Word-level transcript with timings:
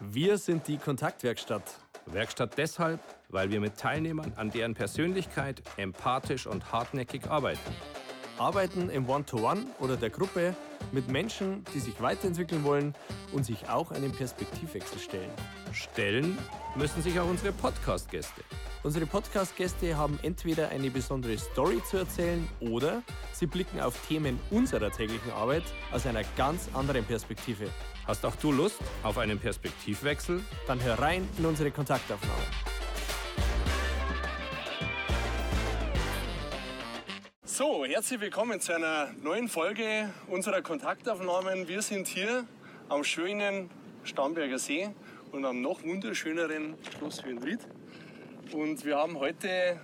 Wir 0.00 0.36
sind 0.36 0.68
die 0.68 0.76
Kontaktwerkstatt. 0.76 1.62
Werkstatt 2.04 2.58
deshalb, 2.58 3.00
weil 3.30 3.50
wir 3.50 3.60
mit 3.60 3.78
Teilnehmern 3.78 4.34
an 4.36 4.50
deren 4.50 4.74
Persönlichkeit 4.74 5.62
empathisch 5.78 6.46
und 6.46 6.70
hartnäckig 6.70 7.30
arbeiten. 7.30 7.74
Arbeiten 8.36 8.90
im 8.90 9.08
One-to-One 9.08 9.64
oder 9.80 9.96
der 9.96 10.10
Gruppe 10.10 10.54
mit 10.92 11.08
Menschen, 11.08 11.64
die 11.72 11.80
sich 11.80 11.98
weiterentwickeln 12.02 12.62
wollen 12.62 12.94
und 13.32 13.46
sich 13.46 13.70
auch 13.70 13.90
einem 13.90 14.12
Perspektivwechsel 14.12 14.98
stellen. 14.98 15.30
Stellen 15.72 16.36
müssen 16.74 17.00
sich 17.00 17.18
auch 17.18 17.28
unsere 17.28 17.52
Podcast-Gäste. 17.52 18.42
Unsere 18.82 19.06
Podcast-Gäste 19.06 19.96
haben 19.96 20.18
entweder 20.22 20.68
eine 20.68 20.90
besondere 20.90 21.38
Story 21.38 21.82
zu 21.90 21.96
erzählen 21.96 22.46
oder 22.60 23.02
sie 23.32 23.46
blicken 23.46 23.80
auf 23.80 24.06
Themen 24.06 24.38
unserer 24.50 24.92
täglichen 24.92 25.32
Arbeit 25.32 25.64
aus 25.90 26.06
einer 26.06 26.22
ganz 26.36 26.68
anderen 26.74 27.04
Perspektive. 27.04 27.70
Hast 28.06 28.24
auch 28.24 28.36
du 28.36 28.52
Lust 28.52 28.78
auf 29.02 29.18
einen 29.18 29.40
Perspektivwechsel? 29.40 30.40
Dann 30.68 30.80
hör 30.80 30.96
rein 30.96 31.28
in 31.38 31.44
unsere 31.44 31.72
Kontaktaufnahme. 31.72 32.40
So, 37.44 37.84
herzlich 37.84 38.20
willkommen 38.20 38.60
zu 38.60 38.74
einer 38.74 39.12
neuen 39.24 39.48
Folge 39.48 40.12
unserer 40.28 40.62
Kontaktaufnahmen. 40.62 41.66
Wir 41.66 41.82
sind 41.82 42.06
hier 42.06 42.44
am 42.88 43.02
schönen 43.02 43.70
Starnberger 44.04 44.60
See 44.60 44.88
und 45.32 45.44
am 45.44 45.60
noch 45.60 45.82
wunderschöneren 45.82 46.76
Schloss 46.96 47.24
Höhenried. 47.24 47.58
Und 48.52 48.84
wir 48.84 48.98
haben 48.98 49.18
heute 49.18 49.80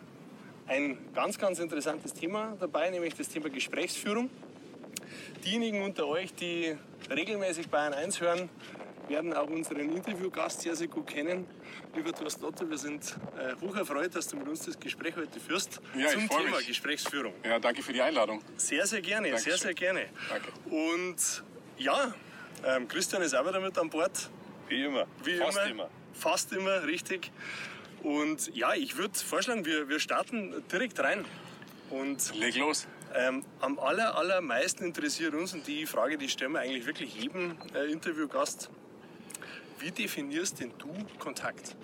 ein 0.68 0.96
ganz, 1.12 1.38
ganz 1.38 1.58
interessantes 1.58 2.14
Thema 2.14 2.56
dabei, 2.60 2.88
nämlich 2.90 3.14
das 3.14 3.28
Thema 3.28 3.50
Gesprächsführung. 3.50 4.30
Diejenigen 5.44 5.82
unter 5.82 6.06
euch, 6.06 6.34
die 6.34 6.76
regelmäßig 7.10 7.68
Bayern 7.68 7.94
1 7.94 8.20
hören, 8.20 8.48
werden 9.08 9.34
auch 9.34 9.48
unseren 9.48 9.90
Interviewgast 9.90 10.60
sehr, 10.62 10.74
sehr 10.76 10.88
gut 10.88 11.06
kennen. 11.08 11.46
Lieber 11.94 12.12
Thorsten 12.12 12.44
Otto, 12.44 12.68
wir 12.68 12.78
sind 12.78 13.16
äh, 13.36 13.54
hoch 13.60 13.76
erfreut, 13.76 14.14
dass 14.14 14.28
du 14.28 14.36
mit 14.36 14.48
uns 14.48 14.64
das 14.64 14.78
Gespräch 14.78 15.14
heute 15.16 15.38
führst 15.40 15.80
ja, 15.96 16.08
zum 16.08 16.28
Thema 16.28 16.56
mich. 16.56 16.68
Gesprächsführung. 16.68 17.34
Ja, 17.44 17.58
danke 17.58 17.82
für 17.82 17.92
die 17.92 18.00
Einladung. 18.00 18.42
Sehr, 18.56 18.86
sehr 18.86 19.02
gerne, 19.02 19.28
Dankeschön. 19.28 19.52
sehr, 19.52 19.58
sehr 19.60 19.74
gerne. 19.74 20.06
Danke. 20.28 20.48
Und 20.70 21.44
ja, 21.78 22.14
ähm, 22.64 22.88
Christian 22.88 23.22
ist 23.22 23.34
auch 23.34 23.46
wieder 23.46 23.60
mit 23.60 23.76
an 23.76 23.90
Bord. 23.90 24.30
Wie 24.68 24.84
immer. 24.84 25.06
Wie 25.24 25.36
Fast 25.36 25.58
immer. 25.58 25.70
immer. 25.70 25.90
Fast 26.14 26.52
immer, 26.52 26.84
richtig. 26.84 27.30
Und 28.02 28.54
ja, 28.54 28.74
ich 28.74 28.96
würde 28.96 29.18
vorschlagen, 29.18 29.64
wir, 29.64 29.88
wir 29.88 30.00
starten 30.00 30.62
direkt 30.70 30.98
rein. 31.00 31.24
Und 31.90 32.34
Leg 32.36 32.56
los. 32.56 32.86
Ähm, 33.14 33.44
am 33.60 33.78
aller, 33.78 34.16
allermeisten 34.16 34.84
interessiert 34.84 35.34
uns, 35.34 35.54
und 35.54 35.66
die 35.66 35.86
Frage, 35.86 36.18
die 36.18 36.28
stellen 36.28 36.52
wir 36.52 36.60
eigentlich 36.60 36.86
wirklich 36.86 37.14
jedem 37.14 37.56
äh, 37.74 37.90
Interviewgast, 37.90 38.70
wie 39.78 39.90
definierst 39.90 40.60
denn 40.60 40.72
du 40.78 40.92
Kontakt? 41.18 41.76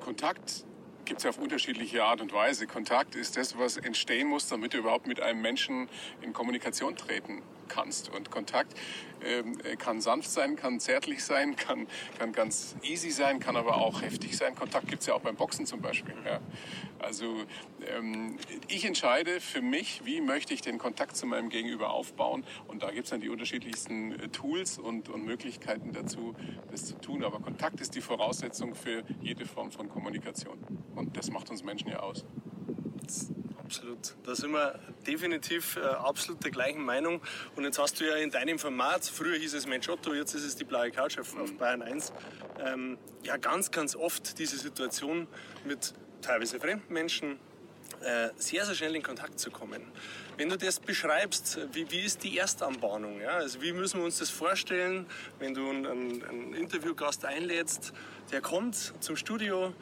Kontakt 0.00 0.64
gibt 1.04 1.18
es 1.18 1.24
ja 1.24 1.30
auf 1.30 1.38
unterschiedliche 1.38 2.04
Art 2.04 2.20
und 2.20 2.32
Weise. 2.32 2.66
Kontakt 2.66 3.14
ist 3.14 3.36
das, 3.36 3.58
was 3.58 3.76
entstehen 3.76 4.28
muss, 4.28 4.48
damit 4.48 4.74
du 4.74 4.78
überhaupt 4.78 5.06
mit 5.06 5.20
einem 5.20 5.40
Menschen 5.40 5.88
in 6.20 6.32
Kommunikation 6.32 6.96
treten 6.96 7.42
kannst. 7.68 8.10
Und 8.10 8.30
Kontakt 8.30 8.74
ähm, 9.24 9.58
kann 9.78 10.00
sanft 10.00 10.30
sein, 10.30 10.56
kann 10.56 10.80
zärtlich 10.80 11.24
sein, 11.24 11.56
kann, 11.56 11.86
kann 12.18 12.32
ganz 12.32 12.76
easy 12.82 13.10
sein, 13.10 13.40
kann 13.40 13.56
aber 13.56 13.76
auch 13.76 14.02
heftig 14.02 14.36
sein. 14.36 14.54
Kontakt 14.54 14.88
gibt 14.88 15.02
es 15.02 15.06
ja 15.06 15.14
auch 15.14 15.20
beim 15.20 15.36
Boxen 15.36 15.66
zum 15.66 15.80
Beispiel. 15.80 16.14
Ja. 16.24 16.40
Also 16.98 17.44
ähm, 17.96 18.36
ich 18.68 18.84
entscheide 18.84 19.40
für 19.40 19.60
mich, 19.60 20.02
wie 20.04 20.20
möchte 20.20 20.54
ich 20.54 20.62
den 20.62 20.78
Kontakt 20.78 21.16
zu 21.16 21.26
meinem 21.26 21.48
Gegenüber 21.48 21.90
aufbauen. 21.90 22.44
Und 22.68 22.82
da 22.82 22.90
gibt 22.90 23.04
es 23.04 23.10
dann 23.10 23.20
die 23.20 23.28
unterschiedlichsten 23.28 24.12
äh, 24.12 24.28
Tools 24.28 24.78
und, 24.78 25.08
und 25.08 25.24
Möglichkeiten 25.24 25.92
dazu, 25.92 26.34
das 26.70 26.86
zu 26.86 26.94
tun. 26.94 27.24
Aber 27.24 27.40
Kontakt 27.40 27.80
ist 27.80 27.94
die 27.94 28.00
Voraussetzung 28.00 28.74
für 28.74 29.02
jede 29.20 29.46
Form 29.46 29.72
von 29.72 29.88
Kommunikation. 29.88 30.58
Und 30.94 31.16
das 31.16 31.30
macht 31.30 31.50
uns 31.50 31.62
Menschen 31.62 31.88
ja 31.88 32.00
aus. 32.00 32.24
Absolut. 33.72 34.14
Da 34.24 34.34
sind 34.34 34.52
wir 34.52 34.78
definitiv 35.06 35.78
äh, 35.78 35.80
absolut 35.80 36.44
der 36.44 36.50
gleichen 36.50 36.84
Meinung. 36.84 37.22
Und 37.56 37.64
jetzt 37.64 37.78
hast 37.78 37.98
du 37.98 38.04
ja 38.06 38.16
in 38.16 38.30
deinem 38.30 38.58
Format, 38.58 39.06
früher 39.06 39.38
hieß 39.38 39.54
es 39.54 39.66
Mensch 39.66 39.88
Otto, 39.88 40.12
jetzt 40.12 40.34
ist 40.34 40.44
es 40.44 40.56
die 40.56 40.64
blaue 40.64 40.90
Couch 40.90 41.18
auf, 41.18 41.34
auf 41.38 41.56
Bayern 41.56 41.80
1, 41.80 42.12
ähm, 42.66 42.98
ja 43.22 43.38
ganz, 43.38 43.70
ganz 43.70 43.96
oft 43.96 44.38
diese 44.38 44.58
Situation 44.58 45.26
mit 45.64 45.94
teilweise 46.20 46.60
fremden 46.60 46.92
Menschen 46.92 47.38
äh, 48.02 48.28
sehr, 48.36 48.66
sehr 48.66 48.74
schnell 48.74 48.94
in 48.94 49.02
Kontakt 49.02 49.40
zu 49.40 49.50
kommen. 49.50 49.80
Wenn 50.36 50.50
du 50.50 50.58
das 50.58 50.78
beschreibst, 50.78 51.58
wie, 51.72 51.90
wie 51.90 52.00
ist 52.00 52.24
die 52.24 52.36
Erstanbahnung? 52.36 53.22
Ja? 53.22 53.36
Also 53.36 53.62
wie 53.62 53.72
müssen 53.72 54.00
wir 54.00 54.04
uns 54.04 54.18
das 54.18 54.28
vorstellen, 54.28 55.06
wenn 55.38 55.54
du 55.54 55.70
einen, 55.70 55.86
einen, 55.86 56.24
einen 56.24 56.54
Interviewgast 56.54 57.24
einlädst, 57.24 57.94
der 58.32 58.42
kommt 58.42 58.92
zum 59.00 59.16
Studio, 59.16 59.72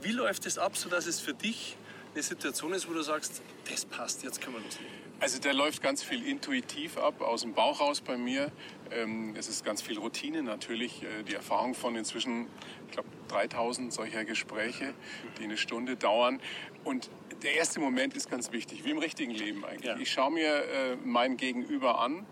wie 0.00 0.12
läuft 0.12 0.46
es 0.46 0.58
ab, 0.58 0.76
sodass 0.76 1.06
es 1.06 1.18
für 1.18 1.34
dich 1.34 1.76
eine 2.14 2.22
Situation 2.22 2.72
ist, 2.72 2.88
wo 2.88 2.92
du 2.92 3.02
sagst, 3.02 3.42
das 3.70 3.84
passt, 3.84 4.22
jetzt 4.22 4.40
können 4.40 4.56
wir 4.56 4.62
loslegen? 4.62 4.92
Also 5.20 5.38
der 5.38 5.54
läuft 5.54 5.82
ganz 5.82 6.02
viel 6.02 6.26
intuitiv 6.26 6.98
ab, 6.98 7.20
aus 7.20 7.42
dem 7.42 7.54
Bauch 7.54 7.80
raus 7.80 8.00
bei 8.00 8.16
mir. 8.16 8.50
Ähm, 8.90 9.36
es 9.36 9.48
ist 9.48 9.64
ganz 9.64 9.80
viel 9.80 9.96
Routine 9.98 10.42
natürlich, 10.42 11.04
äh, 11.04 11.22
die 11.22 11.34
Erfahrung 11.34 11.74
von 11.74 11.94
inzwischen, 11.94 12.48
ich 12.86 12.92
glaube, 12.94 13.08
3000 13.28 13.92
solcher 13.92 14.24
Gespräche, 14.24 14.94
die 15.38 15.44
eine 15.44 15.56
Stunde 15.56 15.96
dauern. 15.96 16.40
Und 16.82 17.08
der 17.42 17.54
erste 17.54 17.78
Moment 17.78 18.14
ist 18.14 18.30
ganz 18.30 18.50
wichtig, 18.50 18.84
wie 18.84 18.90
im 18.90 18.98
richtigen 18.98 19.32
Leben 19.32 19.64
eigentlich. 19.64 19.84
Ja. 19.84 19.96
Ich 19.96 20.10
schaue 20.10 20.32
mir 20.32 20.48
äh, 20.48 20.96
mein 21.04 21.36
Gegenüber 21.36 22.00
an 22.00 22.26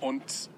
und 0.00 0.50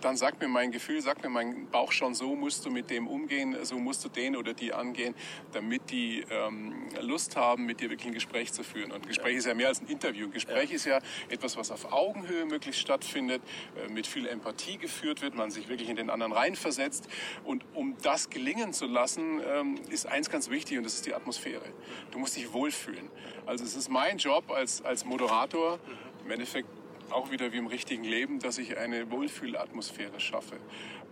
dann 0.00 0.16
sagt 0.16 0.40
mir 0.40 0.48
mein 0.48 0.72
Gefühl, 0.72 1.00
sagt 1.00 1.22
mir 1.22 1.30
mein 1.30 1.68
Bauch 1.68 1.92
schon, 1.92 2.14
so 2.14 2.34
musst 2.34 2.64
du 2.64 2.70
mit 2.70 2.90
dem 2.90 3.06
umgehen, 3.06 3.56
so 3.62 3.78
musst 3.78 4.04
du 4.04 4.08
den 4.08 4.36
oder 4.36 4.54
die 4.54 4.72
angehen, 4.72 5.14
damit 5.52 5.90
die 5.90 6.24
ähm, 6.30 6.88
Lust 7.00 7.36
haben, 7.36 7.66
mit 7.66 7.80
dir 7.80 7.90
wirklich 7.90 8.08
ein 8.08 8.14
Gespräch 8.14 8.52
zu 8.52 8.62
führen. 8.62 8.92
Und 8.92 9.02
ein 9.02 9.08
Gespräch 9.08 9.36
ist 9.36 9.46
ja 9.46 9.54
mehr 9.54 9.68
als 9.68 9.80
ein 9.80 9.86
Interview. 9.86 10.26
Ein 10.26 10.32
Gespräch 10.32 10.72
ist 10.72 10.86
ja 10.86 10.98
etwas, 11.28 11.56
was 11.56 11.70
auf 11.70 11.92
Augenhöhe 11.92 12.44
möglichst 12.46 12.80
stattfindet, 12.80 13.42
äh, 13.76 13.92
mit 13.92 14.06
viel 14.06 14.26
Empathie 14.26 14.78
geführt 14.78 15.22
wird, 15.22 15.34
man 15.34 15.50
sich 15.50 15.68
wirklich 15.68 15.88
in 15.88 15.96
den 15.96 16.10
anderen 16.10 16.32
reinversetzt. 16.32 17.08
Und 17.44 17.64
um 17.74 17.96
das 18.02 18.30
gelingen 18.30 18.72
zu 18.72 18.86
lassen, 18.86 19.40
ähm, 19.46 19.76
ist 19.90 20.06
eins 20.06 20.30
ganz 20.30 20.50
wichtig 20.50 20.78
und 20.78 20.84
das 20.84 20.94
ist 20.94 21.06
die 21.06 21.14
Atmosphäre. 21.14 21.64
Du 22.10 22.18
musst 22.18 22.36
dich 22.36 22.52
wohlfühlen. 22.52 23.10
Also 23.46 23.64
es 23.64 23.76
ist 23.76 23.88
mein 23.88 24.18
Job 24.18 24.50
als, 24.50 24.82
als 24.82 25.04
Moderator, 25.04 25.78
im 26.24 26.30
Endeffekt 26.30 26.68
auch 27.12 27.30
wieder 27.30 27.52
wie 27.52 27.58
im 27.58 27.66
richtigen 27.66 28.04
Leben, 28.04 28.38
dass 28.38 28.58
ich 28.58 28.78
eine 28.78 29.10
Wohlfühlatmosphäre 29.10 30.20
schaffe. 30.20 30.56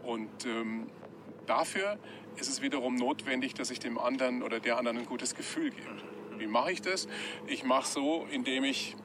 Und 0.03 0.47
ähm, 0.47 0.86
dafür 1.47 1.98
ist 2.36 2.48
es 2.48 2.62
wiederum 2.62 2.94
notwendig, 2.94 3.54
dass 3.54 3.70
ich 3.70 3.81
dem 3.81 3.98
anderen 3.98 4.42
oder 4.42 4.60
der 4.60 4.78
anderen 4.78 4.98
ein 4.98 5.06
gutes 5.06 5.34
Gefühl 5.34 5.70
gebe. 5.70 5.97
Wie 6.38 6.47
mache 6.47 6.72
ich 6.72 6.82
das? 6.82 7.09
Ich 7.47 7.64
mache 7.64 7.86
so, 7.86 8.26
indem 8.31 8.64
ich 8.64 8.97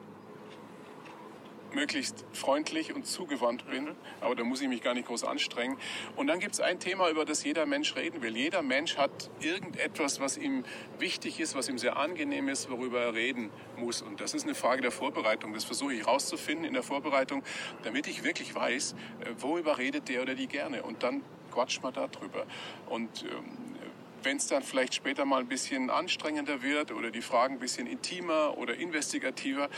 möglichst 1.74 2.24
freundlich 2.32 2.94
und 2.94 3.06
zugewandt 3.06 3.68
bin, 3.70 3.90
aber 4.20 4.34
da 4.34 4.44
muss 4.44 4.60
ich 4.60 4.68
mich 4.68 4.82
gar 4.82 4.94
nicht 4.94 5.06
groß 5.06 5.24
anstrengen. 5.24 5.76
Und 6.16 6.26
dann 6.26 6.40
gibt 6.40 6.54
es 6.54 6.60
ein 6.60 6.80
Thema, 6.80 7.10
über 7.10 7.24
das 7.24 7.44
jeder 7.44 7.66
Mensch 7.66 7.96
reden 7.96 8.22
will. 8.22 8.36
Jeder 8.36 8.62
Mensch 8.62 8.96
hat 8.96 9.30
irgendetwas, 9.40 10.20
was 10.20 10.36
ihm 10.36 10.64
wichtig 10.98 11.40
ist, 11.40 11.54
was 11.54 11.68
ihm 11.68 11.78
sehr 11.78 11.96
angenehm 11.96 12.48
ist, 12.48 12.70
worüber 12.70 13.00
er 13.00 13.14
reden 13.14 13.50
muss. 13.76 14.02
Und 14.02 14.20
das 14.20 14.34
ist 14.34 14.44
eine 14.44 14.54
Frage 14.54 14.82
der 14.82 14.90
Vorbereitung. 14.90 15.52
Das 15.52 15.64
versuche 15.64 15.94
ich 15.94 16.06
rauszufinden 16.06 16.64
in 16.64 16.74
der 16.74 16.82
Vorbereitung, 16.82 17.42
damit 17.82 18.06
ich 18.06 18.24
wirklich 18.24 18.54
weiß, 18.54 18.92
äh, 18.92 19.30
worüber 19.38 19.78
redet 19.78 20.08
der 20.08 20.22
oder 20.22 20.34
die 20.34 20.46
gerne. 20.46 20.82
Und 20.82 21.02
dann 21.02 21.22
quatscht 21.52 21.82
man 21.82 21.94
darüber. 21.94 22.46
Und 22.86 23.24
ähm, 23.24 23.63
wenn 24.24 24.36
es 24.38 24.46
dann 24.46 24.62
vielleicht 24.62 24.94
später 24.94 25.24
mal 25.24 25.40
ein 25.40 25.48
bisschen 25.48 25.90
anstrengender 25.90 26.62
wird 26.62 26.92
oder 26.92 27.10
die 27.10 27.22
Fragen 27.22 27.54
ein 27.54 27.60
bisschen 27.60 27.86
intimer 27.86 28.56
oder 28.58 28.74
investigativer, 28.74 29.68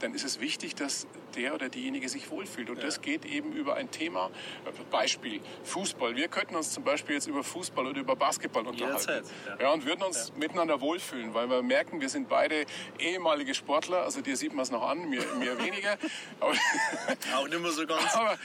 dann 0.00 0.14
ist 0.14 0.24
es 0.24 0.40
wichtig, 0.40 0.74
dass 0.74 1.06
der 1.34 1.54
oder 1.54 1.68
diejenige 1.68 2.08
sich 2.08 2.30
wohlfühlt. 2.30 2.70
Und 2.70 2.82
das 2.82 3.00
geht 3.02 3.24
eben 3.24 3.52
über 3.52 3.74
ein 3.74 3.90
Thema, 3.90 4.30
Beispiel 4.90 5.40
Fußball. 5.64 6.16
Wir 6.16 6.28
könnten 6.28 6.56
uns 6.56 6.72
zum 6.72 6.84
Beispiel 6.84 7.16
jetzt 7.16 7.26
über 7.26 7.44
Fußball 7.44 7.86
oder 7.86 8.00
über 8.00 8.16
Basketball 8.16 8.66
unterhalten. 8.66 9.00
Jederzeit, 9.00 9.24
ja. 9.46 9.66
Ja, 9.66 9.72
und 9.72 9.84
würden 9.84 10.02
uns 10.02 10.32
miteinander 10.36 10.80
wohlfühlen, 10.80 11.34
weil 11.34 11.48
wir 11.50 11.62
merken, 11.62 12.00
wir 12.00 12.08
sind 12.08 12.28
beide 12.28 12.64
ehemalige 12.98 13.54
Sportler. 13.54 14.02
Also 14.02 14.20
dir 14.20 14.36
sieht 14.36 14.54
man 14.54 14.62
es 14.62 14.70
noch 14.70 14.82
an, 14.88 15.08
mir, 15.08 15.22
mir 15.38 15.58
weniger. 15.64 15.98
Aber, 16.40 16.54
Auch 17.36 17.48
nicht 17.48 17.60
mehr 17.60 17.70
so 17.72 17.86
ganz. 17.86 18.14
aber, 18.14 18.38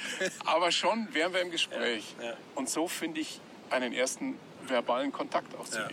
aber 0.46 0.72
schon 0.72 1.08
wären 1.14 1.34
wir 1.34 1.42
im 1.42 1.52
Gespräch. 1.52 2.16
Ja, 2.20 2.32
ja. 2.32 2.38
Und 2.56 2.70
so 2.70 2.88
finde 2.88 3.22
ich 3.22 3.40
einen 3.70 3.94
ersten 3.94 4.38
verbalen 4.72 5.12
Kontakt 5.12 5.52
zu 5.70 5.78
Ja, 5.78 5.84
ja. 5.84 5.90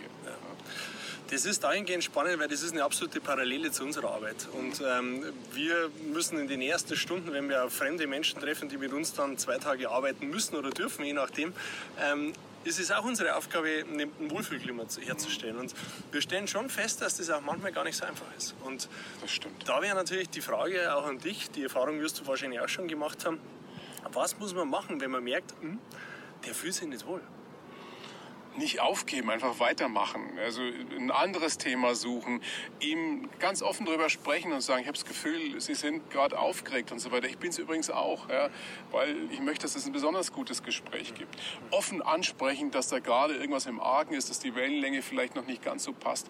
Das 1.29 1.45
ist 1.45 1.63
dahingehend 1.63 2.03
spannend, 2.03 2.39
weil 2.39 2.47
das 2.47 2.63
ist 2.63 2.71
eine 2.73 2.83
absolute 2.83 3.21
Parallele 3.21 3.69
zu 3.71 3.83
unserer 3.83 4.09
Arbeit. 4.15 4.47
Und 4.51 4.81
ähm, 4.83 5.23
wir 5.53 5.91
müssen 6.11 6.39
in 6.39 6.47
den 6.47 6.59
ersten 6.59 6.95
Stunden, 6.95 7.31
wenn 7.33 7.47
wir 7.49 7.69
fremde 7.69 8.07
Menschen 8.07 8.41
treffen, 8.41 8.67
die 8.67 8.77
mit 8.77 8.91
uns 8.93 9.13
dann 9.13 9.37
zwei 9.37 9.59
Tage 9.59 9.91
arbeiten 9.91 10.27
müssen 10.27 10.55
oder 10.55 10.71
dürfen, 10.71 11.05
je 11.05 11.13
nachdem, 11.13 11.53
ähm, 12.01 12.33
ist 12.63 12.79
es 12.79 12.91
auch 12.91 13.05
unsere 13.05 13.35
Aufgabe, 13.35 13.85
ein 13.87 14.11
Wohlfühlklima 14.31 14.87
zu- 14.87 15.01
herzustellen. 15.01 15.57
Und 15.57 15.73
wir 16.11 16.21
stellen 16.21 16.47
schon 16.47 16.67
fest, 16.67 16.99
dass 17.03 17.17
das 17.17 17.29
auch 17.29 17.41
manchmal 17.41 17.73
gar 17.73 17.83
nicht 17.83 17.95
so 17.97 18.05
einfach 18.05 18.25
ist. 18.35 18.55
Und 18.65 18.89
Das 19.21 19.31
stimmt. 19.31 19.69
da 19.69 19.83
wäre 19.83 19.95
natürlich 19.95 20.31
die 20.31 20.41
Frage 20.41 20.95
auch 20.95 21.05
an 21.05 21.19
dich, 21.19 21.51
die 21.51 21.61
Erfahrung 21.63 21.99
wirst 22.01 22.19
du 22.19 22.25
wahrscheinlich 22.27 22.59
auch 22.59 22.67
schon 22.69 22.87
gemacht 22.87 23.23
haben, 23.25 23.39
was 24.13 24.37
muss 24.39 24.55
man 24.55 24.67
machen, 24.67 24.99
wenn 24.99 25.11
man 25.11 25.23
merkt, 25.23 25.53
hm, 25.61 25.77
der 26.47 26.55
fühlt 26.55 26.73
sich 26.73 26.87
nicht 26.87 27.05
wohl 27.05 27.21
nicht 28.59 28.79
aufgeben, 28.81 29.31
einfach 29.31 29.59
weitermachen. 29.59 30.21
Also 30.37 30.61
ein 30.61 31.09
anderes 31.09 31.57
Thema 31.57 31.95
suchen, 31.95 32.41
ihm 32.79 33.29
ganz 33.39 33.63
offen 33.63 33.85
darüber 33.85 34.09
sprechen 34.09 34.51
und 34.51 34.61
sagen, 34.61 34.81
ich 34.81 34.87
habe 34.87 34.97
das 34.97 35.05
Gefühl, 35.05 35.59
Sie 35.59 35.73
sind 35.73 36.11
gerade 36.11 36.37
aufgeregt 36.37 36.91
und 36.91 36.99
so 36.99 37.11
weiter. 37.11 37.27
Ich 37.27 37.37
bin 37.37 37.49
es 37.49 37.57
übrigens 37.57 37.89
auch, 37.89 38.29
ja, 38.29 38.49
weil 38.91 39.15
ich 39.31 39.39
möchte, 39.39 39.63
dass 39.63 39.75
es 39.75 39.85
ein 39.85 39.91
besonders 39.91 40.31
gutes 40.31 40.61
Gespräch 40.61 41.15
gibt. 41.15 41.35
Offen 41.71 42.01
ansprechen, 42.01 42.69
dass 42.69 42.87
da 42.87 42.99
gerade 42.99 43.35
irgendwas 43.35 43.65
im 43.65 43.79
Argen 43.79 44.13
ist, 44.13 44.29
dass 44.29 44.39
die 44.39 44.53
Wellenlänge 44.53 45.01
vielleicht 45.01 45.35
noch 45.35 45.47
nicht 45.47 45.63
ganz 45.63 45.83
so 45.83 45.93
passt. 45.93 46.27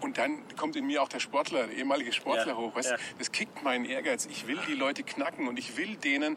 Und 0.00 0.18
dann 0.18 0.42
kommt 0.56 0.76
in 0.76 0.86
mir 0.86 1.02
auch 1.02 1.08
der 1.08 1.20
Sportler, 1.20 1.66
der 1.66 1.76
ehemalige 1.76 2.12
Sportler 2.12 2.48
ja, 2.48 2.56
hoch. 2.56 2.74
Weißt, 2.74 2.90
ja. 2.90 2.96
Das 3.18 3.32
kickt 3.32 3.62
meinen 3.62 3.84
Ehrgeiz. 3.84 4.26
Ich 4.26 4.46
will 4.46 4.58
die 4.68 4.74
Leute 4.74 5.04
knacken 5.04 5.48
und 5.48 5.58
ich 5.58 5.76
will 5.76 5.96
denen 5.96 6.36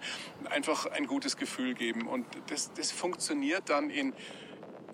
einfach 0.50 0.86
ein 0.86 1.08
gutes 1.08 1.36
Gefühl 1.36 1.74
geben. 1.74 2.08
Und 2.08 2.26
das, 2.48 2.72
das 2.74 2.92
funktioniert 2.92 3.70
dann 3.70 3.90
in 3.90 4.14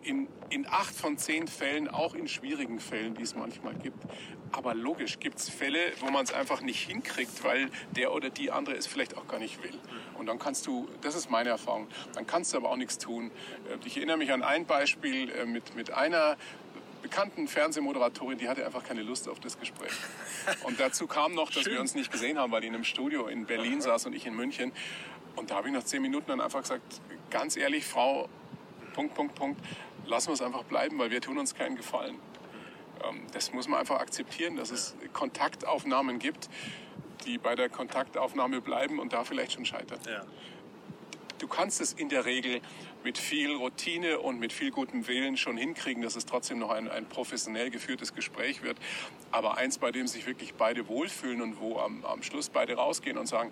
in, 0.07 0.27
in 0.49 0.65
acht 0.67 0.95
von 0.95 1.17
zehn 1.17 1.47
Fällen, 1.47 1.89
auch 1.89 2.13
in 2.13 2.27
schwierigen 2.27 2.79
Fällen, 2.79 3.15
die 3.15 3.23
es 3.23 3.35
manchmal 3.35 3.75
gibt. 3.75 3.97
Aber 4.53 4.73
logisch 4.73 5.19
gibt 5.19 5.39
es 5.39 5.49
Fälle, 5.49 5.91
wo 5.99 6.09
man 6.09 6.23
es 6.23 6.31
einfach 6.31 6.61
nicht 6.61 6.87
hinkriegt, 6.87 7.43
weil 7.43 7.69
der 7.91 8.13
oder 8.13 8.29
die 8.29 8.49
andere 8.49 8.75
es 8.75 8.87
vielleicht 8.87 9.17
auch 9.17 9.27
gar 9.27 9.39
nicht 9.39 9.61
will. 9.61 9.77
Und 10.17 10.27
dann 10.27 10.39
kannst 10.39 10.65
du, 10.65 10.87
das 11.01 11.15
ist 11.15 11.29
meine 11.29 11.49
Erfahrung, 11.49 11.87
dann 12.13 12.25
kannst 12.25 12.53
du 12.53 12.57
aber 12.57 12.69
auch 12.69 12.77
nichts 12.77 12.97
tun. 12.97 13.31
Äh, 13.69 13.85
ich 13.85 13.97
erinnere 13.97 14.17
mich 14.17 14.31
an 14.31 14.43
ein 14.43 14.65
Beispiel 14.65 15.29
äh, 15.29 15.45
mit, 15.45 15.75
mit 15.75 15.91
einer 15.91 16.37
bekannten 17.01 17.47
Fernsehmoderatorin, 17.47 18.37
die 18.37 18.47
hatte 18.47 18.65
einfach 18.65 18.83
keine 18.83 19.03
Lust 19.03 19.29
auf 19.29 19.39
das 19.39 19.59
Gespräch. 19.59 19.91
Und 20.63 20.79
dazu 20.79 21.07
kam 21.07 21.33
noch, 21.35 21.51
dass 21.51 21.63
Schön. 21.63 21.73
wir 21.73 21.81
uns 21.81 21.95
nicht 21.95 22.11
gesehen 22.11 22.37
haben, 22.39 22.51
weil 22.51 22.61
die 22.61 22.67
in 22.67 22.75
einem 22.75 22.83
Studio 22.83 23.27
in 23.27 23.45
Berlin 23.45 23.81
saß 23.81 24.07
und 24.07 24.13
ich 24.13 24.25
in 24.25 24.35
München. 24.35 24.71
Und 25.35 25.51
da 25.51 25.55
habe 25.55 25.67
ich 25.67 25.73
nach 25.73 25.83
zehn 25.83 26.01
Minuten 26.01 26.27
dann 26.27 26.41
einfach 26.41 26.61
gesagt, 26.61 27.01
ganz 27.29 27.55
ehrlich, 27.57 27.85
Frau, 27.85 28.27
Punkt, 28.97 29.13
Punkt, 29.13 29.35
Punkt, 29.35 29.61
lassen 30.07 30.29
wir 30.29 30.33
es 30.33 30.41
einfach 30.41 30.63
bleiben, 30.63 30.97
weil 30.97 31.11
wir 31.11 31.21
tun 31.21 31.37
uns 31.37 31.53
keinen 31.53 31.75
Gefallen. 31.75 32.15
Ähm, 33.07 33.27
das 33.31 33.53
muss 33.53 33.67
man 33.67 33.79
einfach 33.79 33.99
akzeptieren, 33.99 34.55
dass 34.55 34.71
es 34.71 34.95
Kontaktaufnahmen 35.13 36.17
gibt, 36.17 36.49
die 37.23 37.37
bei 37.37 37.53
der 37.53 37.69
Kontaktaufnahme 37.69 38.59
bleiben 38.59 38.97
und 38.97 39.13
da 39.13 39.23
vielleicht 39.23 39.51
schon 39.51 39.65
scheitern. 39.65 39.99
Ja. 40.07 40.25
Du 41.37 41.47
kannst 41.47 41.79
es 41.79 41.93
in 41.93 42.09
der 42.09 42.25
Regel 42.25 42.59
mit 43.03 43.19
viel 43.19 43.53
Routine 43.53 44.17
und 44.17 44.39
mit 44.39 44.51
viel 44.51 44.71
gutem 44.71 45.07
Willen 45.07 45.37
schon 45.37 45.57
hinkriegen, 45.57 46.01
dass 46.01 46.15
es 46.15 46.25
trotzdem 46.25 46.57
noch 46.57 46.71
ein, 46.71 46.89
ein 46.89 47.07
professionell 47.07 47.69
geführtes 47.69 48.15
Gespräch 48.15 48.63
wird. 48.63 48.79
Aber 49.31 49.57
eins, 49.57 49.77
bei 49.77 49.91
dem 49.91 50.07
sich 50.07 50.25
wirklich 50.25 50.53
beide 50.53 50.87
wohlfühlen 50.87 51.41
und 51.41 51.59
wo 51.59 51.79
am, 51.79 52.05
am 52.05 52.23
Schluss 52.23 52.49
beide 52.49 52.75
rausgehen 52.75 53.17
und 53.17 53.27
sagen, 53.27 53.51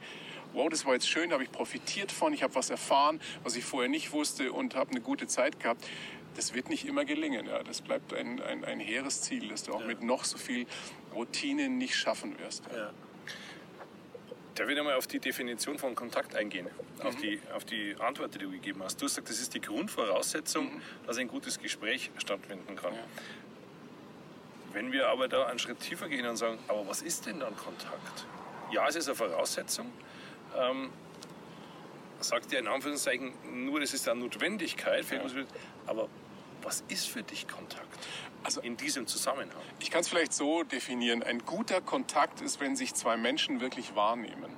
wow, 0.53 0.69
das 0.69 0.85
war 0.85 0.93
jetzt 0.93 1.09
schön, 1.09 1.29
da 1.29 1.33
habe 1.33 1.43
ich 1.43 1.51
profitiert 1.51 2.11
von, 2.11 2.33
ich 2.33 2.43
habe 2.43 2.55
was 2.55 2.69
erfahren, 2.69 3.19
was 3.43 3.55
ich 3.55 3.65
vorher 3.65 3.89
nicht 3.89 4.13
wusste 4.13 4.53
und 4.53 4.75
habe 4.75 4.91
eine 4.91 5.01
gute 5.01 5.27
Zeit 5.27 5.59
gehabt 5.59 5.85
das 6.35 6.53
wird 6.53 6.69
nicht 6.69 6.85
immer 6.85 7.05
gelingen. 7.05 7.47
Ja. 7.47 7.63
Das 7.63 7.81
bleibt 7.81 8.13
ein, 8.13 8.41
ein, 8.41 8.63
ein 8.65 8.79
hehres 8.79 9.21
Ziel, 9.21 9.49
das 9.49 9.63
du 9.63 9.73
auch 9.73 9.81
ja. 9.81 9.87
mit 9.87 10.03
noch 10.03 10.23
so 10.23 10.37
viel 10.37 10.65
Routine 11.13 11.69
nicht 11.69 11.95
schaffen 11.95 12.37
wirst. 12.39 12.63
Ja. 12.73 12.91
Darf 14.55 14.69
ich 14.69 14.77
nochmal 14.77 14.95
auf 14.95 15.07
die 15.07 15.19
Definition 15.19 15.77
von 15.77 15.95
Kontakt 15.95 16.35
eingehen? 16.35 16.67
Mhm. 16.99 17.05
Auf, 17.05 17.15
die, 17.17 17.39
auf 17.53 17.65
die 17.65 17.95
Antwort, 17.99 18.35
die 18.35 18.39
du 18.39 18.49
gegeben 18.51 18.81
hast. 18.83 19.01
Du 19.01 19.05
hast 19.05 19.15
gesagt, 19.15 19.29
das 19.29 19.39
ist 19.39 19.53
die 19.53 19.61
Grundvoraussetzung, 19.61 20.75
mhm. 20.75 20.81
dass 21.05 21.17
ein 21.17 21.27
gutes 21.27 21.59
Gespräch 21.59 22.11
stattfinden 22.17 22.75
kann. 22.75 22.93
Wenn 24.75 24.91
wir 24.91 25.07
aber 25.07 25.29
da 25.29 25.45
einen 25.45 25.57
Schritt 25.57 25.79
tiefer 25.79 26.09
gehen 26.09 26.27
und 26.27 26.35
sagen, 26.35 26.59
aber 26.67 26.85
was 26.85 27.01
ist 27.01 27.25
denn 27.25 27.39
dann 27.39 27.55
Kontakt? 27.55 28.27
Ja, 28.73 28.85
es 28.89 28.97
ist 28.97 29.07
eine 29.07 29.15
Voraussetzung. 29.15 29.89
Ähm, 30.53 30.89
sagt 32.19 32.51
ja 32.51 32.59
in 32.59 32.67
Anführungszeichen 32.67 33.33
nur, 33.65 33.81
es 33.81 33.93
ist 33.93 34.09
eine 34.09 34.19
Notwendigkeit 34.19 35.09
ja. 35.09 35.21
aber 35.87 36.09
was 36.61 36.83
ist 36.89 37.07
für 37.07 37.23
dich 37.23 37.47
Kontakt? 37.47 37.87
Also 38.43 38.59
in 38.59 38.75
diesem 38.75 39.07
Zusammenhang. 39.07 39.61
Ich 39.79 39.91
kann 39.91 40.01
es 40.01 40.09
vielleicht 40.09 40.33
so 40.33 40.63
definieren. 40.63 41.23
Ein 41.23 41.45
guter 41.45 41.79
Kontakt 41.79 42.41
ist, 42.41 42.59
wenn 42.59 42.75
sich 42.75 42.93
zwei 42.95 43.15
Menschen 43.15 43.61
wirklich 43.61 43.95
wahrnehmen. 43.95 44.51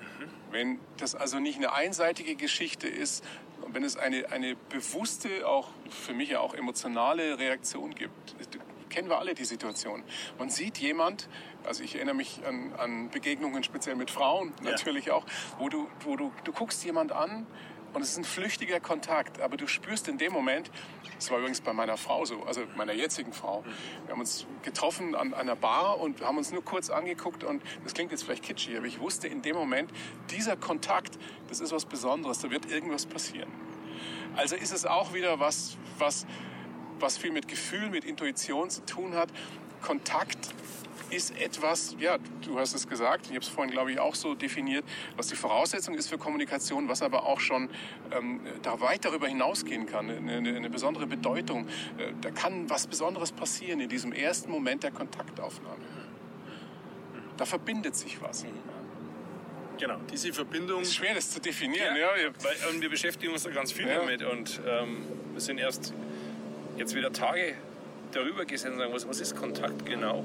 Mhm. 0.00 0.30
Wenn 0.50 0.80
das 0.96 1.14
also 1.14 1.40
nicht 1.40 1.58
eine 1.58 1.74
einseitige 1.74 2.36
Geschichte 2.36 2.88
ist, 2.88 3.22
wenn 3.68 3.84
es 3.84 3.98
eine, 3.98 4.32
eine 4.32 4.56
bewusste, 4.70 5.46
auch 5.46 5.68
für 5.90 6.14
mich 6.14 6.30
ja 6.30 6.40
auch 6.40 6.54
emotionale 6.54 7.38
Reaktion 7.38 7.94
gibt. 7.94 8.34
Kennen 8.94 9.08
wir 9.08 9.18
alle 9.18 9.34
die 9.34 9.44
Situation. 9.44 10.04
Man 10.38 10.50
sieht 10.50 10.78
jemand, 10.78 11.28
also 11.64 11.82
ich 11.82 11.96
erinnere 11.96 12.14
mich 12.14 12.46
an, 12.46 12.72
an 12.78 13.10
Begegnungen 13.10 13.64
speziell 13.64 13.96
mit 13.96 14.08
Frauen 14.08 14.52
natürlich 14.62 15.06
ja. 15.06 15.14
auch, 15.14 15.26
wo 15.58 15.68
du, 15.68 15.88
wo 16.04 16.14
du, 16.14 16.30
du 16.44 16.52
guckst 16.52 16.84
jemand 16.84 17.10
an, 17.10 17.44
und 17.92 18.02
es 18.02 18.10
ist 18.10 18.18
ein 18.18 18.24
flüchtiger 18.24 18.78
Kontakt, 18.78 19.40
aber 19.40 19.56
du 19.56 19.66
spürst 19.66 20.06
in 20.06 20.16
dem 20.16 20.32
Moment, 20.32 20.70
das 21.16 21.28
war 21.30 21.38
übrigens 21.38 21.60
bei 21.60 21.72
meiner 21.72 21.96
Frau 21.96 22.24
so, 22.24 22.44
also 22.44 22.62
meiner 22.76 22.92
jetzigen 22.92 23.32
Frau, 23.32 23.64
wir 24.04 24.12
haben 24.12 24.20
uns 24.20 24.46
getroffen 24.62 25.16
an 25.16 25.34
einer 25.34 25.56
Bar 25.56 25.98
und 25.98 26.20
haben 26.20 26.38
uns 26.38 26.52
nur 26.52 26.64
kurz 26.64 26.88
angeguckt 26.88 27.42
und 27.42 27.64
das 27.82 27.94
klingt 27.94 28.12
jetzt 28.12 28.22
vielleicht 28.22 28.44
kitschig, 28.44 28.76
aber 28.76 28.86
ich 28.86 29.00
wusste 29.00 29.26
in 29.26 29.42
dem 29.42 29.56
Moment, 29.56 29.90
dieser 30.30 30.56
Kontakt, 30.56 31.18
das 31.48 31.58
ist 31.58 31.72
was 31.72 31.84
Besonderes, 31.84 32.38
da 32.38 32.50
wird 32.50 32.70
irgendwas 32.70 33.06
passieren. 33.06 33.50
Also 34.36 34.54
ist 34.54 34.72
es 34.72 34.86
auch 34.86 35.14
wieder 35.14 35.40
was, 35.40 35.76
was, 35.98 36.26
was 37.00 37.18
viel 37.18 37.32
mit 37.32 37.48
Gefühl, 37.48 37.90
mit 37.90 38.04
Intuition 38.04 38.70
zu 38.70 38.84
tun 38.84 39.14
hat. 39.14 39.28
Kontakt 39.82 40.54
ist 41.10 41.38
etwas, 41.38 41.96
ja, 41.98 42.18
du 42.42 42.58
hast 42.58 42.74
es 42.74 42.88
gesagt, 42.88 43.26
ich 43.26 43.32
habe 43.32 43.40
es 43.40 43.48
vorhin, 43.48 43.70
glaube 43.70 43.92
ich, 43.92 43.98
auch 43.98 44.14
so 44.14 44.34
definiert, 44.34 44.84
was 45.16 45.28
die 45.28 45.36
Voraussetzung 45.36 45.94
ist 45.94 46.08
für 46.08 46.18
Kommunikation, 46.18 46.88
was 46.88 47.02
aber 47.02 47.24
auch 47.24 47.40
schon 47.40 47.68
ähm, 48.10 48.40
da 48.62 48.80
weit 48.80 49.04
darüber 49.04 49.28
hinausgehen 49.28 49.86
kann, 49.86 50.10
eine, 50.10 50.36
eine, 50.36 50.70
besondere 50.70 51.06
Bedeutung. 51.06 51.68
Äh, 51.98 52.12
da 52.20 52.30
kann 52.30 52.68
was 52.68 52.86
Besonderes 52.86 53.32
passieren 53.32 53.80
in 53.80 53.88
diesem 53.88 54.12
ersten 54.12 54.50
Moment 54.50 54.82
der 54.82 54.90
Kontaktaufnahme. 54.90 55.84
Da 57.36 57.44
verbindet 57.44 57.96
sich 57.96 58.20
was. 58.20 58.44
Genau, 59.78 59.98
diese 60.10 60.32
Verbindung. 60.32 60.82
Es 60.82 60.88
ist 60.88 60.94
schwer, 60.94 61.14
das 61.14 61.30
zu 61.30 61.40
definieren. 61.40 61.96
Ja, 61.96 62.16
ja. 62.16 62.30
Weil, 62.42 62.74
und 62.74 62.80
wir 62.80 62.90
beschäftigen 62.90 63.32
uns 63.32 63.42
da 63.42 63.50
ganz 63.50 63.72
viel 63.72 63.88
ja. 63.88 63.98
damit. 63.98 64.22
Und 64.22 64.60
ähm, 64.66 65.04
wir 65.32 65.40
sind 65.40 65.58
erst 65.58 65.92
jetzt 66.76 66.94
wieder 66.94 67.12
Tage 67.12 67.54
darüber 68.12 68.44
gesessen 68.44 68.74
und 68.74 68.78
sagen, 68.78 68.92
was, 68.92 69.08
was 69.08 69.20
ist 69.20 69.36
Kontakt 69.36 69.86
genau? 69.86 70.24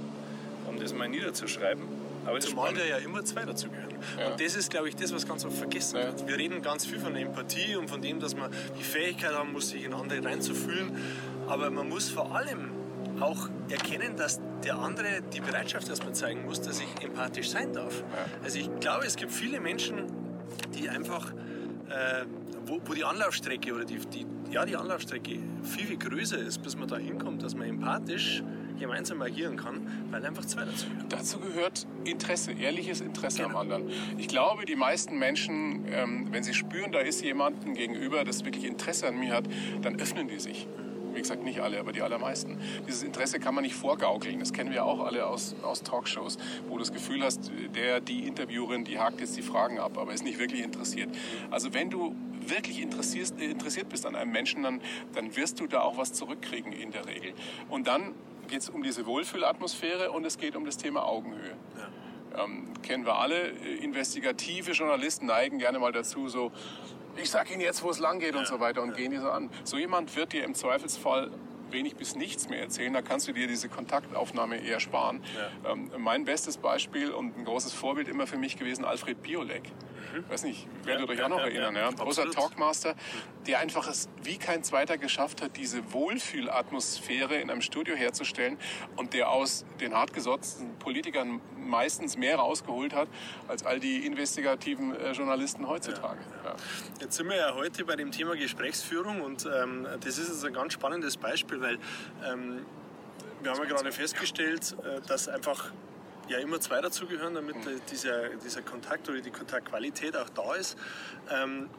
um 0.69 0.79
das 0.79 0.93
mal 0.93 1.09
niederzuschreiben. 1.09 1.83
Aber 2.25 2.39
Zumal 2.39 2.73
da 2.73 2.85
ja 2.85 2.97
immer 2.97 3.23
zwei 3.25 3.43
dazugehören. 3.43 3.95
Ja. 4.17 4.31
Und 4.31 4.41
das 4.41 4.55
ist, 4.55 4.69
glaube 4.69 4.89
ich, 4.89 4.95
das, 4.95 5.13
was 5.13 5.27
ganz 5.27 5.45
oft 5.45 5.57
vergessen 5.57 5.97
ja. 5.97 6.05
wird. 6.05 6.27
Wir 6.27 6.37
reden 6.37 6.61
ganz 6.61 6.85
viel 6.85 6.99
von 6.99 7.15
Empathie 7.15 7.75
und 7.75 7.89
von 7.89 8.01
dem, 8.01 8.19
dass 8.19 8.35
man 8.35 8.51
die 8.77 8.83
Fähigkeit 8.83 9.33
haben 9.33 9.51
muss, 9.51 9.69
sich 9.69 9.83
in 9.83 9.93
andere 9.93 10.23
reinzufühlen. 10.23 10.91
Aber 11.47 11.69
man 11.71 11.89
muss 11.89 12.09
vor 12.09 12.35
allem 12.35 12.69
auch 13.19 13.49
erkennen, 13.69 14.15
dass 14.15 14.39
der 14.63 14.77
andere 14.77 15.21
die 15.33 15.41
Bereitschaft 15.41 15.89
erstmal 15.89 16.13
zeigen 16.13 16.45
muss, 16.45 16.61
dass 16.61 16.79
ich 16.79 17.03
empathisch 17.03 17.49
sein 17.49 17.73
darf. 17.73 17.99
Ja. 17.99 18.06
Also 18.44 18.59
ich 18.59 18.69
glaube, 18.79 19.06
es 19.06 19.15
gibt 19.15 19.31
viele 19.31 19.59
Menschen, 19.59 20.03
die 20.77 20.89
einfach, 20.89 21.31
äh, 21.89 22.25
wo, 22.65 22.79
wo, 22.85 22.94
die 22.94 23.03
Anlaufstrecke 23.03 23.73
oder 23.73 23.85
die, 23.85 23.97
die, 23.97 24.25
ja, 24.51 24.65
die 24.65 24.75
Anlaufstrecke 24.75 25.39
viel, 25.63 25.85
viel 25.85 25.97
größer 25.97 26.37
ist, 26.37 26.61
bis 26.61 26.75
man 26.75 26.87
da 26.87 26.97
hinkommt, 26.97 27.44
dass 27.44 27.56
man 27.56 27.68
empathisch 27.68 28.44
gemeinsam 28.79 29.21
agieren 29.21 29.57
kann, 29.57 29.81
weil 30.09 30.25
einfach 30.25 30.45
zwei 30.45 30.63
dazu 30.63 30.87
gehören. 30.87 31.09
Dazu 31.09 31.39
gehört 31.39 31.85
Interesse, 32.06 32.53
ehrliches 32.53 33.01
Interesse 33.01 33.44
genau. 33.44 33.49
am 33.49 33.57
anderen. 33.57 33.89
Ich 34.18 34.27
glaube, 34.27 34.65
die 34.65 34.75
meisten 34.75 35.19
Menschen, 35.19 35.85
ähm, 35.91 36.27
wenn 36.31 36.44
sie 36.44 36.53
spüren, 36.53 36.91
da 36.91 36.99
ist 36.99 37.21
jemanden 37.21 37.73
gegenüber, 37.73 38.23
das 38.23 38.45
wirklich 38.45 38.63
Interesse 38.63 39.07
an 39.07 39.19
mir 39.19 39.33
hat, 39.33 39.45
dann 39.81 39.99
öffnen 39.99 40.27
die 40.27 40.39
sich. 40.39 40.68
Wie 41.13 41.19
gesagt, 41.19 41.44
nicht 41.44 41.59
alle, 41.59 41.80
aber 41.80 41.92
die 41.92 42.01
allermeisten. 42.01 42.57
Dieses 42.87 43.04
Interesse 43.04 43.39
kann 43.39 43.56
man 43.56 43.63
nicht 43.63 43.75
vorgaukeln. 43.75 44.39
Das 44.39 44.54
kennen 44.54 44.71
wir 44.71 44.85
auch 44.85 44.99
alle 44.99 45.25
aus, 45.25 45.56
aus 45.63 45.83
Talkshows, 45.83 46.37
wo 46.68 46.75
du 46.75 46.80
das 46.80 46.94
Gefühl 46.94 47.23
hast, 47.23 47.51
der, 47.75 47.99
die 47.99 48.28
Interviewerin, 48.28 48.83
die 48.85 48.99
hakt 48.99 49.21
jetzt 49.21 49.35
die 49.37 49.42
Fragen 49.42 49.80
ab, 49.80 49.97
aber 49.97 50.13
ist 50.13 50.23
nicht 50.23 50.39
wirklich 50.39 50.61
interessiert. 50.61 51.09
Also 51.51 51.73
wenn 51.73 51.89
du 51.89 52.16
wirklich 52.47 52.81
interessiert 52.81 53.89
bist 53.89 54.06
an 54.06 54.16
einem 54.16 54.31
Menschen, 54.31 54.63
dann, 54.63 54.81
dann 55.13 55.35
wirst 55.35 55.59
du 55.59 55.68
da 55.68 55.81
auch 55.81 55.97
was 55.97 56.13
zurückkriegen 56.13 56.71
in 56.71 56.92
der 56.92 57.06
Regel. 57.06 57.33
Und 57.69 57.87
dann 57.87 58.13
geht 58.47 58.61
es 58.61 58.69
um 58.69 58.81
diese 58.83 59.06
Wohlfühlatmosphäre 59.06 60.11
und 60.11 60.25
es 60.25 60.37
geht 60.37 60.56
um 60.56 60.66
das 60.66 60.78
Thema 60.78 61.06
Augenhöhe. 61.06 61.56
Ja. 61.78 61.89
Ähm, 62.43 62.67
kennen 62.81 63.05
wir 63.05 63.15
alle. 63.15 63.49
Investigative 63.81 64.71
Journalisten 64.71 65.25
neigen 65.25 65.59
gerne 65.59 65.79
mal 65.79 65.91
dazu, 65.91 66.27
so, 66.27 66.51
ich 67.17 67.29
sag 67.29 67.51
Ihnen 67.51 67.61
jetzt, 67.61 67.83
wo 67.83 67.89
es 67.89 67.99
lang 67.99 68.19
geht 68.19 68.33
ja. 68.33 68.39
und 68.39 68.47
so 68.47 68.59
weiter 68.59 68.81
und 68.81 68.89
ja. 68.89 68.95
gehen 68.95 69.11
die 69.11 69.17
so 69.17 69.29
an. 69.29 69.49
So 69.63 69.77
jemand 69.77 70.15
wird 70.15 70.33
dir 70.33 70.43
im 70.43 70.53
Zweifelsfall 70.53 71.31
wenig 71.71 71.95
bis 71.95 72.15
nichts 72.15 72.49
mehr 72.49 72.59
erzählen, 72.59 72.93
da 72.93 73.01
kannst 73.01 73.27
du 73.27 73.31
dir 73.31 73.47
diese 73.47 73.69
Kontaktaufnahme 73.69 74.57
eher 74.57 74.79
sparen. 74.79 75.21
Ja. 75.63 75.71
Ähm, 75.73 75.91
mein 75.97 76.25
bestes 76.25 76.57
Beispiel 76.57 77.11
und 77.11 77.37
ein 77.37 77.45
großes 77.45 77.73
Vorbild 77.73 78.07
immer 78.07 78.27
für 78.27 78.37
mich 78.37 78.57
gewesen, 78.57 78.85
Alfred 78.85 79.21
Biolek. 79.21 79.63
Mhm. 80.13 80.30
Weiß 80.30 80.44
nicht, 80.44 80.68
werdet 80.83 81.07
ja, 81.07 81.13
euch 81.13 81.23
auch 81.23 81.30
noch 81.30 81.39
ja, 81.39 81.45
erinnern. 81.45 81.75
Ja, 81.75 81.81
ja. 81.81 81.89
Ein 81.89 81.95
großer 81.95 82.30
Talkmaster, 82.31 82.95
der 83.47 83.59
einfach 83.59 83.87
es 83.87 84.09
wie 84.23 84.37
kein 84.37 84.63
zweiter 84.63 84.97
geschafft 84.97 85.42
hat, 85.42 85.57
diese 85.57 85.94
Wohlfühlatmosphäre 85.94 87.35
in 87.35 87.49
einem 87.49 87.61
Studio 87.61 87.95
herzustellen 87.95 88.57
und 88.95 89.13
der 89.13 89.30
aus 89.30 89.66
den 89.80 89.94
hartgesotzten 89.94 90.78
Politikern 90.80 91.42
meistens 91.57 92.18
mehr 92.18 92.37
rausgeholt 92.37 92.94
hat, 92.94 93.09
als 93.47 93.66
all 93.66 93.80
die 93.80 94.06
investigativen 94.06 94.95
äh, 94.95 95.11
Journalisten 95.11 95.68
heutzutage. 95.68 96.19
Ja. 96.44 96.56
Jetzt 96.99 97.16
sind 97.16 97.30
wir 97.30 97.37
ja 97.37 97.54
heute 97.54 97.85
bei 97.85 97.95
dem 97.95 98.11
Thema 98.11 98.35
Gesprächsführung 98.35 99.21
und 99.21 99.45
ähm, 99.45 99.87
das 100.04 100.18
ist 100.18 100.30
jetzt 100.30 100.45
ein 100.45 100.54
ganz 100.54 100.73
spannendes 100.73 101.18
Beispiel, 101.18 101.61
weil 101.61 101.80
ähm, 102.25 102.66
wir 103.42 103.51
haben 103.51 103.59
ja 103.59 103.66
gerade 103.66 103.92
festgestellt, 103.92 104.75
äh, 104.83 105.01
dass 105.07 105.28
einfach 105.28 105.71
ja 106.30 106.38
immer 106.40 106.59
zwei 106.59 106.81
dazugehören, 106.81 107.33
damit 107.33 107.56
mhm. 107.56 107.81
dieser, 107.90 108.30
dieser 108.36 108.62
Kontakt 108.62 109.09
oder 109.09 109.21
die 109.21 109.31
Kontaktqualität 109.31 110.16
auch 110.16 110.30
da 110.30 110.56
ist. 110.56 110.78
Ähm, 111.30 111.69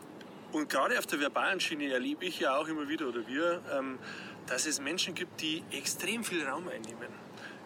und 0.52 0.69
gerade 0.69 0.99
auf 0.99 1.07
der 1.07 1.21
verbalen 1.21 1.61
Schiene 1.61 1.92
erlebe 1.92 2.25
ich 2.25 2.40
ja 2.40 2.57
auch 2.57 2.66
immer 2.66 2.88
wieder, 2.88 3.09
oder 3.09 3.26
wir, 3.26 3.62
ähm, 3.73 3.99
dass 4.47 4.66
es 4.66 4.80
Menschen 4.80 5.14
gibt, 5.14 5.40
die 5.40 5.62
extrem 5.71 6.25
viel 6.25 6.45
Raum 6.45 6.69
einnehmen. 6.69 7.09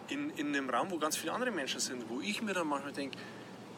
In, 0.09 0.29
in 0.31 0.47
einem 0.49 0.69
Raum, 0.69 0.91
wo 0.91 0.99
ganz 0.99 1.17
viele 1.17 1.33
andere 1.33 1.49
Menschen 1.49 1.79
sind, 1.79 2.07
wo 2.09 2.21
ich 2.21 2.43
mir 2.43 2.53
dann 2.53 2.67
manchmal 2.67 2.93
denke, 2.93 3.17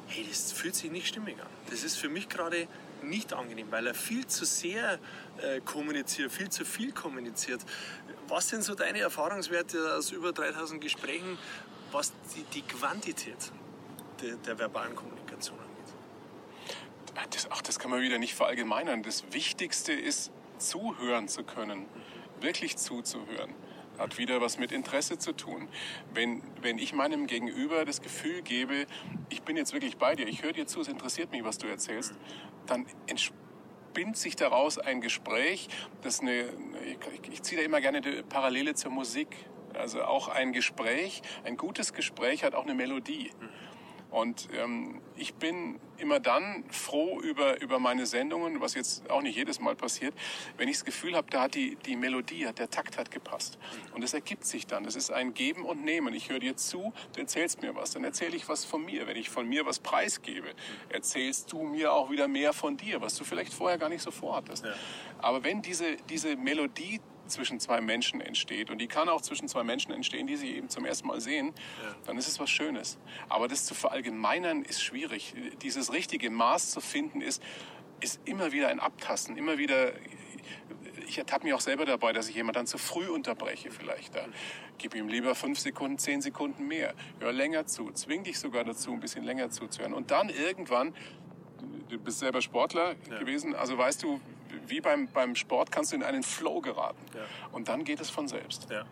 hey, 0.08 0.26
das 0.28 0.52
fühlt 0.52 0.76
sich 0.76 0.92
nicht 0.92 1.08
stimmig 1.08 1.40
an. 1.40 1.48
Das 1.70 1.84
ist 1.84 1.98
für 1.98 2.10
mich 2.10 2.28
gerade 2.28 2.68
nicht 3.02 3.34
angenehm, 3.34 3.68
weil 3.70 3.88
er 3.88 3.94
viel 3.94 4.26
zu 4.28 4.46
sehr 4.46 5.00
äh, 5.38 5.62
kommuniziert, 5.62 6.32
viel 6.32 6.50
zu 6.50 6.66
viel 6.66 6.92
kommuniziert. 6.92 7.62
Was 8.28 8.50
sind 8.50 8.64
so 8.64 8.76
deine 8.76 9.00
Erfahrungswerte 9.00 9.96
aus 9.96 10.12
über 10.12 10.34
3000 10.34 10.82
Gesprächen, 10.82 11.38
was 11.92 12.14
die, 12.36 12.44
die 12.54 12.62
Quantität 12.62 13.52
der, 14.22 14.36
der 14.38 14.60
verbalen 14.60 14.96
Kommunikation 14.96 15.58
angeht? 15.60 17.34
Das, 17.34 17.50
ach, 17.50 17.62
das 17.62 17.80
kann 17.80 17.92
man 17.92 18.02
wieder 18.02 18.20
nicht 18.20 18.36
verallgemeinern. 18.36 19.04
Das 19.04 19.32
Wichtigste 19.32 19.94
ist, 19.94 20.32
zuhören 20.60 21.28
zu 21.28 21.44
können, 21.44 21.86
wirklich 22.40 22.78
zuzuhören 22.78 23.54
hat 23.98 24.18
wieder 24.18 24.42
was 24.42 24.58
mit 24.58 24.72
Interesse 24.72 25.18
zu 25.18 25.34
tun. 25.34 25.68
Wenn, 26.14 26.42
wenn 26.62 26.78
ich 26.78 26.94
meinem 26.94 27.28
Gegenüber 27.28 27.86
das 27.86 28.02
Gefühl 28.02 28.42
gebe, 28.42 28.86
ich 29.30 29.42
bin 29.42 29.58
jetzt 29.58 29.74
wirklich 29.74 29.98
bei 29.98 30.16
dir, 30.16 30.28
ich 30.28 30.44
höre 30.44 30.54
dir 30.54 30.68
zu, 30.68 30.82
es 30.82 30.88
interessiert 30.88 31.32
mich, 31.32 31.44
was 31.44 31.58
du 31.58 31.68
erzählst, 31.68 32.14
dann 32.66 32.86
entspinnt 33.08 34.18
sich 34.18 34.36
daraus 34.36 34.78
ein 34.78 35.02
Gespräch, 35.02 35.68
das 36.02 36.20
eine, 36.20 36.46
ich, 36.86 37.32
ich 37.32 37.44
ziehe 37.44 37.60
da 37.60 37.66
immer 37.66 37.82
gerne 37.82 38.02
die 38.02 38.24
Parallele 38.24 38.76
zur 38.76 38.92
Musik. 38.92 39.30
Also 39.78 40.04
auch 40.04 40.28
ein 40.28 40.54
Gespräch, 40.54 41.22
ein 41.44 41.58
gutes 41.58 41.94
Gespräch 41.94 42.44
hat 42.44 42.56
auch 42.56 42.64
eine 42.64 42.76
Melodie. 42.76 43.32
Und 44.10 44.48
ähm, 44.54 45.02
ich 45.18 45.34
bin 45.36 45.80
immer 45.98 46.20
dann 46.20 46.64
froh 46.70 47.20
über, 47.20 47.62
über 47.62 47.78
meine 47.78 48.06
Sendungen, 48.06 48.62
was 48.62 48.74
jetzt 48.74 49.10
auch 49.10 49.22
nicht 49.22 49.36
jedes 49.36 49.60
Mal 49.60 49.76
passiert, 49.76 50.14
wenn 50.58 50.70
ich 50.70 50.78
das 50.78 50.86
Gefühl 50.86 51.16
habe, 51.16 51.30
da 51.30 51.42
hat 51.42 51.56
die, 51.56 51.76
die 51.86 51.98
Melodie, 51.98 52.48
der 52.58 52.70
Takt 52.70 52.98
hat 52.98 53.12
gepasst. 53.12 53.58
Und 53.94 54.04
es 54.04 54.14
ergibt 54.14 54.46
sich 54.46 54.66
dann. 54.66 54.86
Es 54.86 54.96
ist 54.96 55.12
ein 55.12 55.34
Geben 55.34 55.66
und 55.66 55.84
Nehmen. 55.84 56.14
Ich 56.14 56.30
höre 56.30 56.40
dir 56.40 56.56
zu, 56.56 56.94
du 57.14 57.20
erzählst 57.20 57.62
mir 57.62 57.76
was, 57.76 57.92
dann 57.92 58.04
erzähle 58.04 58.38
ich 58.38 58.48
was 58.48 58.64
von 58.64 58.86
mir. 58.86 59.08
Wenn 59.08 59.18
ich 59.18 59.30
von 59.30 59.48
mir 59.48 59.66
was 59.66 59.80
preisgebe, 59.80 60.54
erzählst 60.90 61.52
du 61.52 61.64
mir 61.64 61.92
auch 61.92 62.10
wieder 62.10 62.28
mehr 62.30 62.54
von 62.54 62.78
dir, 62.78 63.02
was 63.02 63.16
du 63.16 63.26
vielleicht 63.26 63.54
vorher 63.54 63.78
gar 63.78 63.90
nicht 63.90 64.02
so 64.02 64.12
vorhattest. 64.12 64.64
Ja. 64.66 64.74
Aber 65.20 65.44
wenn 65.44 65.62
diese, 65.62 65.98
diese 66.10 66.38
Melodie 66.38 67.02
zwischen 67.28 67.60
zwei 67.60 67.82
Menschen 67.82 68.22
entsteht 68.22 68.70
und 68.70 68.80
die 68.80 68.88
kann 68.88 69.10
auch 69.10 69.22
zwischen 69.22 69.48
zwei 69.48 69.64
Menschen 69.64 69.92
entstehen, 69.92 70.28
die 70.28 70.36
sich 70.36 70.56
eben 70.56 70.70
zum 70.70 70.86
ersten 70.86 71.08
Mal 71.08 71.22
sehen, 71.22 71.54
ja. 71.84 71.96
dann 72.06 72.18
ist 72.18 72.28
es 72.28 72.40
was 72.40 72.50
Schönes. 72.50 72.98
Aber 73.30 73.48
das 73.48 73.66
zu 73.66 73.76
verallgemeinern 73.76 74.64
ist 74.64 74.82
schwierig. 74.82 75.34
Dieses 75.62 75.94
richtige 75.94 76.30
Maß 76.30 76.72
zu 76.72 76.82
finden 76.82 77.22
ist, 77.22 77.42
ist 78.00 78.20
immer 78.26 78.52
wieder 78.52 78.68
ein 78.68 78.80
Abtasten, 78.80 79.38
immer 79.38 79.58
wieder 79.58 79.94
ich 81.08 81.18
ertappe 81.18 81.46
mich 81.46 81.54
auch 81.54 81.62
selber 81.62 81.86
dabei, 81.86 82.14
dass 82.14 82.30
ich 82.30 82.36
jemanden 82.36 82.56
dann 82.56 82.68
zu 82.68 82.78
früh 82.78 83.08
unterbreche 83.08 83.72
vielleicht. 83.72 84.16
Da 84.16 84.26
gib 84.78 84.96
ihm 84.96 85.08
lieber 85.08 85.36
fünf 85.36 85.60
Sekunden, 85.60 85.98
zehn 85.98 86.22
Sekunden 86.22 86.68
mehr. 86.68 86.94
Hör 87.20 87.32
länger 87.32 87.66
zu, 87.66 87.92
zwing 87.92 88.24
dich 88.24 88.40
sogar 88.40 88.64
dazu, 88.64 88.92
ein 88.92 89.00
bisschen 89.00 89.24
länger 89.24 89.50
zuzuhören. 89.50 89.94
Und 89.94 90.12
dann 90.12 90.30
irgendwann, 90.30 90.94
du 91.90 91.98
bist 91.98 92.20
selber 92.20 92.42
Sportler 92.42 92.96
ja. 93.10 93.20
gewesen, 93.20 93.56
also 93.56 93.78
weißt 93.78 94.04
du, 94.04 94.20
wie 94.68 94.82
beim, 94.82 95.08
beim 95.08 95.36
Sport 95.36 95.72
kannst 95.72 95.92
du 95.92 95.96
in 95.96 96.04
einen 96.04 96.24
Flow 96.24 96.62
geraten. 96.62 97.04
Ja. 97.14 97.22
Und 97.52 97.68
dann 97.68 97.84
geht 97.84 98.00
es 98.00 98.10
von 98.10 98.28
selbst. 98.28 98.68
Ja, 98.70 98.86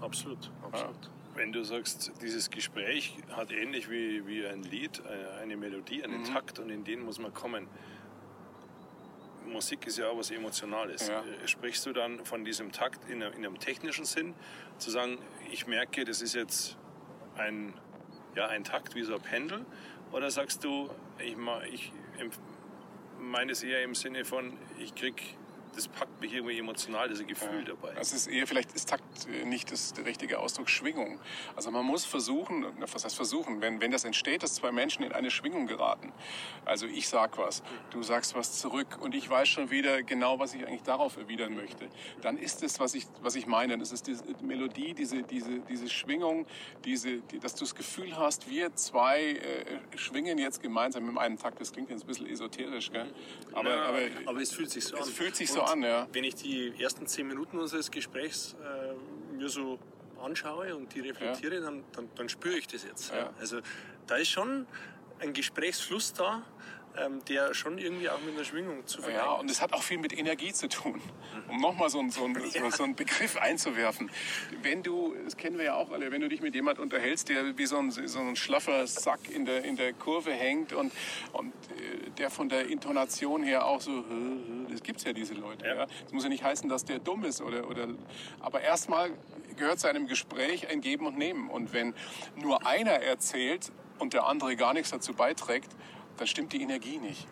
absolut. 0.00 0.50
absolut. 0.62 1.04
Ja. 1.04 1.10
Wenn 1.34 1.52
du 1.52 1.62
sagst, 1.62 2.12
dieses 2.20 2.50
Gespräch 2.50 3.16
hat 3.30 3.52
ähnlich 3.52 3.88
wie, 3.88 4.26
wie 4.26 4.44
ein 4.46 4.62
Lied, 4.64 5.02
eine 5.40 5.56
Melodie, 5.56 6.02
einen 6.02 6.20
mhm. 6.20 6.24
Takt 6.24 6.58
und 6.58 6.70
in 6.70 6.84
den 6.84 7.04
muss 7.04 7.18
man 7.18 7.32
kommen. 7.32 7.68
Musik 9.46 9.86
ist 9.86 9.98
ja 9.98 10.08
auch 10.08 10.18
was 10.18 10.30
Emotionales. 10.30 11.08
Ja. 11.08 11.20
Äh, 11.20 11.46
sprichst 11.46 11.86
du 11.86 11.92
dann 11.92 12.24
von 12.24 12.44
diesem 12.44 12.72
Takt 12.72 13.08
in, 13.08 13.22
in 13.22 13.46
einem 13.46 13.58
technischen 13.58 14.04
Sinn, 14.04 14.34
zu 14.78 14.90
sagen, 14.90 15.18
ich 15.50 15.66
merke, 15.66 16.04
das 16.04 16.22
ist 16.22 16.34
jetzt 16.34 16.76
ein, 17.36 17.72
ja, 18.34 18.48
ein 18.48 18.64
Takt 18.64 18.94
wie 18.94 19.02
so 19.02 19.14
ein 19.14 19.22
Pendel? 19.22 19.64
Oder 20.12 20.30
sagst 20.30 20.64
du, 20.64 20.90
ich, 21.18 21.36
ich 21.72 21.92
meine 23.20 23.52
es 23.52 23.62
eher 23.62 23.82
im 23.82 23.94
Sinne 23.94 24.24
von, 24.24 24.52
ich 24.78 24.94
krieg 24.94 25.22
das 25.78 25.86
packt 25.86 26.20
mich 26.20 26.32
irgendwie 26.32 26.58
emotional, 26.58 27.08
dieses 27.08 27.24
Gefühl 27.26 27.60
ja, 27.60 27.74
dabei. 27.74 27.94
Es 28.00 28.12
ist 28.12 28.26
eher, 28.26 28.46
vielleicht 28.48 28.72
ist 28.72 28.88
Takt 28.88 29.04
äh, 29.28 29.44
nicht 29.44 29.70
das, 29.70 29.92
der 29.92 30.04
richtige 30.04 30.40
Ausdruck, 30.40 30.68
Schwingung. 30.68 31.20
Also 31.54 31.70
man 31.70 31.84
muss 31.84 32.04
versuchen, 32.04 32.66
was 32.80 33.04
heißt 33.04 33.14
versuchen, 33.14 33.60
wenn, 33.60 33.80
wenn 33.80 33.92
das 33.92 34.04
entsteht, 34.04 34.42
dass 34.42 34.54
zwei 34.54 34.72
Menschen 34.72 35.04
in 35.04 35.12
eine 35.12 35.30
Schwingung 35.30 35.68
geraten. 35.68 36.12
Also 36.64 36.86
ich 36.86 37.08
sag 37.08 37.38
was, 37.38 37.62
du 37.90 38.02
sagst 38.02 38.34
was 38.34 38.58
zurück 38.58 38.98
und 39.00 39.14
ich 39.14 39.30
weiß 39.30 39.48
schon 39.48 39.70
wieder 39.70 40.02
genau, 40.02 40.40
was 40.40 40.52
ich 40.54 40.66
eigentlich 40.66 40.82
darauf 40.82 41.16
erwidern 41.16 41.54
möchte. 41.54 41.88
Dann 42.22 42.36
ist 42.36 42.64
es, 42.64 42.80
was 42.80 42.94
ich, 42.94 43.06
was 43.22 43.36
ich 43.36 43.46
meine. 43.46 43.78
Das 43.78 43.92
ist 43.92 44.08
diese 44.08 44.24
Melodie, 44.42 44.94
diese, 44.94 45.22
diese, 45.22 45.60
diese 45.60 45.88
Schwingung, 45.88 46.46
diese, 46.84 47.18
die, 47.18 47.38
dass 47.38 47.54
du 47.54 47.60
das 47.60 47.76
Gefühl 47.76 48.16
hast, 48.16 48.50
wir 48.50 48.74
zwei 48.74 49.20
äh, 49.20 49.96
schwingen 49.96 50.38
jetzt 50.38 50.60
gemeinsam 50.60 51.08
in 51.08 51.16
einem 51.18 51.38
Takt. 51.38 51.60
Das 51.60 51.72
klingt 51.72 51.90
jetzt 51.90 52.02
ein 52.02 52.08
bisschen 52.08 52.26
esoterisch, 52.26 52.90
gell? 52.90 53.12
Aber, 53.52 53.70
ja, 53.70 53.82
aber, 53.84 53.98
aber 54.26 54.40
es 54.40 54.52
fühlt 54.52 54.70
sich 54.70 54.84
so 54.84 54.96
an. 54.96 55.02
Es 55.02 55.10
fühlt 55.10 55.36
sich 55.36 55.52
so 55.52 55.67
an, 55.68 55.82
ja. 55.82 56.06
Wenn 56.12 56.24
ich 56.24 56.34
die 56.34 56.72
ersten 56.78 57.06
zehn 57.06 57.26
Minuten 57.26 57.58
unseres 57.58 57.90
Gesprächs 57.90 58.56
äh, 58.62 59.34
mir 59.36 59.48
so 59.48 59.78
anschaue 60.22 60.74
und 60.76 60.94
die 60.94 61.00
reflektiere, 61.00 61.56
ja. 61.56 61.60
dann, 61.60 61.84
dann, 61.92 62.08
dann, 62.14 62.28
spüre 62.28 62.56
ich 62.56 62.66
das 62.66 62.84
jetzt. 62.84 63.12
Ja. 63.12 63.32
Also 63.38 63.60
da 64.06 64.16
ist 64.16 64.28
schon 64.28 64.66
ein 65.20 65.32
Gesprächsfluss 65.32 66.12
da, 66.12 66.42
ähm, 67.04 67.24
der 67.26 67.54
schon 67.54 67.78
irgendwie 67.78 68.08
auch 68.08 68.20
mit 68.20 68.34
einer 68.34 68.44
Schwingung 68.44 68.86
zu 68.86 69.02
vergleichen 69.02 69.30
Ja, 69.30 69.34
und 69.34 69.50
es 69.50 69.60
hat 69.60 69.72
auch 69.72 69.82
viel 69.82 69.98
mit 69.98 70.16
Energie 70.16 70.52
zu 70.52 70.68
tun. 70.68 71.00
Um 71.48 71.60
nochmal 71.60 71.90
so, 71.90 72.02
so, 72.08 72.28
ja. 72.28 72.70
so 72.76 72.84
einen 72.84 72.94
Begriff 72.94 73.36
einzuwerfen. 73.36 74.10
Wenn 74.62 74.82
du, 74.82 75.14
das 75.24 75.36
kennen 75.36 75.58
wir 75.58 75.66
ja 75.66 75.74
auch 75.74 75.90
alle, 75.90 76.10
wenn 76.10 76.20
du 76.20 76.28
dich 76.28 76.40
mit 76.40 76.54
jemand 76.54 76.78
unterhältst, 76.78 77.28
der 77.28 77.56
wie 77.56 77.66
so 77.66 77.78
ein, 77.78 77.90
so 77.90 78.18
ein 78.18 78.36
schlaffer 78.36 78.86
Sack 78.86 79.30
in 79.30 79.44
der, 79.44 79.64
in 79.64 79.76
der 79.76 79.92
Kurve 79.92 80.32
hängt 80.32 80.72
und, 80.72 80.92
und 81.32 81.52
äh, 81.70 82.10
der 82.18 82.30
von 82.30 82.48
der 82.48 82.68
Intonation 82.68 83.42
her 83.42 83.66
auch 83.66 83.80
so, 83.80 84.04
das 84.70 84.82
gibt 84.82 84.98
es 84.98 85.04
ja 85.04 85.12
diese 85.12 85.34
Leute. 85.34 85.66
Ja. 85.66 85.86
Das 85.86 86.12
muss 86.12 86.24
ja 86.24 86.28
nicht 86.28 86.44
heißen, 86.44 86.68
dass 86.68 86.84
der 86.84 86.98
dumm 86.98 87.24
ist 87.24 87.40
oder, 87.40 87.68
oder 87.68 87.88
aber 88.40 88.60
erstmal 88.60 89.10
gehört 89.56 89.80
zu 89.80 89.88
einem 89.88 90.06
Gespräch 90.06 90.68
ein 90.68 90.80
Geben 90.80 91.06
und 91.06 91.18
Nehmen. 91.18 91.50
Und 91.50 91.72
wenn 91.72 91.94
nur 92.36 92.66
einer 92.66 92.92
erzählt 92.92 93.72
und 93.98 94.14
der 94.14 94.26
andere 94.26 94.56
gar 94.56 94.72
nichts 94.72 94.90
dazu 94.90 95.12
beiträgt, 95.12 95.74
dann 96.18 96.26
stimmt 96.26 96.52
die 96.52 96.62
Energie 96.62 96.98
nicht. 96.98 97.26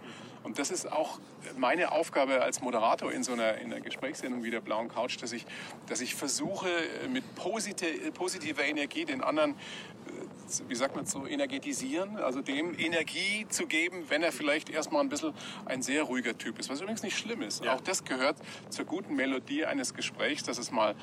Und 0.46 0.60
das 0.60 0.70
ist 0.70 0.90
auch 0.92 1.18
meine 1.56 1.90
Aufgabe 1.90 2.40
als 2.40 2.60
Moderator 2.60 3.10
in 3.12 3.24
so 3.24 3.32
einer, 3.32 3.58
in 3.58 3.72
einer 3.72 3.80
Gesprächssendung 3.80 4.44
wie 4.44 4.50
der 4.52 4.60
Blauen 4.60 4.88
Couch, 4.88 5.20
dass 5.20 5.32
ich, 5.32 5.44
dass 5.88 6.00
ich 6.00 6.14
versuche, 6.14 6.68
mit 7.10 7.24
positiver 7.34 8.64
Energie 8.64 9.04
den 9.04 9.22
anderen, 9.22 9.52
äh, 9.52 10.68
wie 10.68 10.76
sagt 10.76 10.94
man 10.94 11.04
so, 11.04 11.26
energetisieren, 11.26 12.16
also 12.18 12.42
dem 12.42 12.78
Energie 12.78 13.46
zu 13.48 13.66
geben, 13.66 14.04
wenn 14.08 14.22
er 14.22 14.30
vielleicht 14.30 14.70
erstmal 14.70 15.02
ein 15.02 15.08
bisschen 15.08 15.34
ein 15.64 15.82
sehr 15.82 16.04
ruhiger 16.04 16.38
Typ 16.38 16.60
ist, 16.60 16.70
was 16.70 16.80
übrigens 16.80 17.02
nicht 17.02 17.18
schlimm 17.18 17.42
ist. 17.42 17.64
Ja. 17.64 17.74
Auch 17.74 17.80
das 17.80 18.04
gehört 18.04 18.36
zur 18.70 18.84
guten 18.84 19.16
Melodie 19.16 19.64
eines 19.64 19.94
Gesprächs, 19.94 20.44
dass 20.44 20.58
es 20.58 20.70
mal 20.70 20.94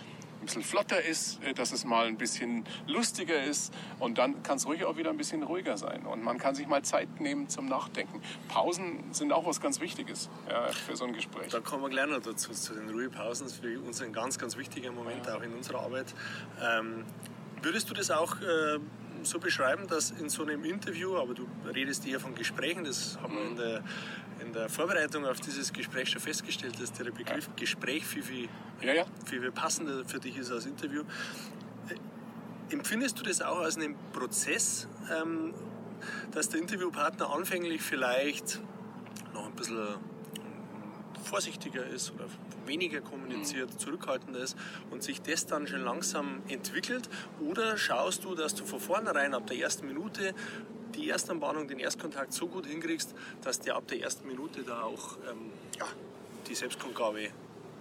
ein 0.43 0.45
bisschen 0.45 0.63
flotter 0.63 1.01
ist, 1.01 1.43
äh, 1.43 1.53
dass 1.53 1.71
es 1.71 1.85
mal 1.85 2.05
ein 2.05 2.17
bisschen 2.17 2.65
lustiger 2.87 3.43
ist 3.43 3.73
und 3.99 4.17
dann 4.17 4.43
kann 4.43 4.57
es 4.57 4.67
ruhig 4.67 4.85
auch 4.85 4.97
wieder 4.97 5.09
ein 5.09 5.17
bisschen 5.17 5.43
ruhiger 5.43 5.77
sein 5.77 6.05
und 6.05 6.23
man 6.23 6.37
kann 6.37 6.55
sich 6.55 6.67
mal 6.67 6.83
Zeit 6.83 7.19
nehmen 7.19 7.49
zum 7.49 7.65
Nachdenken. 7.65 8.21
Pausen 8.47 9.13
sind 9.13 9.31
auch 9.31 9.45
was 9.45 9.61
ganz 9.61 9.79
Wichtiges 9.79 10.29
ja, 10.49 10.67
für 10.67 10.95
so 10.95 11.05
ein 11.05 11.13
Gespräch. 11.13 11.49
Da 11.49 11.59
kommen 11.59 11.83
wir 11.83 11.89
gleich 11.89 12.07
noch 12.07 12.21
dazu, 12.21 12.51
zu 12.51 12.73
den 12.73 12.89
Ruhepausen. 12.89 13.45
Das 13.45 13.53
ist 13.55 13.63
für 13.63 13.79
uns 13.79 14.01
ein 14.01 14.13
ganz, 14.13 14.37
ganz 14.37 14.57
wichtiger 14.57 14.91
Moment 14.91 15.25
ja. 15.25 15.35
auch 15.35 15.41
in 15.41 15.53
unserer 15.53 15.81
Arbeit. 15.81 16.13
Ähm, 16.61 17.05
würdest 17.61 17.89
du 17.89 17.93
das 17.93 18.11
auch 18.11 18.39
äh, 18.41 18.79
so 19.25 19.39
beschreiben, 19.39 19.87
dass 19.87 20.11
in 20.11 20.29
so 20.29 20.43
einem 20.43 20.63
Interview, 20.65 21.17
aber 21.17 21.33
du 21.33 21.47
redest 21.73 22.05
eher 22.07 22.19
von 22.19 22.35
Gesprächen, 22.35 22.83
das 22.83 23.17
haben 23.21 23.35
wir 23.35 23.45
in 23.45 23.55
der, 23.55 23.83
in 24.39 24.53
der 24.53 24.69
Vorbereitung 24.69 25.25
auf 25.25 25.39
dieses 25.39 25.71
Gespräch 25.71 26.09
schon 26.09 26.21
festgestellt, 26.21 26.79
dass 26.81 26.91
der 26.93 27.05
Begriff 27.05 27.47
ja. 27.47 27.53
Gespräch 27.55 28.05
viel, 28.05 28.23
viel, 28.23 28.49
ja, 28.81 28.93
ja. 28.93 29.05
viel, 29.25 29.41
viel 29.41 29.51
passender 29.51 30.05
für 30.05 30.19
dich 30.19 30.37
ist 30.37 30.51
als 30.51 30.65
Interview. 30.65 31.03
Empfindest 32.69 33.19
du 33.19 33.23
das 33.23 33.41
auch 33.41 33.59
als 33.59 33.77
einen 33.77 33.95
Prozess, 34.13 34.87
ähm, 35.11 35.53
dass 36.31 36.49
der 36.49 36.59
Interviewpartner 36.59 37.29
anfänglich 37.29 37.81
vielleicht 37.81 38.61
noch 39.33 39.45
ein 39.45 39.55
bisschen 39.55 39.95
vorsichtiger 41.23 41.85
ist 41.85 42.11
oder 42.11 42.25
weniger 42.65 43.01
kommuniziert, 43.01 43.73
mhm. 43.73 43.79
zurückhaltender 43.79 44.39
ist 44.39 44.57
und 44.91 45.03
sich 45.03 45.21
das 45.21 45.45
dann 45.45 45.67
schon 45.67 45.81
langsam 45.81 46.41
entwickelt? 46.47 47.09
Oder 47.39 47.77
schaust 47.77 48.23
du, 48.23 48.35
dass 48.35 48.55
du 48.55 48.65
von 48.65 48.79
vornherein 48.79 49.33
ab 49.33 49.47
der 49.47 49.57
ersten 49.57 49.87
Minute 49.87 50.33
die 50.95 51.09
Erstanbahnung, 51.09 51.67
den 51.67 51.79
Erstkontakt 51.79 52.33
so 52.33 52.47
gut 52.47 52.67
hinkriegst, 52.67 53.15
dass 53.41 53.59
der 53.59 53.75
ab 53.75 53.87
der 53.87 54.01
ersten 54.01 54.27
Minute 54.27 54.63
da 54.63 54.83
auch 54.83 55.17
ähm, 55.29 55.49
ja, 55.79 55.87
die 56.47 56.55
Selbstkundgabe 56.55 57.29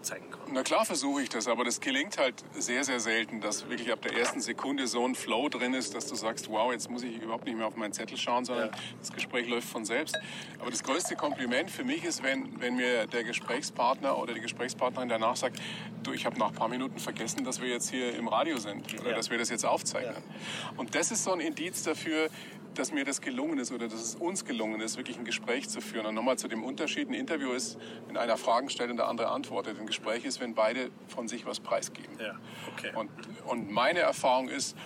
zeigen 0.03 0.31
kann. 0.31 0.41
Na 0.53 0.63
klar 0.63 0.85
versuche 0.85 1.23
ich 1.23 1.29
das, 1.29 1.49
aber 1.49 1.65
das 1.65 1.81
gelingt 1.81 2.19
halt 2.19 2.45
sehr, 2.53 2.85
sehr 2.85 3.01
selten, 3.01 3.41
dass 3.41 3.69
wirklich 3.69 3.93
ab 3.93 4.03
der 4.03 4.17
ersten 4.17 4.41
Sekunde 4.41 4.87
so 4.87 5.07
ein 5.07 5.15
Flow 5.15 5.49
drin 5.49 5.75
ist, 5.75 5.95
dass 5.95 6.07
du 6.07 6.15
sagst, 6.15 6.51
wow, 6.51 6.73
jetzt 6.73 6.91
muss 6.91 7.03
ich 7.03 7.21
überhaupt 7.21 7.47
nicht 7.47 7.57
mehr 7.57 7.67
auf 7.67 7.77
meinen 7.77 7.93
Zettel 7.93 8.17
schauen, 8.17 8.45
sondern 8.45 8.69
ja. 8.69 8.79
das 8.99 9.13
Gespräch 9.13 9.49
läuft 9.49 9.69
von 9.69 9.85
selbst. 9.85 10.19
Aber 10.59 10.71
das 10.71 10.83
größte 10.83 11.17
Kompliment 11.17 11.71
für 11.71 11.85
mich 11.85 12.05
ist, 12.05 12.23
wenn, 12.23 12.61
wenn 12.61 12.77
mir 12.77 13.07
der 13.07 13.25
Gesprächspartner 13.25 14.19
oder 14.19 14.35
die 14.35 14.41
Gesprächspartnerin 14.41 15.09
danach 15.09 15.37
sagt, 15.37 15.59
du, 16.03 16.13
ich 16.13 16.27
habe 16.27 16.39
nach 16.39 16.49
ein 16.49 16.55
paar 16.55 16.69
Minuten 16.69 16.99
vergessen, 16.99 17.45
dass 17.45 17.61
wir 17.61 17.69
jetzt 17.69 17.91
hier 17.91 18.15
im 18.15 18.29
Radio 18.29 18.59
sind 18.59 18.93
oder 19.01 19.11
ja. 19.11 19.17
dass 19.17 19.31
wir 19.31 19.39
das 19.39 19.51
jetzt 19.51 19.65
aufzeichnen. 19.65 20.17
Ja. 20.17 20.73
Und 20.77 20.95
das 20.95 21.11
ist 21.11 21.25
so 21.25 21.33
ein 21.33 21.41
Indiz 21.41 21.83
dafür, 21.83 22.29
dass 22.75 22.93
mir 22.93 23.05
das 23.05 23.21
gelungen 23.21 23.59
ist 23.59 23.73
oder 23.73 23.89
dass 23.89 24.01
es 24.01 24.15
uns 24.15 24.45
gelungen 24.45 24.81
ist, 24.81 24.97
wirklich 24.97 25.19
ein 25.19 25.25
Gespräch 25.25 25.69
zu 25.69 25.81
führen. 25.81 26.07
Und 26.07 26.15
nochmal 26.15 26.39
zu 26.39 26.49
dem 26.49 26.65
Unterschied, 26.65 27.09
ein 27.09 27.15
Interview 27.15 27.53
ist, 27.53 27.79
wenn 28.07 28.17
einer 28.17 28.37
Fragen 28.37 28.71
stellt 28.71 28.91
und 28.91 28.97
der 28.97 29.09
andere 29.09 29.29
antwortet. 29.29 29.79
Ein 29.79 29.87
Gespräch 29.93 30.25
ist, 30.25 30.41
wenn 30.41 30.55
beide 30.55 30.91
von 31.09 31.29
sich 31.29 31.45
was 31.47 31.61
preisgeben. 31.61 32.17
Ja, 32.19 32.35
okay. 32.73 32.93
und, 32.95 33.11
und 33.45 33.71
meine 33.71 34.01
Erfahrung 34.01 34.49
ist, 34.49 34.77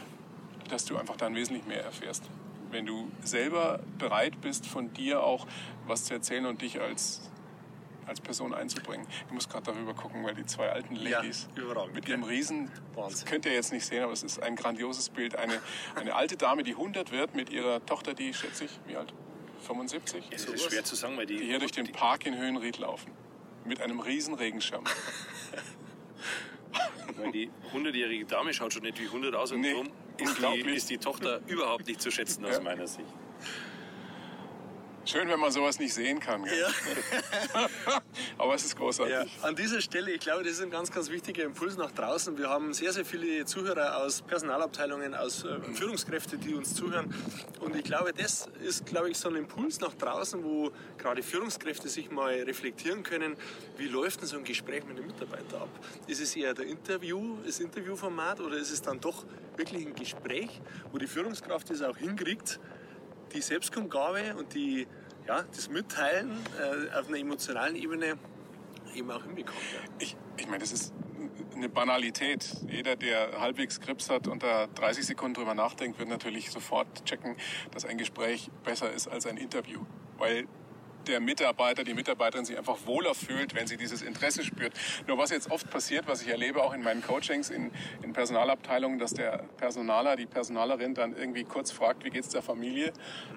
dass 0.68 0.84
du 0.84 0.96
einfach 0.96 1.16
dann 1.16 1.34
wesentlich 1.34 1.64
mehr 1.66 1.84
erfährst. 1.84 2.24
Wenn 2.70 2.86
du 2.86 3.08
selber 3.22 3.80
bereit 3.98 4.40
bist, 4.40 4.66
von 4.66 4.92
dir 4.92 5.22
auch 5.22 5.46
was 5.86 6.04
zu 6.04 6.14
erzählen 6.14 6.46
und 6.46 6.60
dich 6.60 6.80
als 6.80 7.30
als 8.06 8.20
Person 8.20 8.54
einzubringen. 8.54 9.04
Ich 9.26 9.32
muss 9.32 9.48
gerade 9.48 9.72
darüber 9.72 9.92
gucken, 9.92 10.24
weil 10.24 10.34
die 10.34 10.46
zwei 10.46 10.70
alten 10.70 10.94
Ladies 10.94 11.48
ja, 11.56 11.86
mit 11.92 12.08
ihrem 12.08 12.22
Riesen, 12.22 12.70
das 12.94 13.24
könnt 13.24 13.46
ihr 13.46 13.52
jetzt 13.52 13.72
nicht 13.72 13.84
sehen, 13.84 14.04
aber 14.04 14.12
es 14.12 14.22
ist 14.22 14.40
ein 14.40 14.54
grandioses 14.54 15.08
Bild. 15.08 15.34
Eine, 15.34 15.60
eine 15.96 16.14
alte 16.14 16.36
Dame, 16.36 16.62
die 16.62 16.72
100 16.72 17.10
wird, 17.10 17.34
mit 17.34 17.50
ihrer 17.50 17.84
Tochter, 17.84 18.14
die 18.14 18.32
schätze 18.32 18.66
ich, 18.66 18.70
wie 18.86 18.96
alt? 18.96 19.12
75? 19.66 20.24
Es 20.30 20.44
ist 20.44 20.70
schwer 20.70 20.84
zu 20.84 20.94
sagen, 20.94 21.16
weil 21.16 21.26
die... 21.26 21.38
Die 21.38 21.46
hier 21.46 21.58
durch 21.58 21.72
den 21.72 21.90
Park 21.90 22.26
in 22.26 22.38
Höhenried 22.38 22.78
laufen. 22.78 23.10
Mit 23.66 23.80
einem 23.80 24.00
riesen 24.00 24.34
Regenschirm. 24.34 24.84
die 27.32 27.50
100-jährige 27.72 28.24
Dame 28.26 28.54
schaut 28.54 28.72
schon 28.72 28.82
nicht 28.82 29.00
wie 29.00 29.06
100 29.06 29.34
aus 29.34 29.52
und 29.52 29.60
nee, 29.60 29.72
darum 29.72 29.88
ist 30.18 30.38
die, 30.40 30.70
ist 30.70 30.90
die 30.90 30.98
Tochter 30.98 31.40
überhaupt 31.46 31.86
nicht 31.86 32.00
zu 32.00 32.10
schätzen 32.10 32.44
aus 32.44 32.56
ja. 32.56 32.60
meiner 32.60 32.86
Sicht. 32.86 33.08
Schön, 35.06 35.28
wenn 35.28 35.38
man 35.38 35.52
sowas 35.52 35.78
nicht 35.78 35.94
sehen 35.94 36.18
kann. 36.18 36.44
Ja. 36.44 36.66
Aber 38.38 38.56
es 38.56 38.64
ist 38.64 38.76
großartig. 38.76 39.14
Ja. 39.14 39.24
An 39.42 39.54
dieser 39.54 39.80
Stelle, 39.80 40.10
ich 40.10 40.18
glaube, 40.18 40.42
das 40.42 40.54
ist 40.54 40.62
ein 40.62 40.70
ganz, 40.70 40.90
ganz 40.90 41.10
wichtiger 41.10 41.44
Impuls 41.44 41.76
nach 41.76 41.92
draußen. 41.92 42.36
Wir 42.36 42.50
haben 42.50 42.74
sehr, 42.74 42.92
sehr 42.92 43.04
viele 43.04 43.44
Zuhörer 43.44 43.98
aus 43.98 44.22
Personalabteilungen, 44.22 45.14
aus 45.14 45.44
äh, 45.44 45.60
Führungskräfte, 45.74 46.38
die 46.38 46.54
uns 46.54 46.74
zuhören. 46.74 47.14
Und 47.60 47.76
ich 47.76 47.84
glaube, 47.84 48.12
das 48.12 48.48
ist, 48.60 48.84
glaube 48.84 49.08
ich, 49.08 49.16
so 49.16 49.28
ein 49.28 49.36
Impuls 49.36 49.78
nach 49.78 49.94
draußen, 49.94 50.42
wo 50.42 50.72
gerade 50.98 51.22
Führungskräfte 51.22 51.88
sich 51.88 52.10
mal 52.10 52.34
reflektieren 52.42 53.04
können, 53.04 53.36
wie 53.76 53.86
läuft 53.86 54.22
denn 54.22 54.26
so 54.26 54.36
ein 54.38 54.44
Gespräch 54.44 54.84
mit 54.86 54.96
einem 54.96 55.06
Mitarbeiter 55.06 55.60
ab? 55.60 55.68
Ist 56.08 56.20
es 56.20 56.34
eher 56.34 56.52
der 56.52 56.66
Interview, 56.66 57.38
das 57.46 57.60
Interviewformat 57.60 58.40
oder 58.40 58.56
ist 58.56 58.72
es 58.72 58.82
dann 58.82 58.98
doch 58.98 59.24
wirklich 59.56 59.86
ein 59.86 59.94
Gespräch, 59.94 60.60
wo 60.90 60.98
die 60.98 61.06
Führungskraft 61.06 61.70
es 61.70 61.80
auch 61.80 61.96
hinkriegt, 61.96 62.58
die 63.32 63.40
Selbstkundgabe 63.40 64.36
und 64.36 64.54
die, 64.54 64.86
ja, 65.26 65.42
das 65.42 65.68
Mitteilen 65.68 66.38
äh, 66.58 66.96
auf 66.96 67.08
einer 67.08 67.18
emotionalen 67.18 67.76
Ebene 67.76 68.18
eben 68.94 69.10
auch 69.10 69.22
hinbekommt. 69.22 69.58
Ja. 69.74 69.80
Ich, 69.98 70.16
ich 70.36 70.46
meine, 70.46 70.58
das 70.58 70.72
ist 70.72 70.94
eine 71.54 71.68
Banalität. 71.68 72.56
Jeder, 72.68 72.96
der 72.96 73.40
halbwegs 73.40 73.80
Grips 73.80 74.10
hat 74.10 74.28
und 74.28 74.42
da 74.42 74.66
30 74.66 75.06
Sekunden 75.06 75.34
drüber 75.34 75.54
nachdenkt, 75.54 75.98
wird 75.98 76.08
natürlich 76.08 76.50
sofort 76.50 77.04
checken, 77.04 77.36
dass 77.72 77.84
ein 77.84 77.98
Gespräch 77.98 78.50
besser 78.64 78.92
ist 78.92 79.08
als 79.08 79.26
ein 79.26 79.36
Interview. 79.36 79.80
Weil 80.18 80.46
der 81.08 81.20
Mitarbeiter, 81.20 81.84
die 81.84 81.94
Mitarbeiterin 81.94 82.44
sich 82.44 82.56
einfach 82.58 82.78
wohler 82.86 83.14
fühlt, 83.14 83.54
wenn 83.54 83.66
sie 83.66 83.76
dieses 83.76 84.02
Interesse 84.02 84.44
spürt. 84.44 84.72
Nur 85.06 85.18
was 85.18 85.30
jetzt 85.30 85.50
oft 85.50 85.70
passiert, 85.70 86.06
was 86.06 86.22
ich 86.22 86.28
erlebe 86.28 86.62
auch 86.62 86.74
in 86.74 86.82
meinen 86.82 87.02
Coachings 87.02 87.50
in, 87.50 87.70
in 88.02 88.12
Personalabteilungen, 88.12 88.98
dass 88.98 89.14
der 89.14 89.44
Personaler, 89.56 90.16
die 90.16 90.26
Personalerin 90.26 90.94
dann 90.94 91.16
irgendwie 91.16 91.44
kurz 91.44 91.70
fragt, 91.70 92.04
wie 92.04 92.10
geht's 92.10 92.28
der 92.28 92.42
Familie? 92.42 92.92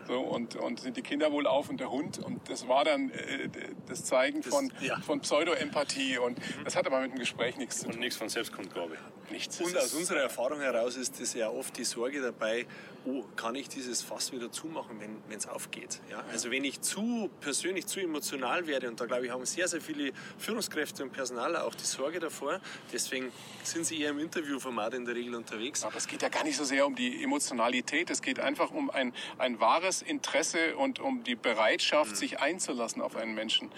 So, 0.08 0.20
und, 0.20 0.56
und 0.56 0.80
sind 0.80 0.98
die 0.98 1.02
Kinder 1.02 1.32
wohl 1.32 1.48
auf 1.48 1.70
und 1.70 1.80
der 1.80 1.92
Hund? 1.92 2.20
Und 2.20 2.50
das 2.50 2.68
war 2.68 2.84
dann 2.84 3.12
äh, 3.12 3.50
das 3.88 4.06
Zeigen 4.06 4.44
von, 4.44 4.72
ja. 4.82 5.00
von 5.02 5.22
Pseudo-Empathie. 5.22 6.18
Und 6.18 6.40
mhm. 6.40 6.64
das 6.64 6.76
hat 6.76 6.88
aber 6.88 7.02
mit 7.02 7.12
dem 7.12 7.20
Gespräch 7.20 7.58
nichts 7.58 7.80
zu 7.80 7.86
tun. 7.86 7.94
Und 7.94 8.00
nichts 8.00 8.18
von 8.18 8.30
Selbstkundgabe. 8.30 8.98
Nichts. 9.32 9.62
Und 9.62 9.78
aus 9.78 9.94
unserer 9.94 10.22
Erfahrung 10.22 10.60
heraus 10.60 10.98
ist 10.98 11.22
das 11.22 11.36
ja 11.36 11.50
oft 11.50 11.78
die 11.78 11.84
Sorge 11.84 12.22
dabei, 12.22 12.66
oh, 13.06 13.24
kann 13.36 13.54
ich 13.56 13.70
dieses 13.70 14.02
Fass 14.02 14.32
wieder 14.32 14.52
zumachen, 14.52 15.00
wenn 15.00 15.38
es 15.38 15.48
aufgeht? 15.48 16.02
Ja? 16.10 16.24
Also 16.32 16.50
wenn 16.50 16.64
ich 16.64 16.82
zu 16.82 17.30
persönlich 17.40 17.59
zu 17.60 18.00
emotional 18.00 18.66
werde, 18.68 18.88
und 18.88 19.00
da 19.00 19.06
glaube 19.06 19.26
ich, 19.26 19.32
haben 19.32 19.46
sehr, 19.46 19.68
sehr 19.68 19.82
viele 19.82 20.12
Führungskräfte 20.38 21.04
und 21.04 21.12
Personaler 21.12 21.66
auch 21.66 21.76
die 21.76 21.86
Sorge 21.86 22.20
davor, 22.20 22.60
deswegen 22.92 23.32
sind 23.64 23.86
sie 23.86 24.02
eher 24.02 24.12
im 24.12 24.20
Interviewformat 24.20 24.94
in 24.94 25.06
der 25.06 25.16
Regel 25.16 25.36
unterwegs. 25.36 25.84
Aber 25.84 25.98
es 25.98 26.08
geht 26.08 26.22
ja 26.22 26.30
gar 26.30 26.44
nicht 26.44 26.58
so 26.58 26.64
sehr 26.64 26.86
um 26.86 26.96
die 26.96 27.24
Emotionalität, 27.24 28.10
es 28.10 28.22
geht 28.22 28.40
einfach 28.40 28.72
um 28.72 28.90
ein, 28.90 29.14
ein 29.38 29.60
wahres 29.60 30.02
Interesse 30.02 30.76
und 30.78 31.00
um 31.00 31.24
die 31.24 31.36
Bereitschaft, 31.36 32.12
mhm. 32.12 32.16
sich 32.16 32.40
einzulassen 32.40 33.02
auf 33.02 33.16
einen 33.16 33.36
Menschen 33.36 33.72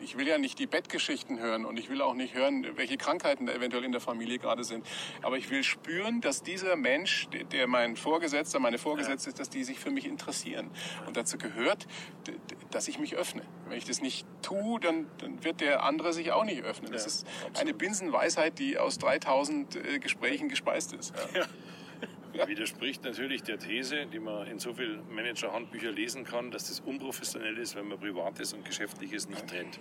ich 0.00 0.16
will 0.16 0.26
ja 0.26 0.38
nicht 0.38 0.58
die 0.58 0.66
Bettgeschichten 0.66 1.38
hören 1.38 1.64
und 1.64 1.78
ich 1.78 1.88
will 1.88 2.02
auch 2.02 2.14
nicht 2.14 2.34
hören, 2.34 2.66
welche 2.76 2.96
Krankheiten 2.96 3.46
da 3.46 3.52
eventuell 3.52 3.84
in 3.84 3.92
der 3.92 4.00
Familie 4.00 4.38
gerade 4.38 4.64
sind. 4.64 4.86
Aber 5.22 5.36
ich 5.36 5.50
will 5.50 5.62
spüren, 5.62 6.20
dass 6.20 6.42
dieser 6.42 6.76
Mensch, 6.76 7.28
der 7.52 7.66
mein 7.66 7.96
Vorgesetzter, 7.96 8.58
meine 8.58 8.78
Vorgesetzte 8.78 9.30
ist, 9.30 9.40
dass 9.40 9.50
die 9.50 9.64
sich 9.64 9.78
für 9.78 9.90
mich 9.90 10.06
interessieren. 10.06 10.70
Und 11.06 11.16
dazu 11.16 11.38
gehört, 11.38 11.86
dass 12.70 12.88
ich 12.88 12.98
mich 12.98 13.16
öffne. 13.16 13.42
Wenn 13.68 13.78
ich 13.78 13.84
das 13.84 14.00
nicht 14.00 14.26
tue, 14.42 14.80
dann, 14.80 15.06
dann 15.18 15.44
wird 15.44 15.60
der 15.60 15.84
andere 15.84 16.12
sich 16.12 16.32
auch 16.32 16.44
nicht 16.44 16.62
öffnen. 16.62 16.92
Das 16.92 17.06
ist 17.06 17.26
eine 17.58 17.74
Binsenweisheit, 17.74 18.58
die 18.58 18.78
aus 18.78 18.98
3000 18.98 19.76
äh, 19.76 19.98
Gesprächen 19.98 20.48
gespeist 20.48 20.92
ist. 20.92 21.14
Ja. 21.34 21.46
Widerspricht 22.46 23.04
natürlich 23.04 23.42
der 23.42 23.58
These, 23.58 24.06
die 24.06 24.18
man 24.18 24.46
in 24.46 24.58
so 24.58 24.74
vielen 24.74 25.02
Manager-Handbüchern 25.14 25.94
lesen 25.94 26.24
kann, 26.24 26.50
dass 26.50 26.68
das 26.68 26.80
unprofessionell 26.80 27.58
ist, 27.58 27.76
wenn 27.76 27.88
man 27.88 27.98
Privates 27.98 28.52
und 28.52 28.64
Geschäftliches 28.64 29.28
nicht 29.28 29.46
trennt. 29.46 29.78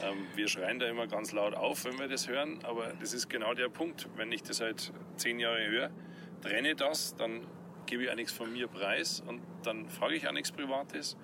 Ja. 0.00 0.10
Ähm, 0.10 0.26
wir 0.34 0.48
schreien 0.48 0.78
da 0.78 0.88
immer 0.88 1.06
ganz 1.06 1.32
laut 1.32 1.54
auf, 1.54 1.84
wenn 1.84 1.98
wir 1.98 2.08
das 2.08 2.28
hören, 2.28 2.58
aber 2.64 2.92
das 3.00 3.12
ist 3.12 3.28
genau 3.28 3.54
der 3.54 3.68
Punkt. 3.68 4.08
Wenn 4.16 4.30
ich 4.32 4.42
das 4.42 4.58
seit 4.58 4.92
zehn 5.16 5.38
Jahren 5.38 5.70
höre, 5.70 5.90
trenne 6.40 6.74
das, 6.74 7.14
dann 7.16 7.46
gebe 7.86 8.04
ich 8.04 8.10
auch 8.10 8.14
nichts 8.14 8.32
von 8.32 8.52
mir 8.52 8.68
preis 8.68 9.22
und 9.26 9.40
dann 9.64 9.88
frage 9.88 10.14
ich 10.14 10.28
auch 10.28 10.32
nichts 10.32 10.52
Privates 10.52 11.16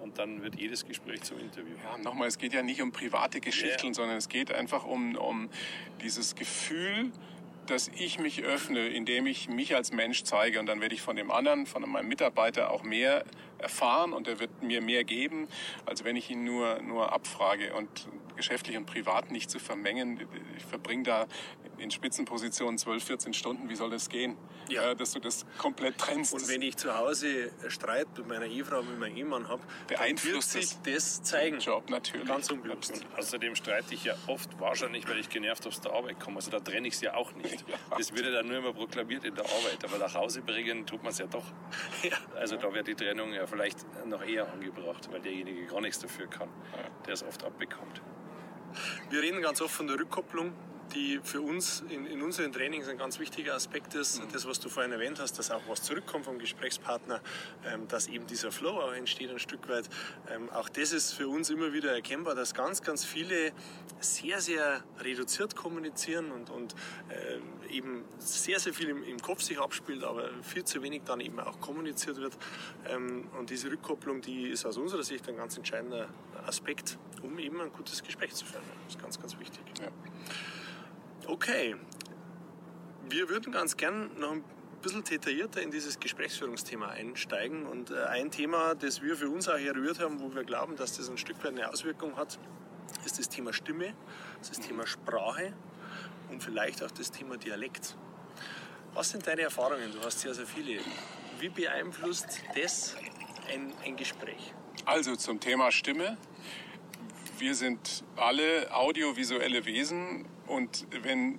und 0.00 0.18
dann 0.18 0.42
wird 0.42 0.56
jedes 0.56 0.84
Gespräch 0.84 1.22
zum 1.22 1.38
Interview. 1.38 1.74
Ja, 1.82 1.98
nochmal, 1.98 2.28
es 2.28 2.38
geht 2.38 2.52
ja 2.52 2.62
nicht 2.62 2.80
um 2.80 2.92
private 2.92 3.40
Geschichten, 3.40 3.88
ja. 3.88 3.94
sondern 3.94 4.16
es 4.16 4.28
geht 4.28 4.52
einfach 4.52 4.84
um, 4.84 5.16
um 5.16 5.50
dieses 6.02 6.34
Gefühl, 6.34 7.10
dass 7.66 7.88
ich 7.88 8.18
mich 8.18 8.42
öffne, 8.42 8.86
indem 8.88 9.26
ich 9.26 9.48
mich 9.48 9.74
als 9.74 9.92
Mensch 9.92 10.22
zeige 10.24 10.60
und 10.60 10.66
dann 10.66 10.80
werde 10.80 10.94
ich 10.94 11.02
von 11.02 11.16
dem 11.16 11.30
anderen, 11.30 11.66
von 11.66 11.88
meinem 11.88 12.08
Mitarbeiter 12.08 12.70
auch 12.70 12.82
mehr 12.82 13.24
erfahren 13.58 14.12
und 14.12 14.28
er 14.28 14.38
wird 14.38 14.62
mir 14.62 14.80
mehr 14.80 15.04
geben, 15.04 15.48
als 15.86 16.04
wenn 16.04 16.16
ich 16.16 16.30
ihn 16.30 16.44
nur, 16.44 16.80
nur 16.82 17.12
abfrage 17.12 17.74
und 17.74 17.88
geschäftlich 18.36 18.76
und 18.76 18.86
privat 18.86 19.30
nicht 19.30 19.50
zu 19.50 19.58
vermengen. 19.58 20.20
Ich 20.56 20.64
verbringe 20.64 21.02
da 21.02 21.26
in 21.78 21.90
Spitzenpositionen 21.90 22.78
12, 22.78 23.04
14 23.04 23.34
Stunden. 23.34 23.68
Wie 23.68 23.76
soll 23.76 23.90
das 23.90 24.08
gehen? 24.08 24.36
Ja. 24.68 24.94
Dass 24.94 25.12
du 25.12 25.20
das 25.20 25.44
komplett 25.58 25.98
trennst. 25.98 26.34
Und 26.34 26.48
wenn 26.48 26.62
ich 26.62 26.76
zu 26.76 26.96
Hause 26.96 27.50
Streit 27.68 28.06
mit 28.16 28.26
meiner 28.28 28.46
Ehefrau, 28.46 28.82
mit 28.82 28.98
meinem 28.98 29.16
Ehemann 29.16 29.48
habe, 29.48 29.62
beeinflusst 29.86 30.52
sich 30.52 30.76
das 30.84 31.22
zeigen. 31.22 31.58
Job 31.58 31.88
natürlich. 31.90 32.26
Ganz 32.26 32.50
unbewusst. 32.50 32.92
Und 32.92 33.18
außerdem 33.18 33.54
streite 33.54 33.94
ich 33.94 34.04
ja 34.04 34.14
oft 34.26 34.58
wahrscheinlich, 34.58 35.08
weil 35.08 35.18
ich 35.18 35.28
genervt 35.28 35.66
aus 35.66 35.80
der 35.80 35.92
Arbeit 35.92 36.20
komme. 36.20 36.36
Also 36.36 36.50
da 36.50 36.60
trenne 36.60 36.88
ich 36.88 36.94
es 36.94 37.00
ja 37.00 37.14
auch 37.14 37.32
nicht. 37.34 37.64
Ja. 37.76 37.98
Das 37.98 38.12
wird 38.12 38.24
ja 38.26 38.30
dann 38.30 38.46
nur 38.46 38.58
immer 38.58 38.72
proklamiert 38.72 39.24
in 39.24 39.34
der 39.34 39.44
Arbeit. 39.44 39.84
Aber 39.84 39.98
nach 39.98 40.14
Hause 40.14 40.40
bringen 40.40 40.86
tut 40.86 41.02
man 41.02 41.12
es 41.12 41.18
ja 41.18 41.26
doch. 41.26 41.44
Ja. 42.02 42.16
Also 42.36 42.56
da 42.56 42.72
wird 42.72 42.86
die 42.86 42.94
Trennung 42.94 43.32
ja 43.32 43.46
vielleicht 43.46 43.78
noch 44.06 44.22
eher 44.22 44.50
angebracht, 44.52 45.08
weil 45.10 45.20
derjenige 45.20 45.66
gar 45.66 45.80
nichts 45.80 45.98
dafür 45.98 46.26
kann, 46.26 46.48
der 47.06 47.14
es 47.14 47.22
oft 47.22 47.42
abbekommt. 47.42 48.00
Wir 49.10 49.22
reden 49.22 49.40
ganz 49.42 49.60
oft 49.60 49.74
von 49.74 49.86
der 49.86 49.98
Rückkopplung 49.98 50.52
die 50.94 51.20
für 51.22 51.40
uns 51.40 51.82
in, 51.88 52.06
in 52.06 52.22
unseren 52.22 52.52
Trainings 52.52 52.88
ein 52.88 52.98
ganz 52.98 53.18
wichtiger 53.18 53.54
Aspekt 53.54 53.94
ist. 53.94 54.22
Mhm. 54.22 54.28
Das, 54.32 54.46
was 54.46 54.60
du 54.60 54.68
vorhin 54.68 54.92
erwähnt 54.92 55.18
hast, 55.20 55.38
dass 55.38 55.50
auch 55.50 55.62
was 55.68 55.82
zurückkommt 55.82 56.24
vom 56.24 56.38
Gesprächspartner, 56.38 57.20
ähm, 57.66 57.88
dass 57.88 58.08
eben 58.08 58.26
dieser 58.26 58.52
Flow 58.52 58.80
auch 58.80 58.92
entsteht 58.92 59.30
ein 59.30 59.38
Stück 59.38 59.68
weit. 59.68 59.88
Ähm, 60.30 60.50
auch 60.50 60.68
das 60.68 60.92
ist 60.92 61.12
für 61.12 61.28
uns 61.28 61.50
immer 61.50 61.72
wieder 61.72 61.92
erkennbar, 61.92 62.34
dass 62.34 62.54
ganz, 62.54 62.82
ganz 62.82 63.04
viele 63.04 63.52
sehr, 64.00 64.40
sehr 64.40 64.82
reduziert 65.00 65.56
kommunizieren 65.56 66.30
und, 66.30 66.50
und 66.50 66.74
äh, 67.08 67.74
eben 67.74 68.04
sehr, 68.18 68.60
sehr 68.60 68.74
viel 68.74 68.88
im, 68.88 69.02
im, 69.02 69.20
Kopf 69.20 69.42
sich 69.42 69.58
abspielt, 69.58 70.04
aber 70.04 70.30
viel 70.42 70.64
zu 70.64 70.82
wenig 70.82 71.02
dann 71.04 71.20
eben 71.20 71.40
auch 71.40 71.60
kommuniziert 71.60 72.16
wird. 72.18 72.36
Ähm, 72.88 73.28
und 73.38 73.50
diese 73.50 73.70
Rückkopplung, 73.70 74.20
die 74.20 74.48
ist 74.48 74.66
aus 74.66 74.76
unserer 74.76 75.02
Sicht 75.02 75.28
ein 75.28 75.36
ganz 75.36 75.56
entscheidender 75.56 76.08
Aspekt, 76.46 76.98
um 77.22 77.38
eben 77.38 77.60
ein 77.60 77.72
gutes 77.72 78.02
Gespräch 78.02 78.34
zu 78.34 78.44
führen. 78.44 78.62
Das 78.84 78.94
ist 78.94 79.02
ganz, 79.02 79.20
ganz 79.20 79.38
wichtig. 79.38 79.62
Ja. 79.80 79.88
Okay. 81.26 81.74
Wir 83.08 83.28
würden 83.28 83.52
ganz 83.52 83.76
gern 83.76 84.10
noch 84.18 84.32
ein 84.32 84.44
bisschen 84.80 85.02
detaillierter 85.02 85.60
in 85.60 85.70
dieses 85.72 85.98
Gesprächsführungsthema 85.98 86.88
einsteigen. 86.88 87.66
Und 87.66 87.90
äh, 87.90 88.04
ein 88.04 88.30
Thema, 88.30 88.74
das 88.74 89.02
wir 89.02 89.16
für 89.16 89.28
uns 89.28 89.48
auch 89.48 89.58
eruiert 89.58 89.98
haben, 90.00 90.20
wo 90.20 90.34
wir 90.34 90.44
glauben, 90.44 90.76
dass 90.76 90.96
das 90.96 91.08
ein 91.08 91.18
Stück 91.18 91.38
weit 91.42 91.52
eine 91.52 91.68
Auswirkung 91.68 92.16
hat, 92.16 92.38
ist 93.04 93.18
das 93.18 93.28
Thema 93.28 93.52
Stimme, 93.52 93.94
das, 94.38 94.50
das 94.50 94.60
Thema 94.60 94.86
Sprache 94.86 95.52
und 96.30 96.42
vielleicht 96.42 96.82
auch 96.84 96.90
das 96.92 97.10
Thema 97.10 97.36
Dialekt. 97.36 97.96
Was 98.94 99.10
sind 99.10 99.26
deine 99.26 99.42
Erfahrungen? 99.42 99.92
Du 99.92 100.00
hast 100.02 100.20
sehr, 100.20 100.34
sehr 100.34 100.46
viele. 100.46 100.80
Wie 101.40 101.48
beeinflusst 101.48 102.42
das 102.54 102.96
ein, 103.52 103.72
ein 103.84 103.96
Gespräch? 103.96 104.54
Also 104.84 105.16
zum 105.16 105.40
Thema 105.40 105.72
Stimme. 105.72 106.16
Wir 107.38 107.54
sind 107.54 108.02
alle 108.16 108.74
audiovisuelle 108.74 109.66
Wesen 109.66 110.24
und 110.46 110.86
wenn, 111.02 111.38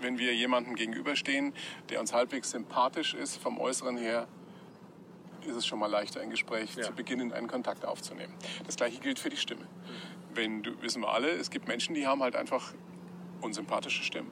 wenn 0.00 0.18
wir 0.18 0.34
jemandem 0.34 0.74
gegenüberstehen, 0.74 1.54
der 1.88 2.00
uns 2.00 2.12
halbwegs 2.12 2.50
sympathisch 2.50 3.14
ist, 3.14 3.36
vom 3.36 3.58
Äußeren 3.58 3.96
her, 3.96 4.28
ist 5.46 5.56
es 5.56 5.66
schon 5.66 5.78
mal 5.78 5.86
leichter, 5.86 6.20
ein 6.20 6.30
Gespräch 6.30 6.74
ja. 6.74 6.82
zu 6.82 6.92
beginnen, 6.92 7.32
einen 7.32 7.48
Kontakt 7.48 7.86
aufzunehmen. 7.86 8.34
Das 8.66 8.76
gleiche 8.76 9.00
gilt 9.00 9.18
für 9.18 9.30
die 9.30 9.38
Stimme. 9.38 9.66
Wenn 10.34 10.62
du, 10.62 10.82
wissen 10.82 11.00
wir 11.00 11.08
alle, 11.08 11.30
es 11.30 11.50
gibt 11.50 11.66
Menschen, 11.66 11.94
die 11.94 12.06
haben 12.06 12.22
halt 12.22 12.36
einfach 12.36 12.74
unsympathische 13.40 14.02
Stimmen. 14.02 14.30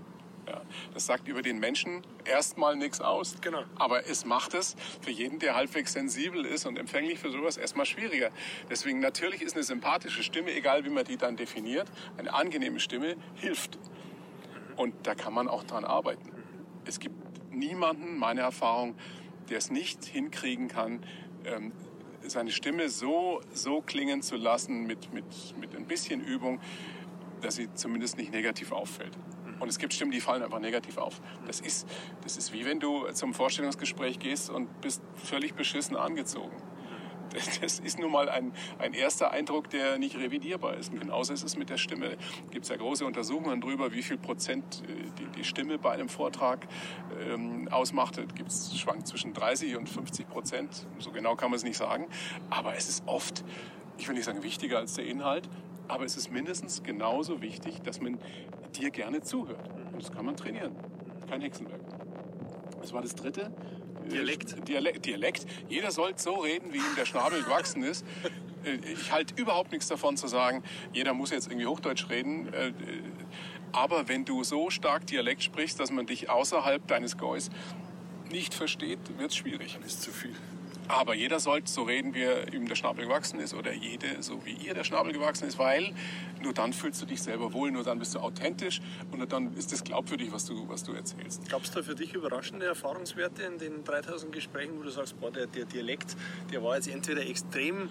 Ja, 0.49 0.63
das 0.95 1.07
sagt 1.07 1.27
über 1.27 1.43
den 1.43 1.59
Menschen 1.59 2.03
erstmal 2.25 2.77
nichts 2.77 3.01
aus. 3.01 3.37
Genau. 3.41 3.65
Aber 3.75 4.07
es 4.07 4.25
macht 4.25 4.55
es 4.55 4.77
für 5.01 5.11
jeden, 5.11 5.41
der 5.41 5.57
halbwegs 5.57 5.93
sensibel 5.93 6.45
ist 6.45 6.67
und 6.67 6.79
empfänglich 6.79 7.19
für 7.19 7.31
sowas, 7.31 7.57
erstmal 7.57 7.85
schwieriger. 7.85 8.31
Deswegen 8.71 9.01
natürlich 9.01 9.43
ist 9.43 9.55
eine 9.55 9.65
sympathische 9.65 10.23
Stimme, 10.23 10.53
egal 10.55 10.85
wie 10.85 10.91
man 10.91 11.05
die 11.05 11.17
dann 11.17 11.37
definiert, 11.37 11.91
eine 12.17 12.33
angenehme 12.33 12.79
Stimme 12.79 13.17
hilft. 13.35 13.79
Und 14.77 14.95
da 15.07 15.15
kann 15.15 15.35
man 15.35 15.49
auch 15.49 15.65
dran 15.65 15.85
arbeiten. 15.85 16.31
Es 16.85 17.01
gibt 17.01 17.17
niemanden, 17.51 18.17
meine 18.19 18.43
Erfahrung, 18.43 18.95
der 19.49 19.59
es 19.59 19.71
nicht 19.71 20.05
hinkriegen 20.05 20.69
kann, 20.69 21.05
ähm, 21.45 21.73
seine 22.23 22.51
Stimme 22.51 22.89
so, 22.89 23.41
so 23.53 23.81
klingen 23.81 24.23
zu 24.23 24.37
lassen 24.37 24.85
mit, 24.87 25.13
mit, 25.13 25.25
mit 25.59 25.75
ein 25.75 25.87
bisschen 25.87 26.21
Übung, 26.21 26.61
dass 27.41 27.57
sie 27.57 27.73
zumindest 27.75 28.17
nicht 28.17 28.33
negativ 28.33 28.73
auffällt. 28.73 29.17
Und 29.59 29.69
es 29.69 29.79
gibt 29.79 29.95
Stimmen, 29.95 30.11
die 30.11 30.21
fallen 30.21 30.43
einfach 30.43 30.61
negativ 30.61 30.99
auf. 30.99 31.21
Das 31.47 31.61
ist, 31.61 31.89
das 32.23 32.37
ist 32.37 32.53
wie 32.53 32.65
wenn 32.65 32.81
du 32.81 33.11
zum 33.13 33.35
Vorstellungsgespräch 33.35 34.19
gehst 34.19 34.51
und 34.51 34.81
bist 34.81 35.03
völlig 35.17 35.55
beschissen 35.55 35.97
angezogen. 35.97 36.57
Das 37.61 37.79
ist 37.81 37.99
nun 37.99 38.13
mal 38.13 38.29
ein, 38.29 38.53
ein 38.79 38.95
erster 38.95 39.31
Eindruck, 39.31 39.71
der 39.71 39.99
nicht 39.99 40.17
revidierbar 40.17 40.77
ist. 40.77 40.93
Und 40.93 41.01
genauso 41.01 41.33
ist 41.33 41.45
es 41.45 41.57
mit 41.57 41.71
der 41.71 41.77
Stimme. 41.77 42.17
Es 42.45 42.51
gibt 42.51 42.69
ja 42.69 42.77
große 42.77 43.05
Untersuchungen 43.05 43.61
darüber, 43.61 43.93
wie 43.93 44.03
viel 44.03 44.19
Prozent 44.19 44.83
äh, 44.89 45.11
die, 45.19 45.27
die 45.39 45.45
Stimme 45.45 45.79
bei 45.79 45.93
einem 45.93 46.09
Vortrag 46.09 46.67
ähm, 47.29 47.69
ausmacht. 47.69 48.19
Es 48.47 48.79
schwankt 48.79 49.07
zwischen 49.07 49.33
30 49.33 49.77
und 49.77 49.89
50 49.89 50.29
Prozent. 50.29 50.87
So 50.99 51.11
genau 51.11 51.37
kann 51.37 51.51
man 51.51 51.57
es 51.57 51.65
nicht 51.65 51.77
sagen. 51.77 52.07
Aber 52.51 52.77
es 52.77 52.89
ist 52.89 53.07
oft, 53.07 53.45
ich 53.99 54.09
will 54.09 54.15
nicht 54.15 54.25
sagen 54.25 54.43
wichtiger 54.43 54.79
als 54.79 54.95
der 54.95 55.07
Inhalt, 55.07 55.49
aber 55.89 56.05
es 56.05 56.17
ist 56.17 56.31
mindestens 56.31 56.83
genauso 56.83 57.41
wichtig, 57.43 57.83
dass 57.83 58.01
man 58.01 58.19
dir 58.77 58.91
gerne 58.91 59.23
zuhört. 59.23 59.71
Und 59.93 60.03
das 60.03 60.13
kann 60.13 60.25
man 60.25 60.37
trainieren. 60.37 60.75
Kein 61.29 61.41
Hexenwerk. 61.41 61.81
Das 62.81 62.93
war 62.93 63.03
das 63.03 63.15
dritte. 63.15 63.53
Dialekt. 64.11 64.69
Dialekt. 64.69 65.07
Dialekt. 65.07 65.47
Jeder 65.69 65.91
soll 65.91 66.13
so 66.17 66.35
reden, 66.37 66.73
wie 66.73 66.79
ihm 66.79 66.97
der 66.97 67.05
Schnabel 67.05 67.43
gewachsen 67.43 67.83
ist. 67.83 68.05
Äh, 68.65 68.79
ich 68.93 69.13
halte 69.13 69.35
überhaupt 69.41 69.73
nichts 69.73 69.89
davon 69.89 70.17
zu 70.17 70.29
sagen, 70.29 70.63
jeder 70.93 71.15
muss 71.15 71.31
jetzt 71.31 71.49
irgendwie 71.49 71.67
Hochdeutsch 71.67 72.09
reden. 72.11 72.53
Äh, 72.53 72.73
aber 73.73 74.09
wenn 74.09 74.25
du 74.25 74.45
so 74.45 74.71
stark 74.71 75.07
Dialekt 75.07 75.43
sprichst, 75.43 75.81
dass 75.81 75.91
man 75.91 76.07
dich 76.07 76.31
außerhalb 76.31 76.87
deines 76.87 77.17
Gäus 77.17 77.51
nicht 78.31 78.55
versteht, 78.55 78.99
wird 79.19 79.31
es 79.31 79.37
schwierig. 79.37 79.75
Dann 79.75 79.83
ist 79.83 80.03
zu 80.03 80.11
viel. 80.11 80.35
Aber 80.89 81.15
jeder 81.15 81.41
sollte 81.41 81.71
so 81.71 81.83
reden, 81.83 82.15
wie 82.15 82.25
ihm 82.55 82.69
der 82.69 82.77
Schnabel 82.77 83.07
gewachsen 83.07 83.41
ist 83.41 83.55
oder 83.55 83.73
jede 83.73 84.23
so 84.23 84.45
wie 84.45 84.53
ihr 84.53 84.75
der 84.75 84.85
Schnabel 84.85 85.13
gewachsen 85.13 85.47
ist, 85.49 85.59
weil 85.59 85.95
nur 86.43 86.53
dann 86.53 86.73
fühlst 86.73 87.03
du 87.03 87.07
dich 87.07 87.23
selber 87.23 87.53
wohl, 87.53 87.71
nur 87.71 87.83
dann 87.83 87.99
bist 87.99 88.15
du 88.15 88.21
authentisch 88.21 88.81
und 89.11 89.19
nur 89.19 89.27
dann 89.27 89.55
ist 89.55 89.73
es 89.73 89.83
glaubwürdig, 89.83 90.33
was 90.33 90.45
du, 90.45 90.69
was 90.69 90.85
du 90.85 90.93
erzählst. 90.93 91.49
Gab 91.49 91.65
es 91.65 91.71
da 91.71 91.83
für 91.83 91.95
dich 91.95 92.15
überraschende 92.15 92.67
Erfahrungswerte 92.67 93.43
in 93.43 93.59
den 93.59 93.85
3000 93.85 94.33
Gesprächen, 94.33 94.79
wo 94.79 94.83
du 94.83 94.91
sagst, 94.91 95.19
boah, 95.21 95.31
der, 95.31 95.47
der 95.47 95.65
Dialekt, 95.65 96.17
der 96.53 96.63
war 96.63 96.77
jetzt 96.77 96.89
entweder 96.89 97.27
extrem 97.27 97.89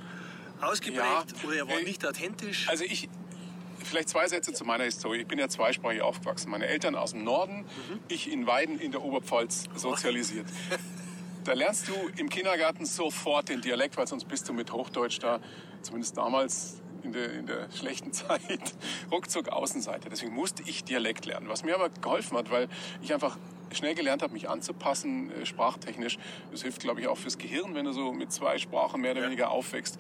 ausgeprägt 0.61 0.97
ja, 0.97 1.47
oder 1.47 1.57
er 1.57 1.67
war 1.67 1.79
äh, 1.79 1.83
nicht 1.83 2.05
authentisch? 2.07 2.69
Also 2.69 2.85
ich, 2.85 3.09
vielleicht 3.83 4.09
zwei 4.09 4.27
Sätze 4.27 4.53
zu 4.53 4.65
meiner 4.65 4.85
Historie. 4.85 5.19
Ich 5.19 5.27
bin 5.27 5.39
ja 5.39 5.49
zweisprachig 5.49 6.01
aufgewachsen. 6.01 6.49
Meine 6.49 6.67
Eltern 6.67 6.95
aus 6.95 7.11
dem 7.11 7.23
Norden, 7.23 7.59
mhm. 7.59 7.99
ich 8.07 8.31
in 8.31 8.47
Weiden 8.47 8.79
in 8.79 8.91
der 8.91 9.03
Oberpfalz 9.03 9.65
sozialisiert. 9.75 10.47
Da 11.45 11.53
lernst 11.53 11.87
du 11.87 11.93
im 12.17 12.27
Kindergarten 12.27 12.87
sofort 12.87 13.49
den 13.49 13.61
Dialekt, 13.61 13.97
weil 13.97 14.07
sonst 14.07 14.27
bist 14.27 14.49
du 14.49 14.53
mit 14.53 14.73
Hochdeutsch 14.73 15.19
da, 15.19 15.39
zumindest 15.83 16.17
damals 16.17 16.81
in 17.03 17.13
der, 17.13 17.33
in 17.33 17.45
der 17.45 17.71
schlechten 17.75 18.11
Zeit, 18.13 18.73
ruckzuck 19.11 19.49
Außenseite. 19.49 20.09
Deswegen 20.09 20.33
musste 20.33 20.63
ich 20.65 20.83
Dialekt 20.83 21.27
lernen, 21.27 21.47
was 21.47 21.63
mir 21.63 21.75
aber 21.75 21.89
geholfen 21.89 22.35
hat, 22.35 22.49
weil 22.49 22.67
ich 23.03 23.13
einfach 23.13 23.37
schnell 23.71 23.93
gelernt 23.93 24.23
habe, 24.23 24.33
mich 24.33 24.49
anzupassen, 24.49 25.29
äh, 25.29 25.45
sprachtechnisch. 25.45 26.17
Das 26.49 26.63
hilft, 26.63 26.81
glaube 26.81 27.01
ich, 27.01 27.07
auch 27.07 27.17
fürs 27.17 27.37
Gehirn, 27.37 27.75
wenn 27.75 27.85
du 27.85 27.91
so 27.91 28.11
mit 28.11 28.31
zwei 28.31 28.57
Sprachen 28.57 29.01
mehr 29.01 29.11
oder 29.11 29.21
weniger 29.21 29.51
aufwächst. 29.51 29.99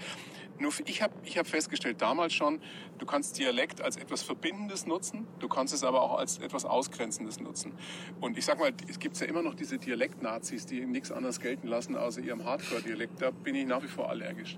Nur 0.59 0.71
ich 0.85 1.01
habe 1.01 1.13
ich 1.23 1.37
hab 1.37 1.47
festgestellt 1.47 2.01
damals 2.01 2.33
schon, 2.33 2.61
du 2.97 3.05
kannst 3.05 3.37
Dialekt 3.37 3.81
als 3.81 3.97
etwas 3.97 4.23
Verbindendes 4.23 4.85
nutzen, 4.85 5.27
du 5.39 5.47
kannst 5.47 5.73
es 5.73 5.83
aber 5.83 6.01
auch 6.01 6.17
als 6.17 6.37
etwas 6.37 6.65
Ausgrenzendes 6.65 7.39
nutzen. 7.39 7.73
Und 8.21 8.37
ich 8.37 8.45
sag 8.45 8.59
mal, 8.59 8.73
es 8.87 8.99
gibt 8.99 9.19
ja 9.19 9.27
immer 9.27 9.41
noch 9.41 9.55
diese 9.55 9.77
Dialekt-Nazis, 9.77 10.65
die 10.65 10.85
nichts 10.85 11.11
anderes 11.11 11.39
gelten 11.39 11.67
lassen 11.67 11.95
außer 11.95 12.21
ihrem 12.21 12.45
Hardcore-Dialekt. 12.45 13.21
Da 13.21 13.31
bin 13.31 13.55
ich 13.55 13.65
nach 13.65 13.83
wie 13.83 13.87
vor 13.87 14.09
allergisch. 14.09 14.57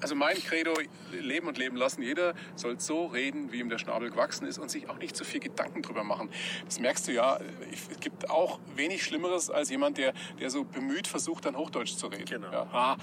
Also 0.00 0.14
mein 0.14 0.36
Credo, 0.36 0.74
leben 1.12 1.48
und 1.48 1.58
leben 1.58 1.76
lassen. 1.76 2.02
Jeder 2.02 2.34
soll 2.54 2.80
so 2.80 3.06
reden, 3.06 3.52
wie 3.52 3.60
ihm 3.60 3.68
der 3.68 3.78
Schnabel 3.78 4.10
gewachsen 4.10 4.46
ist 4.46 4.58
und 4.58 4.70
sich 4.70 4.88
auch 4.88 4.98
nicht 4.98 5.16
zu 5.16 5.24
viel 5.24 5.40
Gedanken 5.40 5.82
drüber 5.82 6.04
machen. 6.04 6.30
Das 6.64 6.80
merkst 6.80 7.08
du 7.08 7.12
ja. 7.12 7.38
Es 7.72 8.00
gibt 8.00 8.30
auch 8.30 8.58
wenig 8.76 9.02
Schlimmeres 9.02 9.50
als 9.50 9.70
jemand, 9.70 9.98
der, 9.98 10.14
der 10.40 10.50
so 10.50 10.64
bemüht 10.64 11.06
versucht, 11.06 11.44
dann 11.44 11.56
Hochdeutsch 11.56 11.96
zu 11.96 12.06
reden. 12.06 12.24
Genau. 12.24 12.50
Ja, 12.50 12.66
ah, 12.72 12.96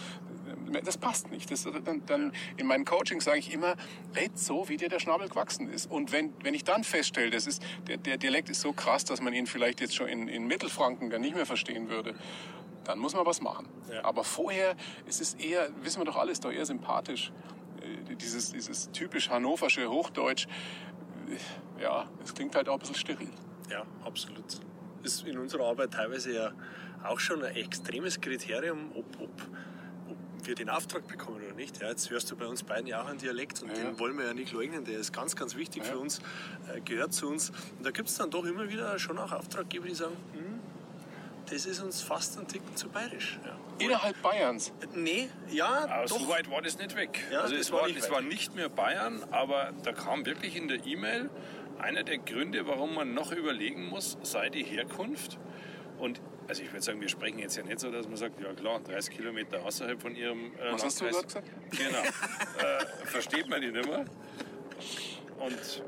das 0.73 0.97
passt 0.97 1.31
nicht. 1.31 1.51
Das, 1.51 1.63
dann, 1.63 2.05
dann 2.05 2.31
in 2.57 2.67
meinen 2.67 2.85
Coachings 2.85 3.25
sage 3.25 3.39
ich 3.39 3.53
immer, 3.53 3.75
red 4.15 4.37
so, 4.37 4.69
wie 4.69 4.77
dir 4.77 4.89
der 4.89 4.99
Schnabel 4.99 5.29
gewachsen 5.29 5.69
ist. 5.69 5.89
Und 5.89 6.11
wenn, 6.11 6.33
wenn 6.43 6.53
ich 6.53 6.63
dann 6.63 6.83
feststelle, 6.83 7.31
das 7.31 7.47
ist, 7.47 7.61
der, 7.87 7.97
der 7.97 8.17
Dialekt 8.17 8.49
ist 8.49 8.61
so 8.61 8.73
krass, 8.73 9.05
dass 9.05 9.21
man 9.21 9.33
ihn 9.33 9.47
vielleicht 9.47 9.81
jetzt 9.81 9.95
schon 9.95 10.07
in, 10.07 10.27
in 10.27 10.47
Mittelfranken 10.47 11.09
gar 11.09 11.19
nicht 11.19 11.35
mehr 11.35 11.45
verstehen 11.45 11.89
würde, 11.89 12.15
dann 12.83 12.99
muss 12.99 13.13
man 13.13 13.25
was 13.25 13.41
machen. 13.41 13.67
Ja. 13.91 14.03
Aber 14.03 14.23
vorher 14.23 14.75
ist 15.05 15.21
es 15.21 15.35
eher, 15.35 15.69
wissen 15.83 16.01
wir 16.01 16.05
doch 16.05 16.17
alles, 16.17 16.39
doch 16.39 16.51
eher 16.51 16.65
sympathisch. 16.65 17.31
Äh, 17.81 18.15
dieses, 18.15 18.51
dieses 18.51 18.91
typisch 18.91 19.29
hannoversche 19.29 19.89
Hochdeutsch, 19.89 20.47
äh, 21.77 21.83
ja, 21.83 22.07
es 22.23 22.33
klingt 22.33 22.55
halt 22.55 22.69
auch 22.69 22.75
ein 22.75 22.79
bisschen 22.79 22.95
steril. 22.95 23.29
Ja, 23.69 23.85
absolut. 24.03 24.45
Ist 25.03 25.25
in 25.25 25.37
unserer 25.37 25.65
Arbeit 25.65 25.91
teilweise 25.91 26.33
ja 26.33 26.51
auch 27.03 27.19
schon 27.19 27.43
ein 27.43 27.55
extremes 27.55 28.19
Kriterium, 28.21 28.91
ob, 28.95 29.05
ob 29.21 29.31
wir 30.47 30.55
den 30.55 30.69
Auftrag 30.69 31.07
bekommen 31.07 31.41
oder 31.43 31.53
nicht. 31.53 31.81
Ja, 31.81 31.89
jetzt 31.89 32.09
hörst 32.09 32.31
du 32.31 32.35
bei 32.35 32.45
uns 32.45 32.63
beiden 32.63 32.87
ja 32.87 33.01
auch 33.01 33.07
einen 33.07 33.19
Dialekt 33.19 33.61
und 33.61 33.69
ja. 33.69 33.75
den 33.75 33.99
wollen 33.99 34.17
wir 34.17 34.25
ja 34.25 34.33
nicht 34.33 34.51
leugnen. 34.51 34.85
Der 34.85 34.99
ist 34.99 35.13
ganz, 35.13 35.35
ganz 35.35 35.55
wichtig 35.55 35.83
ja. 35.83 35.91
für 35.91 35.99
uns, 35.99 36.19
äh, 36.73 36.81
gehört 36.81 37.13
zu 37.13 37.27
uns. 37.27 37.49
Und 37.49 37.85
da 37.85 37.91
gibt 37.91 38.09
es 38.09 38.17
dann 38.17 38.31
doch 38.31 38.45
immer 38.45 38.69
wieder 38.69 38.97
schon 38.99 39.17
auch 39.17 39.31
Auftraggeber, 39.31 39.87
die 39.87 39.95
sagen, 39.95 40.15
hm, 40.33 40.59
das 41.49 41.65
ist 41.65 41.81
uns 41.81 42.01
fast 42.01 42.39
ein 42.39 42.47
Ticken 42.47 42.75
zu 42.75 42.87
bayerisch. 42.89 43.39
Ja. 43.43 43.57
Innerhalb 43.85 44.21
Bayerns? 44.21 44.71
Nee, 44.93 45.29
ja. 45.49 45.85
Aber 45.89 46.05
doch. 46.05 46.19
so 46.19 46.29
weit 46.29 46.49
war 46.49 46.61
das 46.61 46.77
nicht 46.77 46.95
weg. 46.95 47.19
Ja, 47.31 47.41
also 47.41 47.55
es 47.55 47.71
war, 47.71 47.87
nicht, 47.87 47.97
es 47.97 48.09
war 48.09 48.21
nicht 48.21 48.55
mehr 48.55 48.69
Bayern, 48.69 49.23
aber 49.31 49.73
da 49.83 49.91
kam 49.91 50.25
wirklich 50.25 50.55
in 50.55 50.67
der 50.67 50.85
E-Mail 50.85 51.29
einer 51.79 52.03
der 52.03 52.19
Gründe, 52.19 52.67
warum 52.67 52.93
man 52.93 53.13
noch 53.13 53.31
überlegen 53.31 53.87
muss, 53.87 54.17
sei 54.21 54.49
die 54.49 54.63
Herkunft. 54.63 55.39
Und 56.01 56.19
also 56.47 56.63
ich 56.63 56.71
würde 56.73 56.81
sagen, 56.81 56.99
wir 56.99 57.09
sprechen 57.09 57.37
jetzt 57.37 57.55
ja 57.55 57.63
nicht 57.63 57.79
so, 57.79 57.91
dass 57.91 58.07
man 58.07 58.17
sagt, 58.17 58.41
ja 58.41 58.51
klar, 58.53 58.79
30 58.79 59.15
Kilometer 59.15 59.63
außerhalb 59.63 60.01
von 60.01 60.15
Ihrem 60.15 60.51
äh, 60.55 60.73
Was 60.73 60.83
hast 60.83 60.99
du 60.99 61.05
gerade 61.05 61.23
gesagt? 61.23 61.51
Genau. 61.69 61.99
äh, 62.01 63.05
versteht 63.05 63.47
man 63.47 63.61
die 63.61 63.71
nicht 63.71 63.87
mehr. 63.87 64.05
Und 65.39 65.83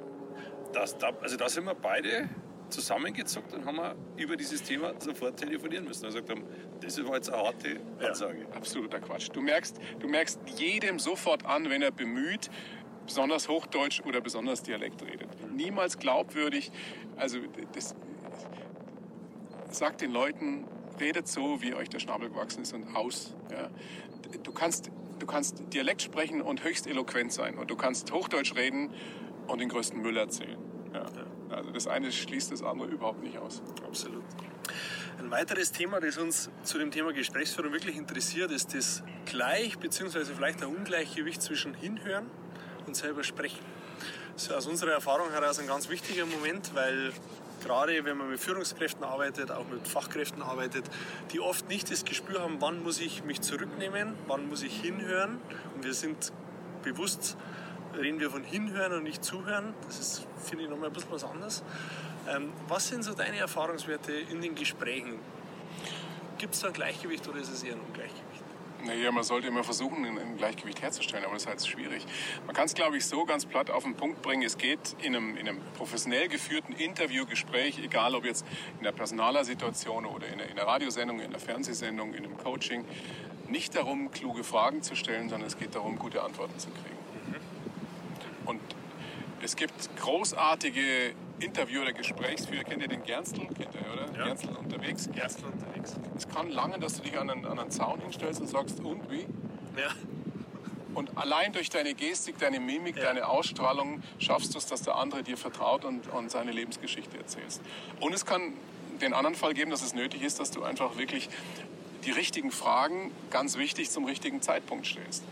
das, 0.72 0.98
da, 1.00 1.10
also 1.20 1.36
da 1.36 1.50
sind 1.50 1.66
wir 1.66 1.74
beide 1.74 2.30
zusammengezuckt 2.70 3.54
und 3.54 3.66
haben 3.66 3.78
wir 3.78 3.96
über 4.18 4.38
dieses 4.38 4.62
Thema 4.62 4.94
sofort 5.00 5.38
telefonieren 5.38 5.86
müssen. 5.86 6.06
Also 6.06 6.22
gesagt 6.22 6.40
haben, 6.40 6.48
das 6.80 7.04
war 7.04 7.16
jetzt 7.16 7.32
eine 7.32 7.44
harte 7.44 7.80
Ansage. 8.00 8.42
Ja, 8.42 8.56
absoluter 8.56 9.00
Quatsch. 9.00 9.30
Du 9.34 9.42
merkst, 9.42 9.78
du 10.00 10.08
merkst 10.08 10.40
jedem 10.58 11.00
sofort 11.00 11.44
an, 11.46 11.72
wenn 11.72 11.82
er 11.82 11.92
bemüht, 11.92 12.52
besonders 13.06 13.50
Hochdeutsch 13.50 14.02
oder 14.02 14.22
besonders 14.22 14.62
Dialekt 14.62 15.02
redet. 15.02 15.28
Niemals 15.52 15.98
glaubwürdig. 15.98 16.72
Also 17.18 17.40
das 17.74 17.96
sagt 19.74 20.02
den 20.02 20.12
Leuten, 20.12 20.66
redet 21.00 21.28
so, 21.28 21.62
wie 21.62 21.74
euch 21.74 21.90
der 21.90 22.00
Schnabel 22.00 22.30
gewachsen 22.30 22.62
ist 22.62 22.74
und 22.74 22.96
aus. 22.96 23.36
Ja. 23.52 23.70
Du 24.44 24.52
kannst 24.52 24.92
du 25.20 25.26
kannst 25.26 25.64
Dialekt 25.74 26.02
sprechen 26.02 26.42
und 26.42 26.64
höchst 26.64 26.88
eloquent 26.88 27.32
sein 27.32 27.58
und 27.58 27.70
du 27.70 27.76
kannst 27.76 28.12
Hochdeutsch 28.12 28.56
reden 28.56 28.94
und 29.48 29.60
den 29.62 29.70
größten 29.70 30.02
Müll 30.02 30.18
erzählen. 30.18 30.58
Ja. 30.94 31.06
Also 31.50 31.72
das 31.72 31.88
eine 31.88 32.12
schließt 32.12 32.52
das 32.52 32.64
andere 32.64 32.90
überhaupt 32.90 33.24
nicht 33.24 33.38
aus. 33.38 33.62
Absolut. 33.86 34.24
Ein 35.20 35.30
weiteres 35.30 35.72
Thema, 35.72 36.00
das 36.00 36.18
uns 36.18 36.50
zu 36.64 36.78
dem 36.80 36.92
Thema 36.92 37.14
Gesprächsführung 37.14 37.72
wirklich 37.72 37.96
interessiert, 37.96 38.52
ist 38.52 38.74
das 38.74 39.04
Gleich- 39.26 39.78
bzw. 39.78 40.26
vielleicht 40.26 40.64
ein 40.64 40.76
Ungleichgewicht 40.76 41.42
zwischen 41.42 41.74
Hinhören 41.76 42.30
und 42.88 42.96
selber 42.96 43.24
sprechen. 43.24 43.60
Das 44.34 44.44
ist 44.44 44.52
aus 44.52 44.68
unserer 44.68 44.92
Erfahrung 44.92 45.30
heraus 45.30 45.60
ein 45.60 45.68
ganz 45.68 45.90
wichtiger 45.90 46.26
Moment, 46.26 46.74
weil 46.74 47.14
gerade 47.64 48.04
wenn 48.06 48.18
man 48.18 48.30
mit 48.30 48.40
Führungskräften 48.40 49.04
arbeitet, 49.04 49.52
auch 49.52 49.68
mit 49.68 49.88
Fachkräften 49.88 50.42
arbeitet, 50.42 50.86
die 51.32 51.40
oft 51.40 51.68
nicht 51.70 51.92
das 51.92 52.06
Gespür 52.06 52.42
haben, 52.42 52.58
wann 52.60 52.84
muss 52.84 53.00
ich 53.00 53.24
mich 53.24 53.42
zurücknehmen, 53.42 54.16
wann 54.28 54.50
muss 54.50 54.64
ich 54.64 54.82
hinhören. 54.82 55.40
Und 55.76 55.84
wir 55.84 55.94
sind 55.94 56.32
bewusst, 56.84 57.38
reden 57.98 58.20
wir 58.20 58.30
von 58.30 58.44
hinhören 58.44 58.94
und 58.94 59.04
nicht 59.04 59.24
zuhören. 59.24 59.74
Das 59.88 60.00
ist, 60.00 60.28
finde 60.44 60.66
ich, 60.66 60.70
nochmal 60.70 60.88
ein 60.88 60.94
bisschen 60.94 61.12
was 61.12 61.24
anderes. 61.24 61.64
Ähm, 62.30 62.52
was 62.68 62.88
sind 62.88 63.04
so 63.04 63.14
deine 63.14 63.38
Erfahrungswerte 63.38 64.14
in 64.14 64.42
den 64.42 64.56
Gesprächen? 64.56 65.20
Gibt 66.38 66.56
es 66.56 66.62
da 66.62 66.68
ein 66.68 66.74
Gleichgewicht 66.74 67.28
oder 67.28 67.40
ist 67.40 67.52
es 67.52 67.64
eher 67.64 67.74
ein 67.74 67.82
Ungleichgewicht? 67.82 68.33
Naja, 68.86 69.12
man 69.12 69.24
sollte 69.24 69.48
immer 69.48 69.64
versuchen, 69.64 70.04
ein 70.04 70.38
Gleichgewicht 70.38 70.82
herzustellen, 70.82 71.24
aber 71.24 71.36
das 71.36 71.44
ist 71.44 71.50
halt 71.50 71.66
schwierig. 71.66 72.06
Man 72.46 72.54
kann 72.54 72.66
es, 72.66 72.74
glaube 72.74 72.98
ich, 72.98 73.06
so 73.06 73.24
ganz 73.24 73.46
platt 73.46 73.70
auf 73.70 73.84
den 73.84 73.96
Punkt 73.96 74.22
bringen. 74.22 74.44
Es 74.44 74.58
geht 74.58 74.96
in 75.02 75.16
einem, 75.16 75.38
in 75.38 75.48
einem 75.48 75.62
professionell 75.78 76.28
geführten 76.28 76.74
Interviewgespräch, 76.74 77.80
egal 77.80 78.14
ob 78.14 78.26
jetzt 78.26 78.46
in 78.78 78.84
der 78.84 78.92
Personalersituation 78.92 80.06
oder 80.06 80.28
in 80.28 80.34
einer, 80.34 80.46
in 80.46 80.60
einer 80.60 80.68
Radiosendung, 80.68 81.20
in 81.20 81.28
einer 81.28 81.40
Fernsehsendung, 81.40 82.14
in 82.14 82.26
einem 82.26 82.38
Coaching, 82.38 82.84
nicht 83.48 83.76
darum, 83.76 84.12
kluge 84.12 84.44
Fragen 84.44 84.82
zu 84.82 84.96
stellen, 84.96 85.30
sondern 85.30 85.48
es 85.48 85.58
geht 85.58 85.76
darum, 85.76 85.98
gute 85.98 86.22
Antworten 86.22 86.60
zu 86.60 86.70
kriegen. 86.70 87.40
Und 88.46 88.60
es 89.42 89.56
gibt 89.56 89.96
großartige 89.98 91.14
Interview- 91.44 91.82
oder 91.82 91.94
Gesprächsführer. 91.94 92.64
Kennt 92.64 92.82
ihr 92.82 92.88
den 92.88 93.04
Gernstl? 93.04 93.42
Kennt 93.42 93.76
ihr, 93.76 93.94
oder? 93.94 94.18
Ja. 94.18 94.26
Gernstl 94.26 94.56
unterwegs. 94.56 95.10
Gernstl 95.12 95.46
unterwegs. 95.46 95.96
Es 96.16 96.28
kann 96.28 96.50
lange, 96.50 96.80
dass 96.80 96.96
du 96.96 97.04
dich 97.04 97.18
an 97.18 97.30
einen, 97.30 97.46
an 97.46 97.60
einen 97.60 97.72
Zaun 97.72 98.00
hinstellst 98.02 98.42
und 98.42 98.48
sagst, 98.48 98.80
und 98.80 99.10
wie? 99.12 99.28
Ja. 99.78 99.92
Und 100.94 101.18
allein 101.18 101.54
durch 101.54 101.70
deine 101.70 101.94
Gestik, 101.96 102.38
deine 102.38 102.60
Mimik, 102.60 102.98
ja. 102.98 103.06
deine 103.06 103.28
Ausstrahlung 103.28 104.04
schaffst 104.20 104.54
du 104.54 104.60
es, 104.60 104.68
dass 104.68 104.84
der 104.84 104.96
andere 104.96 105.24
dir 105.24 105.38
vertraut 105.38 105.86
und, 105.86 106.08
und 106.08 106.30
seine 106.30 106.52
Lebensgeschichte 106.52 107.18
erzählst. 107.18 107.62
Und 108.00 108.14
es 108.14 108.26
kann 108.26 108.54
den 109.02 109.14
anderen 109.14 109.36
Fall 109.36 109.54
geben, 109.54 109.72
dass 109.72 109.82
es 109.82 109.94
nötig 109.94 110.22
ist, 110.22 110.40
dass 110.40 110.52
du 110.52 110.64
einfach 110.64 110.98
wirklich 110.98 111.30
die 112.06 112.12
richtigen 112.12 112.52
Fragen, 112.52 113.12
ganz 113.32 113.58
wichtig, 113.58 113.90
zum 113.90 114.06
richtigen 114.06 114.42
Zeitpunkt 114.42 114.86
stellst. 114.86 115.24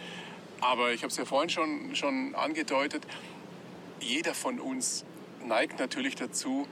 Aber 0.62 0.94
ich 0.94 1.02
habe 1.02 1.12
es 1.12 1.18
ja 1.18 1.26
vorhin 1.26 1.50
schon, 1.50 1.96
schon 1.96 2.36
angedeutet, 2.36 3.06
jeder 4.00 4.34
von 4.34 4.60
uns 4.60 5.06
neigt 5.48 5.80
natürlich 5.80 6.16
dazu, 6.16 6.68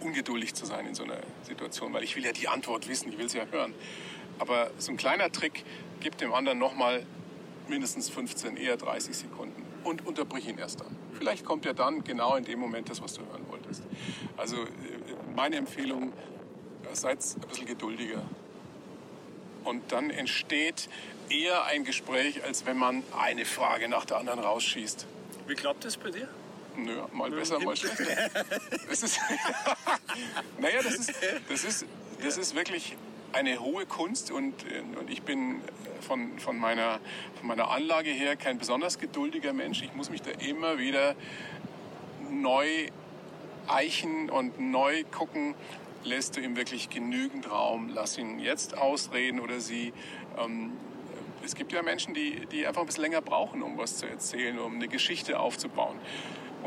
ungeduldig 0.00 0.54
zu 0.54 0.66
sein 0.66 0.86
in 0.86 0.94
so 0.94 1.04
einer 1.04 1.18
Situation, 1.42 1.92
weil 1.92 2.04
ich 2.04 2.16
will 2.16 2.24
ja 2.24 2.32
die 2.32 2.48
Antwort 2.48 2.88
wissen, 2.88 3.08
ich 3.08 3.18
will 3.18 3.28
sie 3.28 3.38
ja 3.38 3.46
hören. 3.50 3.74
Aber 4.38 4.70
so 4.78 4.92
ein 4.92 4.96
kleiner 4.96 5.32
Trick 5.32 5.64
gibt 6.00 6.20
dem 6.20 6.34
anderen 6.34 6.58
nochmal 6.58 7.04
mindestens 7.68 8.10
15, 8.10 8.56
eher 8.56 8.76
30 8.76 9.16
Sekunden 9.16 9.64
und 9.84 10.06
unterbrich 10.06 10.46
ihn 10.46 10.58
erst 10.58 10.80
dann. 10.80 10.94
Vielleicht 11.14 11.44
kommt 11.44 11.64
ja 11.64 11.72
dann 11.72 12.04
genau 12.04 12.36
in 12.36 12.44
dem 12.44 12.58
Moment 12.58 12.90
das, 12.90 13.02
was 13.02 13.14
du 13.14 13.22
hören 13.22 13.48
wolltest. 13.48 13.82
Also 14.36 14.56
äh, 14.56 14.66
meine 15.34 15.56
Empfehlung, 15.56 16.12
seid 16.92 17.18
ein 17.18 17.48
bisschen 17.48 17.66
geduldiger. 17.66 18.22
Und 19.64 19.92
dann 19.92 20.10
entsteht 20.10 20.88
eher 21.28 21.64
ein 21.64 21.84
Gespräch, 21.84 22.44
als 22.44 22.66
wenn 22.66 22.76
man 22.76 23.02
eine 23.18 23.44
Frage 23.44 23.88
nach 23.88 24.04
der 24.04 24.18
anderen 24.18 24.40
rausschießt. 24.40 25.06
Wie 25.46 25.54
klappt 25.54 25.84
das 25.84 25.96
bei 25.96 26.10
dir? 26.10 26.28
Nö, 26.76 27.02
mal 27.12 27.30
besser, 27.30 27.58
mal 27.60 27.76
schlechter. 27.76 28.04
Das 28.88 29.02
ist, 29.02 29.18
naja, 30.58 30.82
das 30.82 30.94
ist, 30.94 31.14
das, 31.48 31.64
ist, 31.64 31.86
das 32.22 32.38
ist 32.38 32.54
wirklich 32.54 32.96
eine 33.32 33.60
hohe 33.60 33.86
Kunst 33.86 34.30
und, 34.30 34.64
und 34.98 35.10
ich 35.10 35.22
bin 35.22 35.60
von, 36.00 36.38
von, 36.38 36.58
meiner, 36.58 37.00
von 37.38 37.48
meiner 37.48 37.70
Anlage 37.70 38.10
her 38.10 38.36
kein 38.36 38.58
besonders 38.58 38.98
geduldiger 38.98 39.52
Mensch. 39.52 39.82
Ich 39.82 39.94
muss 39.94 40.10
mich 40.10 40.22
da 40.22 40.30
immer 40.30 40.78
wieder 40.78 41.14
neu 42.30 42.88
eichen 43.66 44.30
und 44.30 44.60
neu 44.60 45.04
gucken, 45.04 45.54
lässt 46.04 46.36
du 46.36 46.40
ihm 46.40 46.56
wirklich 46.56 46.88
genügend 46.88 47.50
Raum, 47.50 47.90
lass 47.92 48.16
ihn 48.16 48.38
jetzt 48.38 48.78
ausreden 48.78 49.40
oder 49.40 49.60
sie. 49.60 49.92
Ähm, 50.38 50.72
es 51.44 51.54
gibt 51.54 51.72
ja 51.72 51.82
Menschen, 51.82 52.14
die, 52.14 52.46
die 52.46 52.66
einfach 52.66 52.80
ein 52.80 52.86
bisschen 52.86 53.04
länger 53.04 53.20
brauchen, 53.20 53.62
um 53.62 53.78
was 53.78 53.98
zu 53.98 54.06
erzählen, 54.06 54.58
um 54.58 54.76
eine 54.76 54.88
Geschichte 54.88 55.38
aufzubauen. 55.38 55.96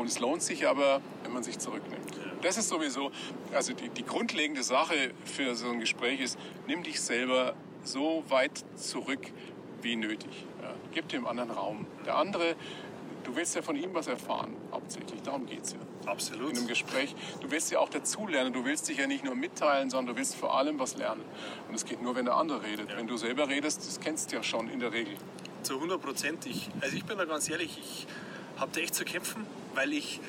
Und 0.00 0.06
es 0.06 0.18
lohnt 0.18 0.40
sich 0.40 0.66
aber, 0.66 1.02
wenn 1.24 1.32
man 1.34 1.42
sich 1.42 1.58
zurücknimmt. 1.58 2.18
Das 2.40 2.56
ist 2.56 2.70
sowieso, 2.70 3.10
also 3.52 3.74
die, 3.74 3.90
die 3.90 4.02
grundlegende 4.02 4.62
Sache 4.62 5.10
für 5.26 5.54
so 5.54 5.68
ein 5.68 5.78
Gespräch 5.78 6.22
ist, 6.22 6.38
nimm 6.66 6.82
dich 6.82 7.02
selber 7.02 7.54
so 7.84 8.24
weit 8.30 8.64
zurück 8.76 9.20
wie 9.82 9.96
nötig. 9.96 10.46
Ja, 10.62 10.72
gib 10.92 11.10
dem 11.10 11.26
anderen 11.26 11.50
Raum. 11.50 11.86
Der 12.06 12.16
andere, 12.16 12.56
du 13.24 13.36
willst 13.36 13.54
ja 13.56 13.60
von 13.60 13.76
ihm 13.76 13.92
was 13.92 14.06
erfahren, 14.06 14.56
hauptsächlich. 14.72 15.20
Darum 15.20 15.44
geht 15.44 15.64
es 15.64 15.72
ja. 15.72 15.78
Absolut. 16.10 16.52
In 16.52 16.56
einem 16.56 16.66
Gespräch. 16.66 17.14
Du 17.42 17.50
willst 17.50 17.70
ja 17.70 17.78
auch 17.80 17.90
dazulernen. 17.90 18.54
Du 18.54 18.64
willst 18.64 18.88
dich 18.88 18.96
ja 18.96 19.06
nicht 19.06 19.22
nur 19.22 19.34
mitteilen, 19.34 19.90
sondern 19.90 20.14
du 20.14 20.18
willst 20.18 20.34
vor 20.34 20.56
allem 20.56 20.78
was 20.78 20.96
lernen. 20.96 21.26
Und 21.68 21.74
es 21.74 21.84
geht 21.84 22.00
nur, 22.00 22.16
wenn 22.16 22.24
der 22.24 22.36
andere 22.36 22.62
redet. 22.62 22.88
Ja. 22.88 22.96
Wenn 22.96 23.06
du 23.06 23.18
selber 23.18 23.50
redest, 23.50 23.86
das 23.86 24.00
kennst 24.00 24.32
du 24.32 24.36
ja 24.36 24.42
schon 24.42 24.70
in 24.70 24.80
der 24.80 24.94
Regel. 24.94 25.14
Zu 25.62 25.74
100 25.74 26.00
Prozent. 26.00 26.46
Also 26.80 26.96
ich 26.96 27.04
bin 27.04 27.18
da 27.18 27.26
ganz 27.26 27.50
ehrlich, 27.50 27.78
ich 27.78 28.06
habe 28.58 28.70
da 28.72 28.80
echt 28.80 28.94
zu 28.94 29.04
kämpfen, 29.04 29.46
weil 29.74 29.92
ich 29.92 30.20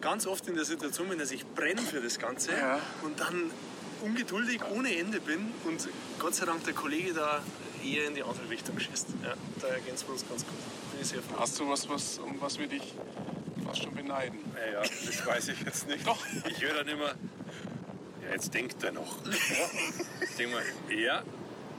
ganz 0.00 0.26
oft 0.26 0.46
in 0.48 0.54
der 0.54 0.64
Situation 0.64 1.08
bin, 1.08 1.18
dass 1.18 1.30
ich 1.30 1.46
brenne 1.46 1.80
für 1.80 2.00
das 2.00 2.18
Ganze 2.18 2.52
ja. 2.52 2.80
und 3.02 3.18
dann 3.20 3.50
ungeduldig 4.02 4.60
ohne 4.70 4.96
Ende 4.96 5.20
bin 5.20 5.52
und 5.64 5.88
Gott 6.18 6.34
sei 6.34 6.46
Dank 6.46 6.64
der 6.64 6.74
Kollege 6.74 7.12
da 7.12 7.42
eher 7.84 8.06
in 8.06 8.14
die 8.14 8.22
andere 8.22 8.48
Richtung 8.48 8.78
schießt. 8.78 9.08
Ja, 9.24 9.34
da 9.60 9.68
ergänzen 9.68 10.06
wir 10.06 10.12
uns 10.12 10.28
ganz 10.28 10.44
gut. 10.44 10.56
Bin 10.92 11.00
ich 11.00 11.08
sehr 11.08 11.22
froh. 11.22 11.36
Hast 11.38 11.58
du 11.58 11.68
was, 11.68 11.88
was, 11.88 12.18
um 12.18 12.40
was 12.40 12.58
wir 12.58 12.66
dich 12.66 12.94
fast 13.64 13.82
schon 13.82 13.94
beneiden? 13.94 14.38
Naja, 14.54 14.82
das 14.82 15.26
weiß 15.26 15.48
ich 15.48 15.60
jetzt 15.62 15.88
nicht. 15.88 16.06
Doch. 16.06 16.18
Ich 16.48 16.62
höre 16.62 16.74
dann 16.74 16.88
immer, 16.88 17.14
ja, 18.22 18.32
jetzt 18.32 18.52
denkt 18.54 18.82
er 18.82 18.92
noch. 18.92 19.18
ich 19.26 20.36
denke 20.36 20.54
mal, 20.54 20.64
ja, 20.96 21.22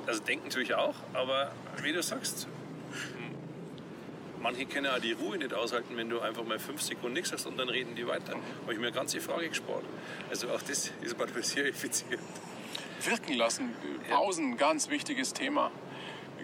also 0.06 0.22
denken 0.22 0.50
tue 0.50 0.64
ich 0.64 0.74
auch, 0.74 0.96
aber 1.14 1.52
wie 1.84 1.94
du 1.94 2.02
sagst, 2.02 2.48
manche 4.42 4.66
können 4.66 4.88
auch 4.88 5.00
die 5.00 5.14
Ruhe 5.14 5.38
nicht 5.38 5.54
aushalten, 5.54 5.96
wenn 5.98 6.10
du 6.10 6.20
einfach 6.20 6.44
mal 6.44 6.60
fünf 6.60 6.82
Sekunden 6.82 7.14
nichts 7.14 7.30
sagst 7.30 7.48
und 7.48 7.58
dann 7.58 7.70
reden 7.70 7.96
die 7.96 8.08
weiter. 8.08 8.34
Habe 8.34 8.74
ich 8.74 8.80
mir 8.80 8.88
eine 8.88 8.96
ganze 8.96 9.22
Frage 9.22 9.50
gespart. 9.50 9.84
Also 10.30 10.50
auch 10.50 10.62
das 10.62 10.92
ist 11.02 11.18
manchmal 11.18 11.44
sehr 11.44 11.66
effizient. 11.66 12.20
Wirken 13.04 13.34
lassen, 13.34 13.74
Pausen, 14.10 14.58
ganz 14.58 14.90
wichtiges 14.90 15.34
Thema. 15.34 15.72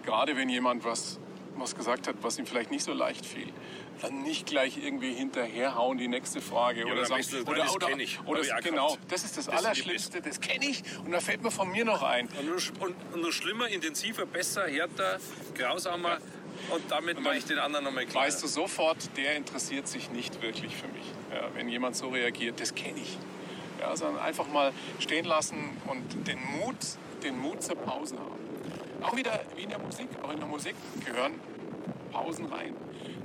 Gerade 0.04 0.36
wenn 0.36 0.48
jemand 0.48 0.84
was, 0.84 1.18
was 1.56 1.74
gesagt 1.74 2.06
hat, 2.08 2.16
was 2.22 2.38
ihm 2.38 2.46
vielleicht 2.46 2.70
nicht 2.70 2.84
so 2.84 2.92
leicht 2.92 3.26
fiel. 3.26 3.52
Dann 4.00 4.22
nicht 4.22 4.46
gleich 4.46 4.76
irgendwie 4.76 5.12
hinterherhauen, 5.12 5.98
die 5.98 6.08
nächste 6.08 6.40
Frage. 6.40 6.80
Ja, 6.80 6.92
oder 6.92 7.06
sagen, 7.06 7.24
du, 7.30 7.50
oder, 7.50 7.64
das 7.64 7.74
oder, 7.74 7.88
ich. 7.98 8.20
oder 8.26 8.42
das, 8.42 8.62
genau, 8.62 8.96
das 9.08 9.24
ist 9.24 9.38
das, 9.38 9.46
das 9.46 9.54
Allerschlimmste, 9.54 10.20
das 10.20 10.40
kenne 10.40 10.66
ich 10.66 10.82
und 11.04 11.12
da 11.12 11.20
fällt 11.20 11.42
mir 11.42 11.50
von 11.50 11.70
mir 11.70 11.84
noch 11.84 12.02
ein. 12.02 12.28
Und 12.38 12.46
nur, 12.46 12.86
und, 12.86 12.94
und 13.14 13.20
nur 13.22 13.32
schlimmer, 13.32 13.68
intensiver, 13.68 14.26
besser, 14.26 14.66
härter, 14.66 15.18
grausamer. 15.54 16.10
Ja 16.10 16.35
und 16.70 16.90
damit 16.90 17.20
mache 17.20 17.36
ich 17.36 17.44
den 17.44 17.58
anderen 17.58 17.84
nochmal 17.84 18.06
klar. 18.06 18.24
Weißt 18.24 18.42
du 18.42 18.46
sofort, 18.46 18.96
der 19.16 19.36
interessiert 19.36 19.88
sich 19.88 20.10
nicht 20.10 20.42
wirklich 20.42 20.76
für 20.76 20.88
mich. 20.88 21.04
Ja, 21.32 21.48
wenn 21.54 21.68
jemand 21.68 21.96
so 21.96 22.08
reagiert, 22.08 22.60
das 22.60 22.74
kenne 22.74 22.98
ich. 23.00 23.18
Ja, 23.80 23.94
sondern 23.96 24.22
einfach 24.22 24.48
mal 24.48 24.72
stehen 24.98 25.26
lassen 25.26 25.76
und 25.86 26.26
den 26.26 26.38
Mut, 26.58 26.76
den 27.22 27.38
Mut 27.38 27.62
zur 27.62 27.76
Pause 27.76 28.16
haben. 28.18 29.04
Auch 29.04 29.16
wieder 29.16 29.40
wie 29.54 29.62
in 29.62 29.70
der 29.70 29.78
Musik. 29.78 30.08
Auch 30.22 30.32
in 30.32 30.38
der 30.38 30.48
Musik 30.48 30.74
gehören 31.04 31.34
Pausen 32.10 32.46
rein. 32.46 32.74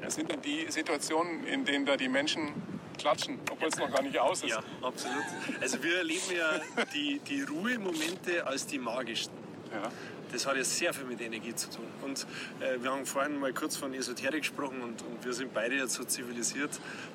Das 0.01 0.15
sind 0.15 0.31
dann 0.31 0.41
die 0.41 0.65
Situationen, 0.69 1.45
in 1.45 1.63
denen 1.63 1.85
da 1.85 1.95
die 1.95 2.09
Menschen 2.09 2.49
klatschen, 2.97 3.39
obwohl 3.49 3.69
es 3.69 3.77
noch 3.77 3.91
gar 3.91 4.01
nicht 4.01 4.17
aus 4.19 4.43
ist. 4.43 4.49
Ja, 4.49 4.63
absolut. 4.81 5.23
Also 5.59 5.81
wir 5.83 5.97
erleben 5.97 6.35
ja 6.35 6.85
die, 6.93 7.19
die 7.19 7.41
Ruhemomente 7.41 8.45
als 8.45 8.65
die 8.67 8.79
magischsten. 8.79 9.35
Ja. 9.71 9.89
Das 10.31 10.45
hat 10.45 10.55
ja 10.55 10.63
sehr 10.63 10.93
viel 10.93 11.05
mit 11.05 11.21
Energie 11.21 11.55
zu 11.55 11.69
tun. 11.69 11.85
Und 12.01 12.25
äh, 12.59 12.81
wir 12.81 12.91
haben 12.91 13.05
vorhin 13.05 13.39
mal 13.39 13.53
kurz 13.53 13.75
von 13.75 13.93
Esoterik 13.93 14.41
gesprochen 14.41 14.81
und, 14.81 15.01
und 15.01 15.23
wir 15.23 15.33
sind 15.33 15.53
beide 15.53 15.75
jetzt 15.75 15.93
so 15.93 16.03
zivilisiert, 16.03 16.71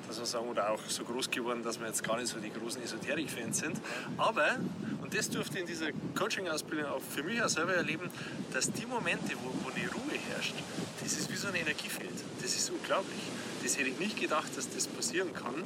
dass 0.07 0.19
wir 0.19 0.25
sagen, 0.25 0.47
oder 0.47 0.71
auch 0.71 0.79
so 0.87 1.03
groß 1.03 1.29
geworden, 1.29 1.63
dass 1.63 1.79
wir 1.79 1.87
jetzt 1.87 2.03
gar 2.03 2.17
nicht 2.17 2.27
so 2.27 2.39
die 2.39 2.51
großen 2.51 2.81
Esoterik-Fans 2.83 3.59
sind. 3.59 3.79
Aber, 4.17 4.57
und 5.01 5.17
das 5.17 5.29
durfte 5.29 5.59
in 5.59 5.65
dieser 5.65 5.87
Coaching-Ausbildung 6.17 6.85
auch 6.87 7.01
für 7.01 7.23
mich 7.23 7.41
auch 7.41 7.49
selber 7.49 7.73
erleben, 7.73 8.09
dass 8.53 8.71
die 8.71 8.85
Momente, 8.85 9.33
wo, 9.43 9.49
wo 9.63 9.69
eine 9.69 9.89
Ruhe 9.89 10.17
herrscht, 10.29 10.55
das 11.01 11.13
ist 11.13 11.31
wie 11.31 11.35
so 11.35 11.47
ein 11.47 11.55
Energiefeld. 11.55 12.13
Das 12.41 12.55
ist 12.55 12.69
unglaublich. 12.69 13.19
Das 13.63 13.77
hätte 13.77 13.89
ich 13.89 13.99
nicht 13.99 14.19
gedacht, 14.19 14.55
dass 14.55 14.69
das 14.69 14.87
passieren 14.87 15.33
kann, 15.33 15.63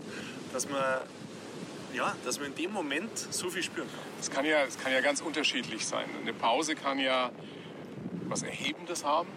dass 0.53 0.69
man 0.69 0.81
ja, 1.93 2.15
dass 2.25 2.39
man 2.39 2.49
in 2.49 2.55
dem 2.55 2.71
Moment 2.71 3.17
so 3.17 3.49
viel 3.49 3.63
spüren 3.63 3.87
kann. 3.87 4.05
Es 4.19 4.31
kann 4.31 4.45
ja, 4.45 4.63
es 4.63 4.77
kann 4.77 4.91
ja 4.91 5.01
ganz 5.01 5.21
unterschiedlich 5.21 5.85
sein. 5.85 6.05
Eine 6.21 6.33
Pause 6.33 6.75
kann 6.75 6.99
ja 6.99 7.31
was 8.27 8.43
Erhebendes 8.43 9.03
haben. 9.03 9.29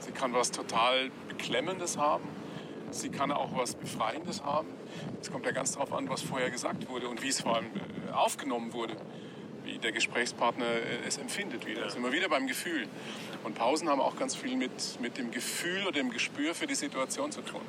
Sie 0.00 0.12
kann 0.12 0.32
was 0.32 0.50
total 0.50 1.10
Beklemmendes 1.28 1.96
haben. 1.96 2.24
Sie 2.90 3.08
kann 3.08 3.32
auch 3.32 3.56
was 3.56 3.74
Befreiendes 3.74 4.42
haben. 4.42 4.68
Es 5.20 5.30
kommt 5.30 5.46
ja 5.46 5.52
ganz 5.52 5.72
darauf 5.72 5.92
an, 5.92 6.08
was 6.08 6.22
vorher 6.22 6.50
gesagt 6.50 6.88
wurde 6.88 7.08
und 7.08 7.22
wie 7.22 7.28
es 7.28 7.40
vor 7.40 7.56
allem 7.56 7.66
äh, 7.66 8.12
aufgenommen 8.12 8.72
wurde. 8.72 8.96
Wie 9.64 9.78
der 9.78 9.92
Gesprächspartner 9.92 10.66
äh, 10.66 11.06
es 11.06 11.18
empfindet 11.18 11.66
wieder. 11.66 11.82
Ja. 11.82 11.90
sind 11.90 12.02
wir 12.02 12.12
wieder 12.12 12.28
beim 12.28 12.46
Gefühl. 12.46 12.86
Und 13.42 13.54
Pausen 13.54 13.88
haben 13.88 14.00
auch 14.00 14.16
ganz 14.16 14.36
viel 14.36 14.56
mit, 14.56 15.00
mit 15.00 15.18
dem 15.18 15.30
Gefühl 15.30 15.82
oder 15.82 15.92
dem 15.92 16.10
Gespür 16.10 16.54
für 16.54 16.66
die 16.66 16.74
Situation 16.74 17.32
zu 17.32 17.40
tun 17.40 17.62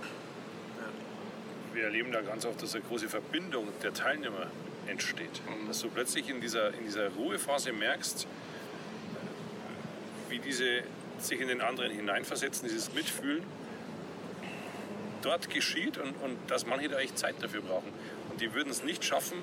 wir 1.76 1.84
erleben 1.84 2.12
da 2.12 2.22
ganz 2.22 2.46
oft, 2.46 2.62
dass 2.62 2.74
eine 2.74 2.84
große 2.86 3.10
Verbindung 3.10 3.68
der 3.84 3.94
Teilnehmer 3.94 4.48
entsteht. 4.88 5.42
Mhm. 5.46 5.68
Dass 5.68 5.82
du 5.82 5.90
plötzlich 5.90 6.30
in 6.30 6.42
dieser, 6.42 6.74
in 6.74 6.84
dieser 6.86 7.10
Ruhephase 7.10 7.74
merkst, 7.74 8.28
wie 10.30 10.40
diese 10.40 10.84
sich 11.20 11.40
in 11.40 11.48
den 11.48 11.62
anderen 11.62 11.92
hineinversetzen, 11.92 12.68
dieses 12.68 12.94
Mitfühlen 12.94 13.44
dort 15.22 15.50
geschieht 15.50 15.98
und, 15.98 16.12
und 16.22 16.38
dass 16.48 16.66
manche 16.66 16.90
da 16.90 17.00
echt 17.00 17.18
Zeit 17.18 17.36
dafür 17.42 17.62
brauchen. 17.62 17.92
Und 18.30 18.42
die 18.42 18.54
würden 18.54 18.70
es 18.70 18.84
nicht 18.84 19.04
schaffen, 19.04 19.38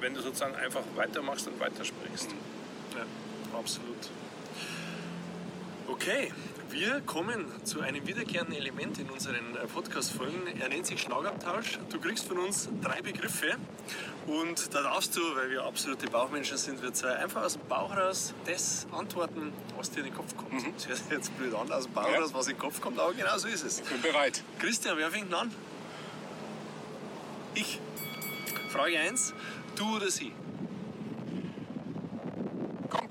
wenn 0.00 0.14
du 0.14 0.20
sozusagen 0.20 0.54
einfach 0.54 0.82
weitermachst 0.94 1.46
und 1.48 1.58
weitersprichst. 1.60 2.30
Mhm. 2.30 2.98
Ja, 2.98 3.58
absolut. 3.58 4.10
Okay, 5.88 6.32
wir 6.70 7.00
kommen 7.02 7.46
zu 7.64 7.80
einem 7.80 8.04
wiederkehrenden 8.08 8.56
Element 8.56 8.98
in 8.98 9.08
unseren 9.08 9.54
äh, 9.54 9.66
Podcast-Folgen. 9.72 10.60
Er 10.60 10.68
nennt 10.68 10.84
sich 10.84 11.00
Schlagabtausch. 11.00 11.78
Du 11.90 12.00
kriegst 12.00 12.26
von 12.26 12.38
uns 12.38 12.68
drei 12.82 13.02
Begriffe 13.02 13.54
und 14.26 14.74
da 14.74 14.82
darfst 14.82 15.16
du, 15.16 15.20
weil 15.36 15.50
wir 15.50 15.62
absolute 15.62 16.08
Bauchmenschen 16.08 16.56
sind, 16.56 16.82
wir 16.82 16.92
zwei 16.92 17.14
einfach 17.16 17.44
aus 17.44 17.52
dem 17.52 17.68
Bauch 17.68 17.96
raus 17.96 18.34
das 18.46 18.88
antworten, 18.90 19.52
was 19.76 19.92
dir 19.92 20.00
in 20.00 20.06
den 20.06 20.14
Kopf 20.14 20.36
kommt. 20.36 20.54
Mhm. 20.54 20.72
Das 20.74 20.88
hört 20.88 20.98
sich 20.98 21.10
jetzt 21.10 21.38
blöd 21.38 21.54
an, 21.54 21.70
aus 21.70 21.84
dem 21.84 21.92
Bauch 21.92 22.10
ja. 22.10 22.18
raus, 22.18 22.30
was 22.32 22.48
in 22.48 22.54
den 22.54 22.60
Kopf 22.60 22.80
kommt, 22.80 22.98
aber 22.98 23.14
genau 23.14 23.38
so 23.38 23.46
ist 23.46 23.64
es. 23.64 23.78
Ich 23.78 23.86
bin 23.86 24.02
bereit. 24.02 24.42
Christian, 24.58 24.98
wer 24.98 25.10
fängt 25.10 25.32
an? 25.32 25.52
Ich. 27.54 27.80
Frage 28.70 28.98
1, 28.98 29.34
du 29.76 29.96
oder 29.96 30.10
sie? 30.10 30.32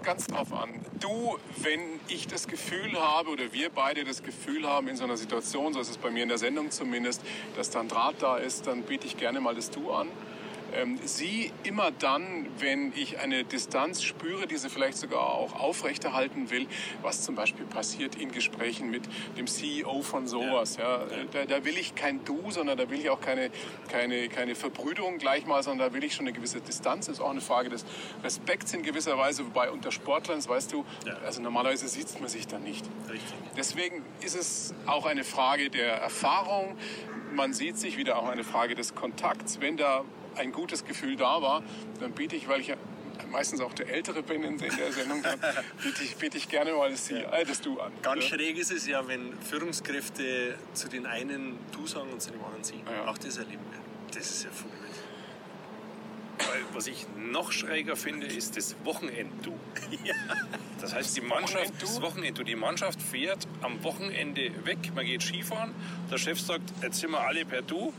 Ganz 0.06 0.28
drauf 0.28 0.54
an. 0.54 0.70
Du, 1.00 1.40
wenn 1.58 1.80
ich 2.10 2.28
das 2.28 2.48
Gefühl 2.48 3.00
habe 3.00 3.32
oder 3.32 3.52
wir 3.54 3.72
beide 3.72 4.04
das 4.04 4.22
Gefühl 4.22 4.68
haben 4.68 4.88
in 4.88 4.98
so 4.98 5.04
einer 5.04 5.18
Situation, 5.18 5.74
so 5.74 5.80
ist 5.80 5.90
es 5.90 5.98
bei 5.98 6.12
mir 6.12 6.22
in 6.22 6.30
der 6.30 6.38
Sendung 6.38 6.70
zumindest, 6.70 7.24
dass 7.56 7.72
da 7.72 7.80
ein 7.80 7.88
Draht 7.88 8.22
da 8.22 8.38
ist, 8.38 8.68
dann 8.68 8.84
biete 8.84 9.08
ich 9.08 9.18
gerne 9.18 9.42
mal 9.42 9.56
das 9.56 9.72
Du 9.72 9.92
an 9.92 10.08
ähm, 10.78 11.00
sie 11.04 11.52
immer 11.64 11.92
dann, 11.92 12.48
wenn 12.60 12.94
ich 12.96 13.20
eine 13.20 13.44
Distanz 13.44 14.04
spüre, 14.04 14.48
die 14.48 14.58
sie 14.58 14.70
vielleicht 14.70 14.98
sogar 14.98 15.22
auch 15.22 15.60
aufrechterhalten 15.60 16.50
will, 16.50 16.68
was 17.02 17.22
zum 17.22 17.36
Beispiel 17.36 17.66
passiert 17.66 18.16
in 18.16 18.32
Gesprächen 18.32 18.90
mit 18.90 19.04
dem 19.38 19.48
CEO 19.48 20.02
von 20.02 20.28
sowas. 20.28 20.78
Ja. 20.78 21.02
ja. 21.02 21.08
Da, 21.32 21.46
da, 21.46 21.66
will 21.66 21.78
ich 21.78 21.96
kein 21.96 22.24
Du, 22.26 22.52
sondern 22.52 22.78
da 22.78 22.90
will 22.90 23.00
ich 23.00 23.10
auch 23.10 23.22
keine, 23.22 23.52
keine, 23.90 24.30
keine 24.30 24.56
Verbrüderung 24.56 25.18
gleich 25.18 25.46
mal, 25.46 25.64
sondern 25.64 25.90
da 25.90 25.94
will 25.94 26.04
ich 26.04 26.16
schon 26.16 26.26
eine 26.26 26.34
gewisse 26.34 26.62
Distanz. 26.62 27.08
Das 27.08 27.18
ist 27.18 27.22
auch 27.22 27.32
eine 27.32 27.42
Frage 27.42 27.70
des 27.70 27.86
Respekts 28.24 28.74
in 28.74 28.84
gewisser 28.84 29.18
Weise, 29.18 29.46
wobei 29.46 29.72
unter 29.72 29.92
Sportlern, 29.92 30.44
weißt 30.46 30.74
du, 30.74 30.86
ja. 31.06 31.16
also 31.26 31.42
normalerweise 31.42 31.88
sieht 31.88 32.20
man 32.20 32.30
sich 32.30 32.48
dann 32.48 32.64
nicht. 32.64 32.86
Richtig. 33.10 33.34
Deswegen 33.58 34.04
ist 34.22 34.36
es 34.36 34.74
auch 34.86 35.06
eine 35.06 35.24
Frage 35.24 35.70
der 35.70 35.96
Erfahrung. 35.96 36.78
Man 37.34 37.54
sieht 37.54 37.78
sich 37.78 37.98
wieder 37.98 38.18
auch 38.18 38.28
eine 38.28 38.44
Frage 38.44 38.76
des 38.76 38.96
Kontakts. 38.96 39.60
Wenn 39.60 39.78
da 39.78 40.04
ein 40.38 40.52
gutes 40.52 40.86
Gefühl 40.86 41.16
da 41.16 41.42
war, 41.42 41.64
dann 42.00 42.12
biete 42.12 42.36
ich, 42.36 42.48
weil 42.48 42.62
ich 42.62 42.68
ja 42.68 42.76
meistens 43.32 43.62
auch 43.62 43.74
der 43.74 43.90
Ältere 43.90 44.24
bin 44.24 44.44
in 44.44 44.58
der 44.58 44.72
Sendung, 44.92 45.24
dann 45.24 45.40
biete 45.82 46.04
ich, 46.04 46.16
biete 46.18 46.38
ich 46.38 46.50
gerne 46.50 46.74
mal 46.74 46.92
das, 46.92 47.10
ja. 47.10 47.18
äh, 47.32 47.46
das 47.46 47.62
Du 47.62 47.80
an. 47.80 47.92
Ganz 48.02 48.24
ja. 48.24 48.36
schräg 48.36 48.58
ist 48.58 48.72
es 48.72 48.88
ja, 48.88 49.08
wenn 49.08 49.38
Führungskräfte 49.40 50.56
zu 50.74 50.88
den 50.90 51.06
einen 51.06 51.58
Du 51.72 51.88
sagen 51.88 52.12
und 52.12 52.22
zu 52.22 52.32
dem 52.32 52.44
anderen 52.44 52.64
Sie. 52.64 52.82
Ja. 52.90 53.10
Auch 53.10 53.18
das 53.18 53.38
erleben 53.38 53.64
wir. 53.72 53.80
Das 54.18 54.30
ist 54.30 54.44
ja 54.44 54.50
weil 56.38 56.64
was 56.74 56.88
ich 56.88 57.06
noch 57.18 57.52
schräger 57.52 57.96
finde, 57.96 58.28
ist 58.28 58.58
das 58.58 58.76
Wochenend-Du. 58.84 59.54
Ja. 60.04 60.14
Das 60.82 60.94
heißt, 60.94 61.18
die 61.18 61.22
Mannschaft, 61.22 61.74
das 61.82 62.02
Wochenend 62.02 62.42
die 62.46 62.56
Mannschaft 62.56 63.02
fährt 63.02 63.48
am 63.62 63.84
Wochenende 63.84 64.52
weg, 64.66 64.78
man 64.94 65.06
geht 65.06 65.24
Skifahren, 65.24 65.74
der 66.12 66.18
Chef 66.18 66.40
sagt, 66.40 66.64
jetzt 66.82 67.00
sind 67.00 67.12
wir 67.12 67.22
alle 67.22 67.46
per 67.46 67.62
Du, 67.62 67.94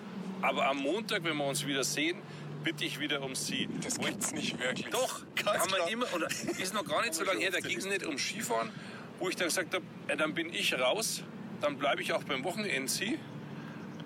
aber 0.46 0.66
am 0.66 0.78
Montag, 0.78 1.24
wenn 1.24 1.37
wir 1.37 1.44
uns 1.44 1.66
wieder 1.66 1.82
sehen, 1.82 2.18
bitte 2.62 2.85
ich 2.85 3.00
wieder 3.00 3.20
um 3.22 3.35
Sie. 3.35 3.68
Das 3.82 3.98
gibt's 3.98 4.32
nicht 4.32 4.59
wirklich. 4.61 4.87
Doch, 4.90 5.22
kann 5.35 5.59
man 5.70 5.88
immer, 5.88 6.06
oder 6.14 6.28
ist 6.28 6.72
noch 6.72 6.85
gar 6.85 7.02
nicht 7.02 7.14
so 7.14 7.24
lange 7.24 7.40
her, 7.40 7.50
da 7.50 7.59
ging 7.59 7.78
es 7.78 7.85
nicht 7.85 8.06
um 8.06 8.16
Skifahren, 8.16 8.70
wo 9.18 9.28
ich 9.28 9.37
dann 9.37 9.48
gesagt 9.48 9.74
habe, 9.74 9.85
äh, 10.09 10.16
dann 10.16 10.35
bin 10.35 10.52
ich 10.52 10.78
raus, 10.78 11.22
dann 11.61 11.78
bleibe 11.78 12.02
ich 12.02 12.12
auch 12.12 12.22
beim 12.24 12.44
Wochenende 12.44 12.88
Sie. 12.88 13.18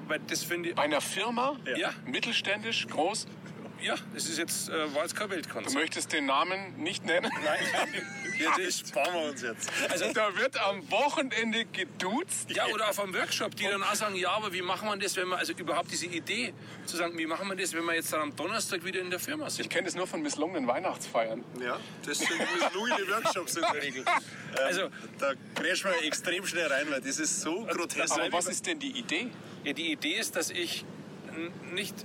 Weil 0.08 0.20
das 0.26 0.42
finde 0.42 0.70
ich. 0.70 0.74
Bei 0.74 0.82
einer 0.82 1.00
Firma? 1.00 1.56
Ja. 1.76 1.90
Mittelständisch, 2.06 2.86
groß? 2.88 3.26
Ja, 3.82 3.94
das 4.12 4.28
ist 4.28 4.38
jetzt, 4.38 4.68
äh, 4.68 4.94
war 4.94 5.02
jetzt 5.02 5.16
kein 5.16 5.30
Weltkonzert. 5.30 5.74
Du 5.74 5.78
möchtest 5.78 6.12
den 6.12 6.26
Namen 6.26 6.76
nicht 6.76 7.04
nennen? 7.04 7.30
Nein, 7.44 7.60
ja, 8.40 8.54
das 8.56 8.78
sparen 8.80 9.14
wir 9.14 9.30
uns 9.30 9.42
jetzt. 9.42 9.70
Also 9.90 10.12
da 10.12 10.36
wird 10.36 10.60
am 10.60 10.90
Wochenende 10.90 11.64
geduzt. 11.66 12.50
Ja, 12.50 12.66
oder 12.66 12.88
auf 12.88 13.00
einem 13.00 13.14
Workshop, 13.14 13.54
die 13.56 13.64
dann 13.64 13.82
auch 13.82 13.94
sagen, 13.94 14.16
ja, 14.16 14.30
aber 14.30 14.52
wie 14.52 14.62
machen 14.62 14.88
wir 14.88 14.96
das, 14.96 15.16
wenn 15.16 15.28
wir, 15.28 15.38
also 15.38 15.52
überhaupt 15.52 15.90
diese 15.90 16.06
Idee 16.06 16.52
zu 16.86 16.96
sagen, 16.96 17.16
wie 17.18 17.26
machen 17.26 17.48
wir 17.48 17.56
das, 17.56 17.72
wenn 17.72 17.84
wir 17.84 17.94
jetzt 17.94 18.12
dann 18.12 18.20
am 18.20 18.36
Donnerstag 18.36 18.84
wieder 18.84 19.00
in 19.00 19.10
der 19.10 19.20
Firma 19.20 19.48
sind? 19.50 19.66
Ich 19.66 19.70
kenne 19.70 19.84
das 19.84 19.94
nur 19.94 20.06
von 20.06 20.22
misslungenen 20.22 20.66
Weihnachtsfeiern. 20.66 21.44
Ja, 21.60 21.78
das 22.06 22.18
sind 22.18 22.30
misslungene 22.38 23.08
Workshops 23.08 23.56
in 23.56 23.62
der 23.62 23.82
Regel. 23.82 24.04
Ähm, 24.50 24.66
also, 24.66 24.88
da 25.20 25.32
crashen 25.54 25.92
wir 25.92 26.04
extrem 26.04 26.44
schnell 26.44 26.66
rein, 26.66 26.86
weil 26.90 27.00
das 27.00 27.20
ist 27.20 27.40
so 27.40 27.64
grotesk. 27.66 28.18
Aber 28.18 28.32
was 28.32 28.48
ist 28.48 28.66
denn 28.66 28.80
die 28.80 28.98
Idee? 28.98 29.28
Ja, 29.62 29.72
die 29.72 29.92
Idee 29.92 30.18
ist, 30.18 30.34
dass 30.34 30.50
ich 30.50 30.84
nicht 31.72 32.04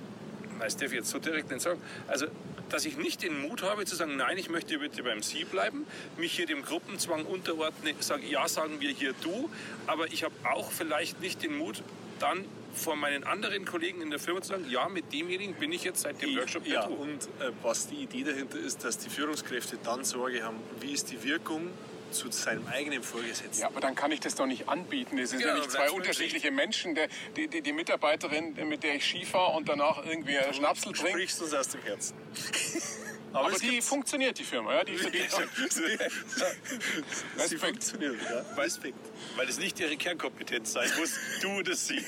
das 0.59 0.77
darf 0.77 0.89
ich 0.91 0.97
jetzt 0.97 1.09
so 1.09 1.19
direkt 1.19 1.49
nicht 1.51 1.61
sagen, 1.61 1.81
also 2.07 2.27
dass 2.69 2.86
ich 2.86 2.97
nicht 2.97 3.23
den 3.23 3.41
Mut 3.41 3.63
habe 3.63 3.86
zu 3.86 3.95
sagen, 3.95 4.15
nein, 4.15 4.38
ich 4.38 4.49
möchte 4.49 4.80
bitte 4.80 5.04
beim 5.04 5.21
Sie 5.21 5.43
bleiben, 5.43 5.86
mich 6.17 6.34
hier 6.34 6.45
dem 6.45 6.63
Gruppenzwang 6.63 7.25
unterordne, 7.25 7.93
sage, 7.99 8.25
ja, 8.28 8.47
sagen 8.47 8.82
wir 8.82 8.91
hier 8.91 9.13
du, 9.21 9.49
aber 9.88 10.12
ich 10.12 10.23
habe 10.23 10.34
auch 10.43 10.71
vielleicht 10.71 11.21
nicht 11.21 11.43
den 11.43 11.58
Mut, 11.58 11.84
dann 12.19 12.45
vor 12.73 12.95
meinen 12.95 13.23
anderen 13.23 13.65
Kollegen 13.65 14.01
in 14.01 14.10
der 14.10 14.19
Firma 14.19 14.41
zu 14.41 14.49
sagen, 14.49 14.65
ja, 14.69 14.89
mit 14.89 15.13
demjenigen 15.13 15.56
bin 15.56 15.71
ich 15.71 15.84
jetzt 15.84 16.01
seit 16.01 16.21
dem 16.21 16.36
Workshop 16.36 16.67
Ja, 16.67 16.86
und 16.86 17.23
äh, 17.39 17.51
was 17.62 17.88
die 17.88 17.95
Idee 17.95 18.23
dahinter 18.23 18.60
ist, 18.60 18.84
dass 18.84 18.97
die 18.97 19.10
Führungskräfte 19.10 19.78
dann 19.84 20.04
Sorge 20.04 20.43
haben, 20.43 20.58
wie 20.82 20.91
ist 20.91 21.10
die 21.12 21.23
Wirkung 21.23 21.69
zu 22.15 22.32
seinem 22.32 22.65
eigenen 22.67 23.04
Vorgesetzten. 23.04 23.62
Ja, 23.62 23.67
aber 23.67 23.82
dann 23.82 23.95
kann 23.95 24.12
ich 24.12 24.19
das 24.19 24.36
doch 24.36 24.45
nicht 24.45 24.69
anbieten. 24.69 25.17
Das 25.17 25.32
sind 25.32 25.39
genau, 25.39 25.54
nämlich 25.54 25.69
zwei 25.69 25.89
unterschiedliche 25.91 26.51
Menschen. 26.51 26.95
Der, 26.95 27.08
die, 27.36 27.47
die, 27.47 27.62
die, 27.62 27.73
Mitarbeiterin, 27.73 28.56
mit 28.67 28.84
der 28.84 28.95
ich 28.95 29.06
Skifahre 29.06 29.58
und 29.58 29.67
danach 29.67 30.06
irgendwie 30.06 30.36
du 30.36 30.54
Schnapsel 30.54 30.93
trinke. 30.93 31.04
Du 31.04 31.10
sprichst 31.10 31.41
uns 31.41 31.54
aus 31.54 31.67
dem 31.69 31.82
Herzen. 31.82 32.15
Aber, 33.34 33.47
aber 33.47 33.60
die 33.60 33.82
funktioniert, 33.82 34.39
die 34.39 34.45
Firma. 34.45 34.75
Ja, 34.75 34.84
die 34.86 34.95
verdient 34.95 35.30
Sie 37.38 37.58
funktioniert, 37.58 38.15
ja. 38.21 38.62
Respekt. 38.62 38.97
Weil 39.36 39.49
es 39.49 39.60
nicht 39.60 39.78
ihre 39.80 39.97
Kernkompetenz 39.97 40.71
sein 40.71 40.89
muss, 40.97 41.19
du 41.41 41.62
das 41.62 41.86
sie. 41.86 41.97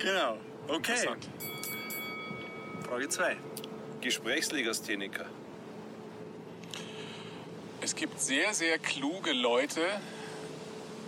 genau. 0.00 0.38
Okay. 0.66 1.08
Frage 2.84 3.08
2. 3.08 3.36
Gesprächslegastheniker. 4.00 5.26
Es 7.88 7.96
gibt 7.96 8.20
sehr, 8.20 8.52
sehr 8.52 8.78
kluge 8.78 9.32
Leute. 9.32 9.80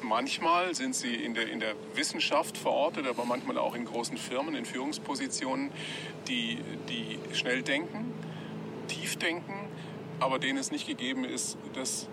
Manchmal 0.00 0.74
sind 0.74 0.94
sie 0.94 1.14
in 1.14 1.34
der, 1.34 1.46
in 1.50 1.60
der 1.60 1.74
Wissenschaft 1.94 2.56
verortet, 2.56 3.06
aber 3.06 3.26
manchmal 3.26 3.58
auch 3.58 3.74
in 3.74 3.84
großen 3.84 4.16
Firmen, 4.16 4.54
in 4.54 4.64
Führungspositionen, 4.64 5.72
die, 6.26 6.56
die 6.88 7.18
schnell 7.34 7.60
denken, 7.60 8.14
tief 8.88 9.16
denken, 9.16 9.68
aber 10.20 10.38
denen 10.38 10.56
es 10.56 10.70
nicht 10.70 10.86
gegeben 10.86 11.26
ist, 11.26 11.58
das 11.74 12.08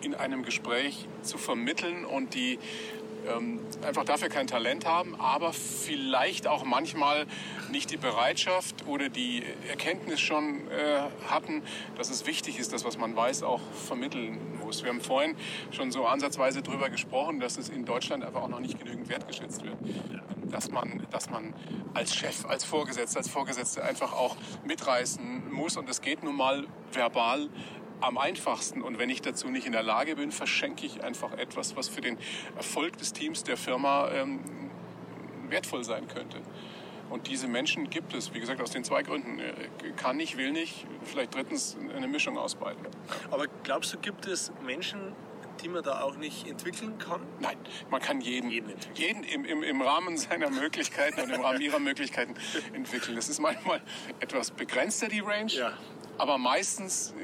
in 0.00 0.16
einem 0.16 0.42
Gespräch 0.42 1.06
zu 1.22 1.38
vermitteln 1.38 2.04
und 2.04 2.34
die 2.34 2.58
ähm, 3.28 3.60
einfach 3.86 4.04
dafür 4.04 4.28
kein 4.28 4.46
Talent 4.46 4.86
haben, 4.86 5.14
aber 5.16 5.52
vielleicht 5.52 6.46
auch 6.46 6.64
manchmal 6.64 7.26
nicht 7.70 7.90
die 7.90 7.96
Bereitschaft 7.96 8.86
oder 8.86 9.08
die 9.08 9.42
Erkenntnis 9.68 10.20
schon 10.20 10.68
äh, 10.70 11.00
hatten, 11.28 11.62
dass 11.96 12.10
es 12.10 12.26
wichtig 12.26 12.58
ist, 12.58 12.72
das, 12.72 12.84
was 12.84 12.98
man 12.98 13.14
weiß, 13.14 13.42
auch 13.42 13.60
vermitteln 13.72 14.38
muss. 14.64 14.82
Wir 14.82 14.90
haben 14.90 15.00
vorhin 15.00 15.36
schon 15.70 15.90
so 15.90 16.06
ansatzweise 16.06 16.62
darüber 16.62 16.90
gesprochen, 16.90 17.40
dass 17.40 17.58
es 17.58 17.68
in 17.68 17.84
Deutschland 17.84 18.24
einfach 18.24 18.42
auch 18.42 18.48
noch 18.48 18.60
nicht 18.60 18.78
genügend 18.78 19.08
wertgeschätzt 19.08 19.64
wird. 19.64 19.76
Dass 20.50 20.70
man, 20.70 21.06
dass 21.10 21.30
man 21.30 21.54
als 21.94 22.14
Chef, 22.14 22.44
als 22.44 22.64
Vorgesetzter, 22.64 23.18
als 23.18 23.28
Vorgesetzte 23.28 23.82
einfach 23.82 24.12
auch 24.12 24.36
mitreißen 24.64 25.50
muss. 25.50 25.76
Und 25.76 25.88
das 25.88 26.02
geht 26.02 26.22
nun 26.22 26.36
mal 26.36 26.66
verbal 26.92 27.48
am 28.02 28.18
einfachsten. 28.18 28.82
Und 28.82 28.98
wenn 28.98 29.10
ich 29.10 29.22
dazu 29.22 29.48
nicht 29.48 29.66
in 29.66 29.72
der 29.72 29.82
Lage 29.82 30.16
bin, 30.16 30.32
verschenke 30.32 30.86
ich 30.86 31.02
einfach 31.02 31.32
etwas, 31.32 31.76
was 31.76 31.88
für 31.88 32.00
den 32.00 32.18
Erfolg 32.56 32.96
des 32.98 33.12
Teams, 33.12 33.44
der 33.44 33.56
Firma 33.56 34.10
ähm, 34.10 34.40
wertvoll 35.48 35.84
sein 35.84 36.08
könnte. 36.08 36.40
Und 37.10 37.28
diese 37.28 37.46
Menschen 37.46 37.90
gibt 37.90 38.14
es, 38.14 38.32
wie 38.32 38.40
gesagt, 38.40 38.62
aus 38.62 38.70
den 38.70 38.84
zwei 38.84 39.02
Gründen. 39.02 39.38
Kann 39.96 40.16
nicht, 40.16 40.38
will 40.38 40.50
nicht, 40.50 40.86
vielleicht 41.04 41.34
drittens 41.34 41.76
eine 41.94 42.08
Mischung 42.08 42.38
ausbeuten. 42.38 42.86
Aber 43.30 43.48
glaubst 43.64 43.92
du, 43.92 43.98
gibt 43.98 44.26
es 44.26 44.50
Menschen, 44.64 45.12
die 45.62 45.68
man 45.68 45.82
da 45.82 46.00
auch 46.00 46.16
nicht 46.16 46.48
entwickeln 46.48 46.96
kann? 46.96 47.20
Nein, 47.38 47.58
man 47.90 48.00
kann 48.00 48.22
jeden, 48.22 48.48
Jeden 48.48 48.72
jeden, 48.94 49.24
im, 49.24 49.44
im, 49.44 49.62
im 49.62 49.82
Rahmen 49.82 50.16
seiner 50.16 50.48
Möglichkeiten 50.48 51.20
und 51.20 51.30
im 51.30 51.42
Rahmen 51.42 51.60
ihrer 51.60 51.80
Möglichkeiten 51.80 52.34
entwickeln. 52.72 53.14
Das 53.16 53.28
ist 53.28 53.40
manchmal 53.40 53.82
etwas 54.20 54.50
begrenzter, 54.50 55.08
die 55.08 55.20
Range. 55.20 55.52
Ja. 55.52 55.72
Aber 56.16 56.38
meistens 56.38 57.14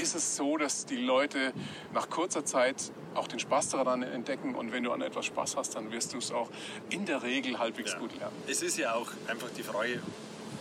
ist 0.00 0.14
es 0.14 0.36
so, 0.36 0.56
dass 0.56 0.86
die 0.86 0.96
Leute 0.96 1.52
nach 1.92 2.08
kurzer 2.10 2.44
Zeit 2.44 2.76
auch 3.14 3.28
den 3.28 3.38
Spaß 3.38 3.70
daran 3.70 4.02
entdecken. 4.02 4.54
Und 4.54 4.72
wenn 4.72 4.82
du 4.84 4.92
an 4.92 5.02
etwas 5.02 5.26
Spaß 5.26 5.56
hast, 5.56 5.74
dann 5.76 5.92
wirst 5.92 6.14
du 6.14 6.18
es 6.18 6.32
auch 6.32 6.48
in 6.90 7.04
der 7.06 7.22
Regel 7.22 7.58
halbwegs 7.58 7.92
Ja. 7.92 7.98
gut 7.98 8.16
lernen. 8.18 8.34
Es 8.48 8.62
ist 8.62 8.78
ja 8.78 8.94
auch 8.94 9.10
einfach 9.28 9.48
die 9.56 9.62
Frage, 9.62 10.00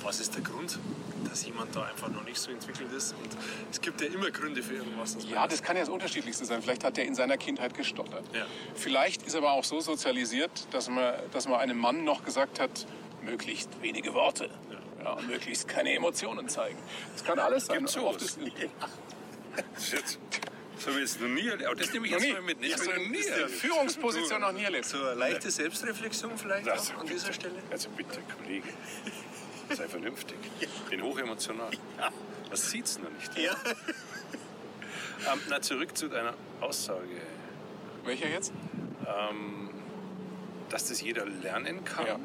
was 0.04 0.20
ist 0.20 0.36
der 0.36 0.42
Grund, 0.42 0.80
dass 1.30 1.46
jemand 1.46 1.76
da 1.76 1.84
einfach 1.84 2.10
noch 2.10 2.24
nicht 2.24 2.40
so 2.40 2.52
entwickelt 2.52 2.92
ist? 2.92 3.14
Und 3.14 3.38
es 3.72 3.80
gibt 3.80 4.02
ja 4.02 4.08
immer 4.08 4.32
Gründe 4.32 4.62
für 4.64 4.74
irgendwas. 4.76 5.16
Ja, 5.30 5.48
das 5.48 5.62
kann 5.62 5.76
ja 5.78 5.84
das 5.84 5.90
Unterschiedlichste 5.90 6.44
sein. 6.46 6.62
Vielleicht 6.62 6.84
hat 6.84 6.98
er 6.98 7.06
in 7.06 7.14
seiner 7.16 7.38
Kindheit 7.38 7.74
gestottert. 7.76 8.24
Ja. 8.34 8.46
Vielleicht 8.76 9.22
ist 9.24 9.34
er 9.36 9.40
aber 9.42 9.54
auch 9.54 9.64
so 9.64 9.80
sozialisiert, 9.80 10.52
dass 10.72 10.90
man, 10.90 11.14
dass 11.32 11.48
man 11.48 11.60
einem 11.60 11.78
Mann 11.78 12.04
noch 12.04 12.26
gesagt 12.26 12.60
hat, 12.60 12.86
möglichst 13.24 13.70
wenige 13.82 14.14
Worte. 14.14 14.50
Ja. 15.04 15.14
und 15.14 15.28
möglichst 15.28 15.68
keine 15.68 15.96
Emotionen 15.96 16.48
zeigen. 16.48 16.78
Das 17.14 17.24
kann 17.24 17.40
alles 17.40 17.66
sein. 17.66 17.80
Gibt's 17.80 17.98
Oft 17.98 18.22
ist- 19.78 19.94
ist 19.94 20.20
habe 20.88 20.96
ich 20.96 21.02
jetzt 21.02 21.22
noch 21.22 21.28
nie 21.28 21.48
erlebt. 21.48 21.80
Das 21.80 21.94
nehme 21.94 22.06
ich 22.08 22.12
jetzt 22.14 22.34
mal 22.34 22.42
mit. 22.42 22.58
Ich 22.64 22.76
noch 22.78 22.86
nie 22.86 23.18
eine 23.28 23.28
erlebt. 23.28 23.52
Führungsposition 23.52 24.42
noch 24.42 24.52
nie 24.52 24.64
erlebt? 24.64 24.86
So 24.86 24.98
eine 24.98 25.14
leichte 25.14 25.52
Selbstreflexion 25.52 26.38
vielleicht 26.38 26.70
auch 26.70 26.98
an 27.00 27.06
dieser 27.08 27.32
Stelle? 27.34 27.56
Also 27.70 27.90
bitte, 27.90 28.20
Kollege, 28.38 28.70
sei 29.70 29.88
vernünftig. 29.88 30.38
Bin 30.90 31.04
hochemotional. 31.04 31.70
Das 32.50 32.70
sieht's 32.72 32.98
noch 33.00 33.12
nicht. 33.12 33.38
Ja. 33.38 33.56
Ähm, 35.32 35.40
na, 35.50 35.62
zurück 35.62 35.96
zu 35.96 36.08
deiner 36.08 36.34
Aussage, 36.62 37.08
Welcher 38.06 38.28
jetzt? 38.28 38.52
dass 40.70 40.88
das 40.88 41.00
jeder 41.00 41.28
lernen 41.28 41.86
kann. 41.86 42.08
Ja. 42.08 42.20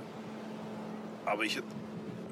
Aber 1.26 1.42
ich, 1.42 1.60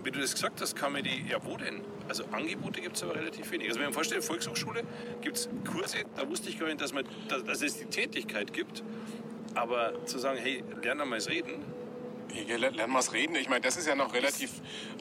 wie 0.05 0.11
du 0.11 0.21
das 0.21 0.35
gesagt 0.35 0.61
hast, 0.61 0.77
kann 0.77 0.93
mir 0.93 1.03
die, 1.03 1.25
ja 1.29 1.39
wo 1.45 1.57
denn? 1.57 1.81
Also 2.09 2.25
Angebote 2.33 2.81
gibt 2.81 2.97
es 2.97 3.03
aber 3.03 3.15
relativ 3.15 3.51
wenig. 3.51 3.69
Also 3.69 3.81
wenn 3.81 3.87
man 3.87 3.95
vorstellt, 3.95 4.23
Volkshochschule 4.23 4.83
gibt 5.23 5.37
es 5.37 5.49
Kurse, 5.71 5.99
da 6.17 6.29
wusste 6.29 6.51
ich 6.51 6.59
gar 6.59 6.67
nicht, 6.67 6.81
dass, 6.81 6.93
man, 6.93 7.05
dass, 7.29 7.63
es 7.63 7.79
die 7.79 7.87
Tätigkeit 7.87 8.53
gibt. 8.53 8.83
Aber 9.55 10.05
zu 10.05 10.19
sagen, 10.19 10.39
hey, 10.39 10.63
lern 10.83 11.01
einmal 11.01 11.19
das 11.19 11.29
Reden, 11.29 11.63
lernen 12.43 12.93
wir 12.93 12.99
es 12.99 13.13
reden. 13.13 13.37
Ich 13.37 13.49
meine, 13.49 13.61
das 13.63 13.77
ist 13.77 13.87
ja 13.87 13.95
noch 13.95 14.13
relativ, 14.15 14.51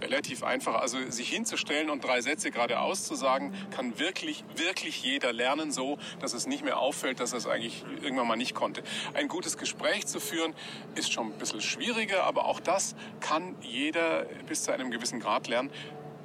relativ 0.02 0.44
einfach. 0.44 0.76
Also 0.76 0.98
sich 1.10 1.30
hinzustellen 1.30 1.90
und 1.90 2.04
drei 2.04 2.22
Sätze 2.22 2.52
geradeaus 2.52 3.06
zu 3.06 3.16
sagen, 3.16 3.54
kann 3.72 4.00
wirklich, 4.00 4.44
wirklich 4.56 5.04
jeder 5.04 5.34
lernen, 5.34 5.72
so 5.72 5.98
dass 6.20 6.34
es 6.34 6.48
nicht 6.48 6.64
mehr 6.64 6.80
auffällt, 6.80 7.20
dass 7.20 7.34
er 7.34 7.40
es 7.40 7.48
eigentlich 7.48 7.84
irgendwann 8.02 8.28
mal 8.28 8.36
nicht 8.36 8.56
konnte. 8.56 8.84
Ein 9.14 9.28
gutes 9.28 9.58
Gespräch 9.58 10.08
zu 10.08 10.20
führen 10.20 10.54
ist 10.96 11.12
schon 11.12 11.28
ein 11.28 11.38
bisschen 11.38 11.62
schwieriger, 11.62 12.24
aber 12.24 12.46
auch 12.46 12.60
das 12.60 12.96
kann 13.20 13.56
jeder 13.62 14.26
bis 14.48 14.64
zu 14.64 14.72
einem 14.72 14.92
gewissen 14.92 15.20
Grad 15.20 15.48
lernen. 15.48 15.72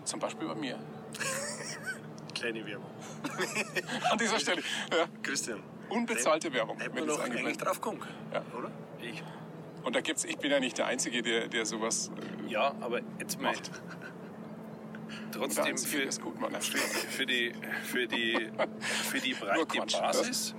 Zum 0.04 0.20
Beispiel 0.20 0.48
bei 0.48 0.54
mir. 0.54 0.78
Kleine 2.34 2.64
Werbung. 2.66 2.90
An 4.10 4.18
dieser 4.18 4.38
Stelle. 4.38 4.62
Ja. 4.90 5.06
Christian. 5.22 5.62
Unbezahlte 5.88 6.52
Werbung. 6.52 6.78
Hätten 6.78 6.96
wir 6.96 7.06
doch 7.06 7.20
eigentlich 7.20 7.56
drauf 7.56 7.80
kommen 7.80 8.00
Ja. 8.32 8.42
oder? 8.56 8.70
ich, 9.00 9.22
Und 9.84 9.96
da 9.96 10.00
gibt's, 10.00 10.24
ich 10.24 10.36
bin 10.38 10.50
ja 10.50 10.60
nicht 10.60 10.76
der 10.78 10.86
Einzige, 10.86 11.22
der, 11.22 11.48
der 11.48 11.64
sowas 11.66 12.10
äh, 12.46 12.50
ja, 12.50 12.74
aber 12.80 13.00
jetzt 13.18 13.40
mal 13.40 13.54
trotzdem 15.32 15.64
Einzige, 15.64 16.10
für, 16.12 16.20
gut 16.20 16.40
macht. 16.40 16.62
für, 16.64 16.78
für, 16.78 17.26
die, 17.26 17.52
für, 17.84 18.06
die, 18.06 18.50
für 18.80 19.20
die 19.20 19.34
breite 19.40 19.64
Quatsch, 19.66 19.98
Basis, 19.98 20.54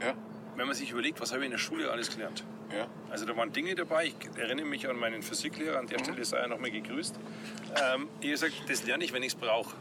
Ja, 0.00 0.14
wenn 0.56 0.66
man 0.66 0.76
sich 0.76 0.90
überlegt, 0.90 1.20
was 1.20 1.32
habe 1.32 1.40
ich 1.42 1.46
in 1.46 1.52
der 1.52 1.58
Schule 1.58 1.90
alles 1.90 2.10
gelernt? 2.10 2.44
ja. 2.76 2.86
Also 3.10 3.26
da 3.26 3.36
waren 3.36 3.52
Dinge 3.52 3.74
dabei, 3.74 4.06
ich 4.06 4.14
erinnere 4.38 4.64
mich 4.66 4.88
an 4.88 4.96
meinen 4.98 5.22
Physiklehrer, 5.22 5.78
an 5.78 5.86
der 5.86 5.98
Mhm. 6.00 6.04
Stelle 6.04 6.24
sei 6.24 6.38
er 6.38 6.48
nochmal 6.48 6.70
gegrüßt. 6.70 7.14
Ähm, 7.16 8.08
ich 8.20 8.28
habe 8.28 8.30
gesagt, 8.50 8.52
das 8.70 8.84
lerne 8.84 9.04
ich, 9.04 9.12
wenn 9.12 9.22
ich 9.22 9.34
es 9.34 9.34
brauche. 9.34 9.76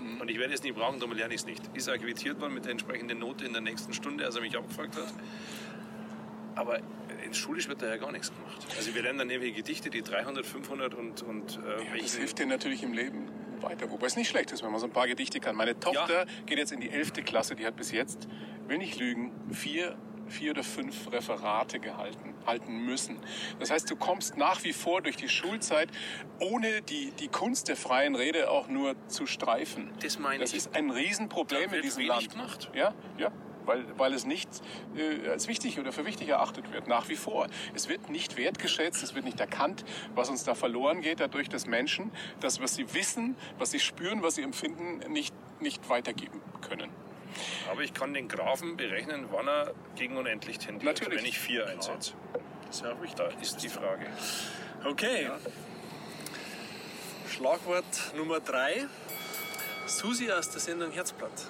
Mhm. 0.00 0.20
Und 0.22 0.30
ich 0.30 0.38
werde 0.38 0.54
es 0.54 0.62
nie 0.62 0.72
brauchen, 0.72 0.98
darum 0.98 1.14
lerne 1.14 1.34
ich 1.34 1.40
es 1.40 1.46
nicht. 1.46 1.62
Ist 1.74 1.88
er 1.88 1.98
quittiert 1.98 2.40
worden 2.40 2.54
mit 2.54 2.64
der 2.64 2.72
entsprechenden 2.72 3.18
Note 3.18 3.44
in 3.44 3.52
der 3.52 3.60
nächsten 3.60 3.92
Stunde, 3.92 4.24
als 4.24 4.36
er 4.36 4.40
mich 4.40 4.56
abgefragt 4.56 4.96
hat. 4.96 5.12
Aber 6.54 6.78
schulisch 7.32 7.68
wird 7.68 7.82
da 7.82 7.88
ja 7.88 7.96
gar 7.96 8.12
nichts 8.12 8.32
gemacht. 8.34 8.66
Also 8.76 8.94
wir 8.94 9.02
lernen 9.02 9.18
dann 9.20 9.30
irgendwelche 9.30 9.56
Gedichte, 9.56 9.90
die 9.90 10.02
300, 10.02 10.44
500 10.46 10.94
und, 10.94 11.22
und 11.22 11.56
äh, 11.58 11.60
Das 11.84 11.92
welche- 11.92 12.18
hilft 12.18 12.38
dir 12.38 12.46
natürlich 12.46 12.82
im 12.82 12.92
Leben 12.92 13.28
weiter. 13.60 13.90
Wobei 13.90 14.06
es 14.06 14.16
nicht 14.16 14.28
schlecht 14.28 14.52
ist, 14.52 14.62
wenn 14.62 14.70
man 14.70 14.80
so 14.80 14.86
ein 14.86 14.92
paar 14.92 15.06
Gedichte 15.06 15.38
kann. 15.40 15.54
Meine 15.56 15.78
Tochter 15.78 16.26
geht 16.46 16.58
jetzt 16.58 16.72
in 16.72 16.80
die 16.80 16.90
11. 16.90 17.12
Klasse, 17.24 17.54
die 17.56 17.66
hat 17.66 17.76
bis 17.76 17.92
jetzt, 17.92 18.26
will 18.66 18.78
nicht 18.78 18.98
lügen, 18.98 19.32
vier, 19.52 19.96
vier 20.28 20.52
oder 20.52 20.62
fünf 20.62 21.10
Referate 21.12 21.78
gehalten, 21.80 22.34
halten 22.46 22.84
müssen. 22.86 23.18
Das 23.58 23.70
heißt, 23.70 23.90
du 23.90 23.96
kommst 23.96 24.36
nach 24.36 24.62
wie 24.64 24.72
vor 24.72 25.02
durch 25.02 25.16
die 25.16 25.28
Schulzeit, 25.28 25.90
ohne 26.38 26.80
die, 26.82 27.10
die 27.18 27.28
Kunst 27.28 27.68
der 27.68 27.76
freien 27.76 28.14
Rede 28.14 28.48
auch 28.50 28.68
nur 28.68 28.94
zu 29.08 29.26
streifen. 29.26 29.90
Das 30.02 30.18
meine 30.18 30.38
Das 30.38 30.50
ich. 30.52 30.58
ist 30.58 30.74
ein 30.76 30.90
Riesenproblem 30.90 31.74
in 31.74 31.82
diesem 31.82 32.06
Land. 32.06 32.30
gemacht. 32.30 32.70
Ja, 32.74 32.94
ja. 33.18 33.30
Weil, 33.66 33.84
weil 33.98 34.14
es 34.14 34.24
nicht 34.24 34.48
äh, 34.96 35.28
als 35.28 35.48
wichtig 35.48 35.78
oder 35.78 35.92
für 35.92 36.06
wichtig 36.06 36.28
erachtet 36.28 36.72
wird, 36.72 36.88
nach 36.88 37.08
wie 37.08 37.16
vor. 37.16 37.46
Es 37.74 37.88
wird 37.88 38.08
nicht 38.08 38.36
wertgeschätzt, 38.36 39.02
es 39.02 39.14
wird 39.14 39.24
nicht 39.24 39.40
erkannt, 39.40 39.84
was 40.14 40.30
uns 40.30 40.44
da 40.44 40.54
verloren 40.54 41.00
geht, 41.02 41.20
dadurch, 41.20 41.48
dass 41.48 41.66
Menschen 41.66 42.10
das, 42.40 42.60
was 42.60 42.74
sie 42.74 42.94
wissen, 42.94 43.36
was 43.58 43.70
sie 43.70 43.80
spüren, 43.80 44.22
was 44.22 44.36
sie 44.36 44.42
empfinden, 44.42 45.00
nicht, 45.12 45.34
nicht 45.60 45.88
weitergeben 45.88 46.40
können. 46.62 46.90
Aber 47.70 47.82
ich 47.82 47.94
kann 47.94 48.14
den 48.14 48.28
Graphen 48.28 48.76
berechnen, 48.76 49.26
wann 49.30 49.48
er 49.48 49.74
gegen 49.96 50.16
unendlich 50.16 50.58
tendiert, 50.58 51.00
Natürlich. 51.00 51.20
wenn 51.20 51.28
ich 51.28 51.38
vier 51.38 51.66
einsetze. 51.66 52.14
Das 52.66 52.76
ist 52.76 52.84
ja 52.84 52.92
auch 52.92 53.02
wichtig. 53.02 53.16
Da 53.16 53.40
ist 53.40 53.62
die 53.62 53.68
Frage. 53.68 54.06
Okay. 54.84 55.30
Schlagwort 57.28 58.14
Nummer 58.16 58.40
drei. 58.40 58.86
Susi 59.86 60.30
aus 60.30 60.50
der 60.50 60.60
Sendung 60.60 60.90
Herzblatt. 60.92 61.46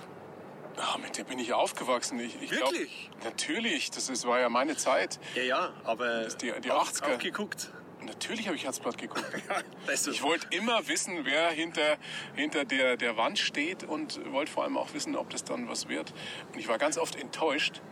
Ah, 0.82 0.96
mit 0.98 1.18
der 1.18 1.24
bin 1.24 1.38
ich 1.38 1.52
aufgewachsen. 1.52 2.18
Ich, 2.20 2.40
ich 2.40 2.50
Wirklich? 2.50 3.10
Glaub, 3.10 3.24
natürlich, 3.24 3.90
das 3.90 4.08
ist, 4.08 4.26
war 4.26 4.40
ja 4.40 4.48
meine 4.48 4.76
Zeit. 4.76 5.18
Ja, 5.34 5.42
ja, 5.42 5.72
aber 5.84 6.24
die- 6.28 6.52
die 6.62 6.70
auch, 6.70 6.88
80er. 6.88 7.14
auch 7.14 7.18
geguckt. 7.18 7.70
Natürlich 8.02 8.46
habe 8.46 8.56
ich 8.56 8.64
Herzblatt 8.64 8.96
geguckt. 8.96 9.26
Ich 10.10 10.22
wollte 10.22 10.46
immer 10.56 10.86
wissen, 10.88 11.24
wer 11.24 11.50
hinter, 11.50 11.98
hinter 12.34 12.64
der, 12.64 12.96
der 12.96 13.16
Wand 13.16 13.38
steht 13.38 13.84
und 13.84 14.20
wollte 14.32 14.50
vor 14.52 14.62
allem 14.64 14.76
auch 14.78 14.94
wissen, 14.94 15.16
ob 15.16 15.28
das 15.30 15.44
dann 15.44 15.68
was 15.68 15.88
wird. 15.88 16.14
Und 16.52 16.58
ich 16.58 16.68
war 16.68 16.78
ganz 16.78 16.96
oft 16.96 17.16
enttäuscht, 17.16 17.82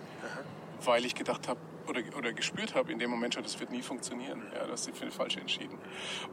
weil 0.84 1.04
ich 1.04 1.14
gedacht 1.14 1.46
habe 1.48 1.60
oder, 1.88 2.00
oder 2.16 2.32
gespürt 2.32 2.74
habe 2.74 2.92
in 2.92 2.98
dem 2.98 3.10
Moment 3.10 3.34
schon, 3.34 3.42
das 3.42 3.58
wird 3.60 3.70
nie 3.70 3.82
funktionieren. 3.82 4.42
Ja, 4.54 4.66
das 4.66 4.86
ist 4.86 4.96
für 4.96 5.06
die 5.06 5.10
falsche 5.10 5.40
entschieden. 5.40 5.78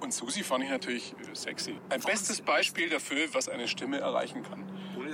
Und 0.02 0.14
Susi 0.14 0.44
fand 0.44 0.64
ich 0.64 0.70
natürlich 0.70 1.16
sexy. 1.34 1.78
Ein 1.90 2.02
bestes 2.02 2.42
Beispiel 2.42 2.90
dafür, 2.90 3.34
was 3.34 3.50
eine 3.50 3.68
Stimme 3.68 4.00
erreichen 4.00 4.44
kann, 4.44 4.64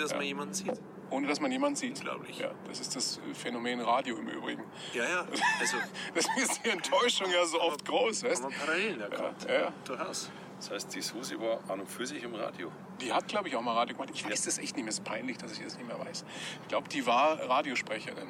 ohne 0.01 0.09
dass 0.09 0.13
man 0.15 0.25
jemanden 0.25 0.53
sieht. 0.53 0.81
ohne 1.09 1.27
dass 1.27 1.39
man 1.41 1.51
jemanden 1.51 1.75
sieht. 1.75 1.97
Unglaublich. 1.99 2.39
Ja, 2.39 2.51
das 2.67 2.79
ist 2.79 2.95
das 2.95 3.19
Phänomen 3.33 3.79
Radio 3.81 4.17
im 4.17 4.27
Übrigen. 4.27 4.63
Ja, 4.93 5.03
ja. 5.03 5.27
Also, 5.59 5.77
Deswegen 6.15 6.37
ist 6.41 6.61
die 6.63 6.69
Enttäuschung 6.69 7.29
ja 7.31 7.45
so 7.45 7.61
oft 7.61 7.85
groß, 7.85 8.23
weißt 8.23 8.43
haben 8.43 8.51
wir 8.51 8.57
Parallelen 8.59 9.01
erkannt. 9.01 9.45
Ja, 9.47 9.53
ja. 9.53 9.73
Durchaus. 9.85 10.31
Das 10.57 10.69
heißt, 10.69 10.93
die 10.93 11.01
Susi 11.01 11.39
war 11.39 11.59
an 11.69 11.79
und 11.79 11.89
für 11.89 12.05
sich 12.05 12.21
im 12.23 12.35
Radio. 12.35 12.71
Die 13.01 13.11
hat, 13.11 13.27
glaube 13.27 13.47
ich, 13.47 13.55
auch 13.55 13.63
mal 13.63 13.73
Radio 13.73 13.95
gemacht. 13.95 14.11
Ich 14.13 14.23
weiß 14.23 14.43
das 14.43 14.59
echt 14.59 14.75
nicht 14.75 14.83
mehr. 14.83 14.89
Es 14.89 14.99
ist 14.99 15.03
peinlich, 15.03 15.37
dass 15.37 15.51
ich 15.53 15.63
das 15.63 15.75
nicht 15.75 15.87
mehr 15.87 15.97
weiß. 15.99 16.23
Ich 16.61 16.67
glaube, 16.67 16.87
die 16.87 17.03
war 17.07 17.39
Radiosprecherin 17.49 18.29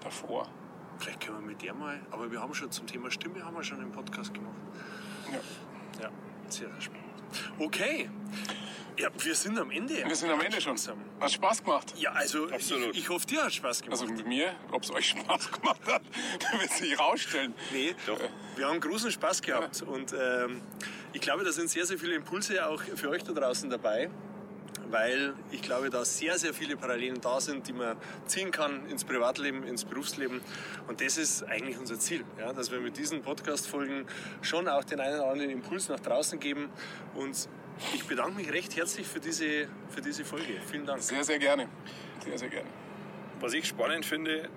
davor. 0.00 0.46
Vielleicht 0.98 1.20
können 1.20 1.38
wir 1.40 1.46
mit 1.46 1.62
der 1.62 1.72
mal, 1.74 1.98
aber 2.10 2.30
wir 2.30 2.40
haben 2.40 2.52
schon 2.54 2.70
zum 2.70 2.86
Thema 2.86 3.10
Stimme 3.10 3.42
haben 3.44 3.56
wir 3.56 3.62
schon 3.62 3.80
einen 3.80 3.92
Podcast 3.92 4.34
gemacht. 4.34 4.56
Ja. 5.32 6.02
Ja, 6.02 6.10
sehr, 6.48 6.68
sehr 6.68 6.80
spannend. 6.80 7.07
Okay, 7.58 8.08
Ja, 8.98 9.08
wir 9.16 9.34
sind 9.34 9.56
am 9.58 9.70
Ende. 9.70 9.94
Wir 10.04 10.16
sind 10.16 10.28
am 10.30 10.40
Ende 10.40 10.60
schon. 10.60 10.76
Hat 11.20 11.30
Spaß 11.30 11.62
gemacht. 11.62 11.94
Ja, 11.96 12.10
also 12.12 12.48
Absolut. 12.50 12.90
Ich, 12.90 13.02
ich 13.02 13.08
hoffe, 13.08 13.26
dir 13.26 13.44
hat 13.44 13.52
Spaß 13.52 13.82
gemacht. 13.82 14.00
Also 14.00 14.12
mit 14.12 14.26
mir, 14.26 14.52
ob 14.72 14.82
es 14.82 14.90
euch 14.90 15.08
Spaß 15.16 15.52
gemacht 15.52 15.80
hat, 15.86 16.02
wird 16.60 16.70
sich 16.72 16.98
rausstellen. 16.98 17.54
nee, 17.72 17.94
Doch. 18.06 18.18
wir 18.56 18.66
haben 18.66 18.80
großen 18.80 19.12
Spaß 19.12 19.42
gehabt 19.42 19.82
und 19.82 20.12
ähm, 20.18 20.60
ich 21.12 21.20
glaube, 21.20 21.44
da 21.44 21.52
sind 21.52 21.70
sehr, 21.70 21.86
sehr 21.86 21.96
viele 21.98 22.14
Impulse 22.16 22.66
auch 22.66 22.82
für 22.82 23.10
euch 23.10 23.22
da 23.22 23.32
draußen 23.32 23.70
dabei, 23.70 24.10
weil 24.90 25.34
ich 25.50 25.62
glaube, 25.62 25.90
da 25.90 26.04
sehr, 26.04 26.38
sehr 26.38 26.54
viele 26.54 26.76
Parallelen 26.76 27.20
da 27.20 27.40
sind, 27.40 27.68
die 27.68 27.72
man 27.72 27.96
ziehen 28.26 28.50
kann 28.50 28.86
ins 28.88 29.04
Privatleben, 29.04 29.64
ins 29.64 29.84
Berufsleben 29.84 30.40
und 30.86 31.00
das 31.00 31.16
ist 31.16 31.42
eigentlich 31.44 31.78
unser 31.78 31.98
Ziel, 31.98 32.24
ja, 32.38 32.52
dass 32.52 32.70
wir 32.70 32.80
mit 32.80 32.96
diesen 32.96 33.22
Podcast-Folgen 33.22 34.06
schon 34.42 34.68
auch 34.68 34.84
den 34.84 35.00
einen 35.00 35.20
oder 35.20 35.30
anderen 35.30 35.50
Impuls 35.50 35.88
nach 35.88 36.00
draußen 36.00 36.38
geben 36.40 36.68
und 37.14 37.48
ich 37.94 38.04
bedanke 38.06 38.36
mich 38.36 38.52
recht 38.52 38.76
herzlich 38.76 39.06
für 39.06 39.20
diese, 39.20 39.68
für 39.88 40.00
diese 40.00 40.24
Folge. 40.24 40.60
Vielen 40.70 40.84
Dank. 40.86 41.02
Sehr, 41.02 41.22
sehr 41.22 41.38
gerne. 41.38 41.68
Sehr, 42.24 42.38
sehr 42.38 42.48
gerne. 42.48 42.68
Was 43.40 43.52
ich 43.52 43.68
spannend 43.68 44.04
finde, 44.04 44.48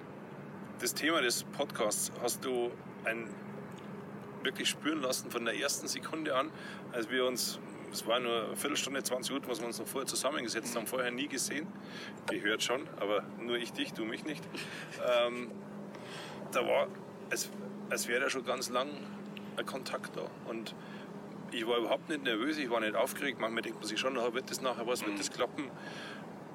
das 0.79 0.95
Thema 0.95 1.21
des 1.21 1.43
Podcasts 1.43 2.11
hast 2.21 2.43
du 2.43 2.71
ein 3.05 3.29
wirklich 4.43 4.69
spüren 4.69 5.01
lassen 5.01 5.29
von 5.29 5.45
der 5.45 5.55
ersten 5.55 5.88
Sekunde 5.88 6.36
an, 6.36 6.51
als 6.91 7.09
wir 7.09 7.25
uns, 7.25 7.59
es 7.92 8.08
war 8.08 8.20
nur 8.20 8.46
eine 8.46 8.56
Viertelstunde, 8.56 9.04
20 9.04 9.32
Minuten, 9.32 9.52
was 9.52 9.60
wir 9.60 9.68
uns 9.68 9.80
noch 9.80 9.88
vorher 9.88 10.08
zusammengesetzt 10.08 10.76
haben, 10.76 10.88
vorher 10.88 11.12
nie 11.12 11.28
gesehen, 11.28 11.68
gehört 12.28 12.64
schon, 12.64 12.88
aber 13.00 13.24
nur 13.39 13.58
ich 13.58 13.74
dich, 13.74 13.94
du 13.94 14.06
mich 14.06 14.24
nicht. 14.24 14.44
Ähm, 15.06 15.52
da 16.52 16.66
war, 16.66 16.88
als, 17.30 17.50
als 17.89 18.08
wäre 18.08 18.22
da 18.22 18.30
schon 18.30 18.46
ganz 18.46 18.70
lang 18.70 18.89
ein 19.58 19.66
Kontakt 19.66 20.16
da 20.16 20.30
und 20.48 20.76
ich 21.52 21.68
war 21.68 21.78
überhaupt 21.78 22.10
nicht 22.10 22.24
nervös, 22.24 22.58
ich 22.58 22.70
war 22.70 22.80
nicht 22.80 22.96
aufgeregt. 22.96 23.39
Manchmal 23.39 23.62
denkt 23.62 23.80
man 23.80 23.88
sich 23.88 24.00
schon, 24.00 24.16
wird 24.16 24.50
das 24.50 24.62
nachher 24.62 24.88
was, 24.88 25.06
wird 25.06 25.20
das 25.20 25.32
klappen? 25.32 25.70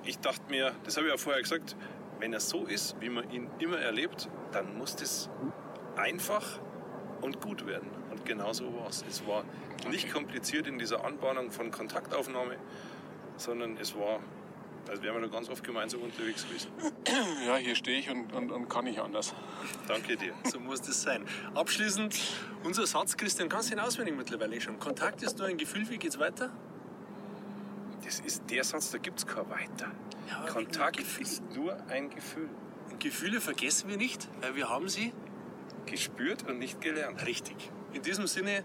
Ich 0.05 0.18
dachte 0.18 0.43
mir, 0.49 0.72
das 0.84 0.97
habe 0.97 1.07
ich 1.07 1.12
ja 1.12 1.18
vorher 1.18 1.43
gesagt, 1.43 1.76
wenn 2.18 2.32
er 2.32 2.41
so 2.41 2.64
ist, 2.64 2.97
wie 3.01 3.11
man 3.11 3.30
ihn 3.30 3.51
immer 3.59 3.78
erlebt, 3.78 4.28
dann 4.53 4.78
muss 4.78 4.97
das 4.97 5.28
einfach 5.97 6.61
und 7.20 7.41
gut 7.41 7.66
werden. 7.66 7.91
Und 8.16 8.24
genau 8.24 8.52
so 8.52 8.64
war 8.74 8.88
es. 8.88 9.04
Es 9.08 9.26
war 9.26 9.44
nicht 9.90 10.12
kompliziert 10.12 10.66
in 10.66 10.78
dieser 10.78 11.04
Anbahnung 11.04 11.50
von 11.50 11.70
Kontaktaufnahme, 11.70 12.56
sondern 13.36 13.76
es 13.76 13.94
war, 13.94 14.20
als 14.88 15.02
wären 15.02 15.16
wir 15.16 15.28
da 15.28 15.28
ganz 15.28 15.50
oft 15.50 15.62
gemeinsam 15.62 16.00
unterwegs 16.00 16.46
gewesen. 16.46 16.70
Ja, 17.46 17.56
hier 17.56 17.74
stehe 17.74 17.98
ich 17.98 18.10
und, 18.10 18.32
und, 18.32 18.50
und 18.50 18.68
kann 18.68 18.84
nicht 18.84 18.98
anders. 19.00 19.34
Danke 19.86 20.16
dir. 20.16 20.32
So 20.44 20.58
muss 20.58 20.80
das 20.80 21.02
sein. 21.02 21.24
Abschließend 21.54 22.18
unser 22.64 22.86
Satz, 22.86 23.16
Christian, 23.16 23.48
kannst 23.48 23.70
du 23.70 23.74
ihn 23.74 23.80
auswendig 23.80 24.16
mittlerweile 24.16 24.60
schon. 24.60 24.78
Kontakt 24.78 25.22
ist 25.22 25.38
nur 25.38 25.46
ein 25.46 25.58
Gefühl, 25.58 25.88
wie 25.90 25.98
geht's 25.98 26.18
weiter? 26.18 26.50
Das 28.04 28.20
ist 28.20 28.44
der 28.50 28.64
Satz, 28.64 28.90
da 28.92 28.98
gibt 28.98 29.18
es 29.18 29.26
kein 29.26 29.48
Weiter. 29.50 29.90
Ja, 30.28 30.46
Kontakt 30.46 31.00
ist 31.20 31.42
nur 31.54 31.76
ein 31.88 32.08
Gefühl. 32.08 32.48
Gefühle 32.98 33.40
vergessen 33.40 33.90
wir 33.90 33.96
nicht, 33.96 34.28
weil 34.40 34.56
wir 34.56 34.68
haben 34.68 34.88
sie 34.88 35.12
Gespürt 35.86 36.48
und 36.48 36.58
nicht 36.58 36.80
gelernt. 36.80 37.24
richtig. 37.26 37.70
In 37.97 38.03
diesem 38.03 38.26
Sinne, 38.26 38.62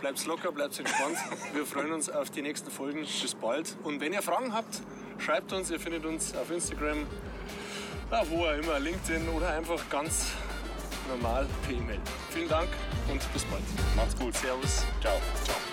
bleibt's 0.00 0.24
locker, 0.24 0.50
bleibt's 0.52 0.78
entspannt. 0.78 1.18
Wir 1.52 1.66
freuen 1.66 1.92
uns 1.92 2.08
auf 2.08 2.30
die 2.30 2.40
nächsten 2.40 2.70
Folgen. 2.70 3.00
Bis 3.00 3.34
bald. 3.34 3.76
Und 3.84 4.00
wenn 4.00 4.14
ihr 4.14 4.22
Fragen 4.22 4.54
habt, 4.54 4.80
schreibt 5.18 5.52
uns. 5.52 5.70
Ihr 5.70 5.78
findet 5.78 6.06
uns 6.06 6.34
auf 6.34 6.50
Instagram, 6.50 7.06
wo 8.30 8.46
auch 8.46 8.56
immer, 8.56 8.80
LinkedIn 8.80 9.28
oder 9.28 9.50
einfach 9.50 9.86
ganz 9.90 10.28
normal 11.10 11.46
per 11.66 11.76
E-Mail. 11.76 12.00
Vielen 12.30 12.48
Dank 12.48 12.68
und 13.10 13.20
bis 13.34 13.44
bald. 13.44 13.62
Macht's 13.94 14.16
gut. 14.18 14.34
Servus. 14.34 14.86
Ciao. 15.02 15.20
Ciao. 15.44 15.69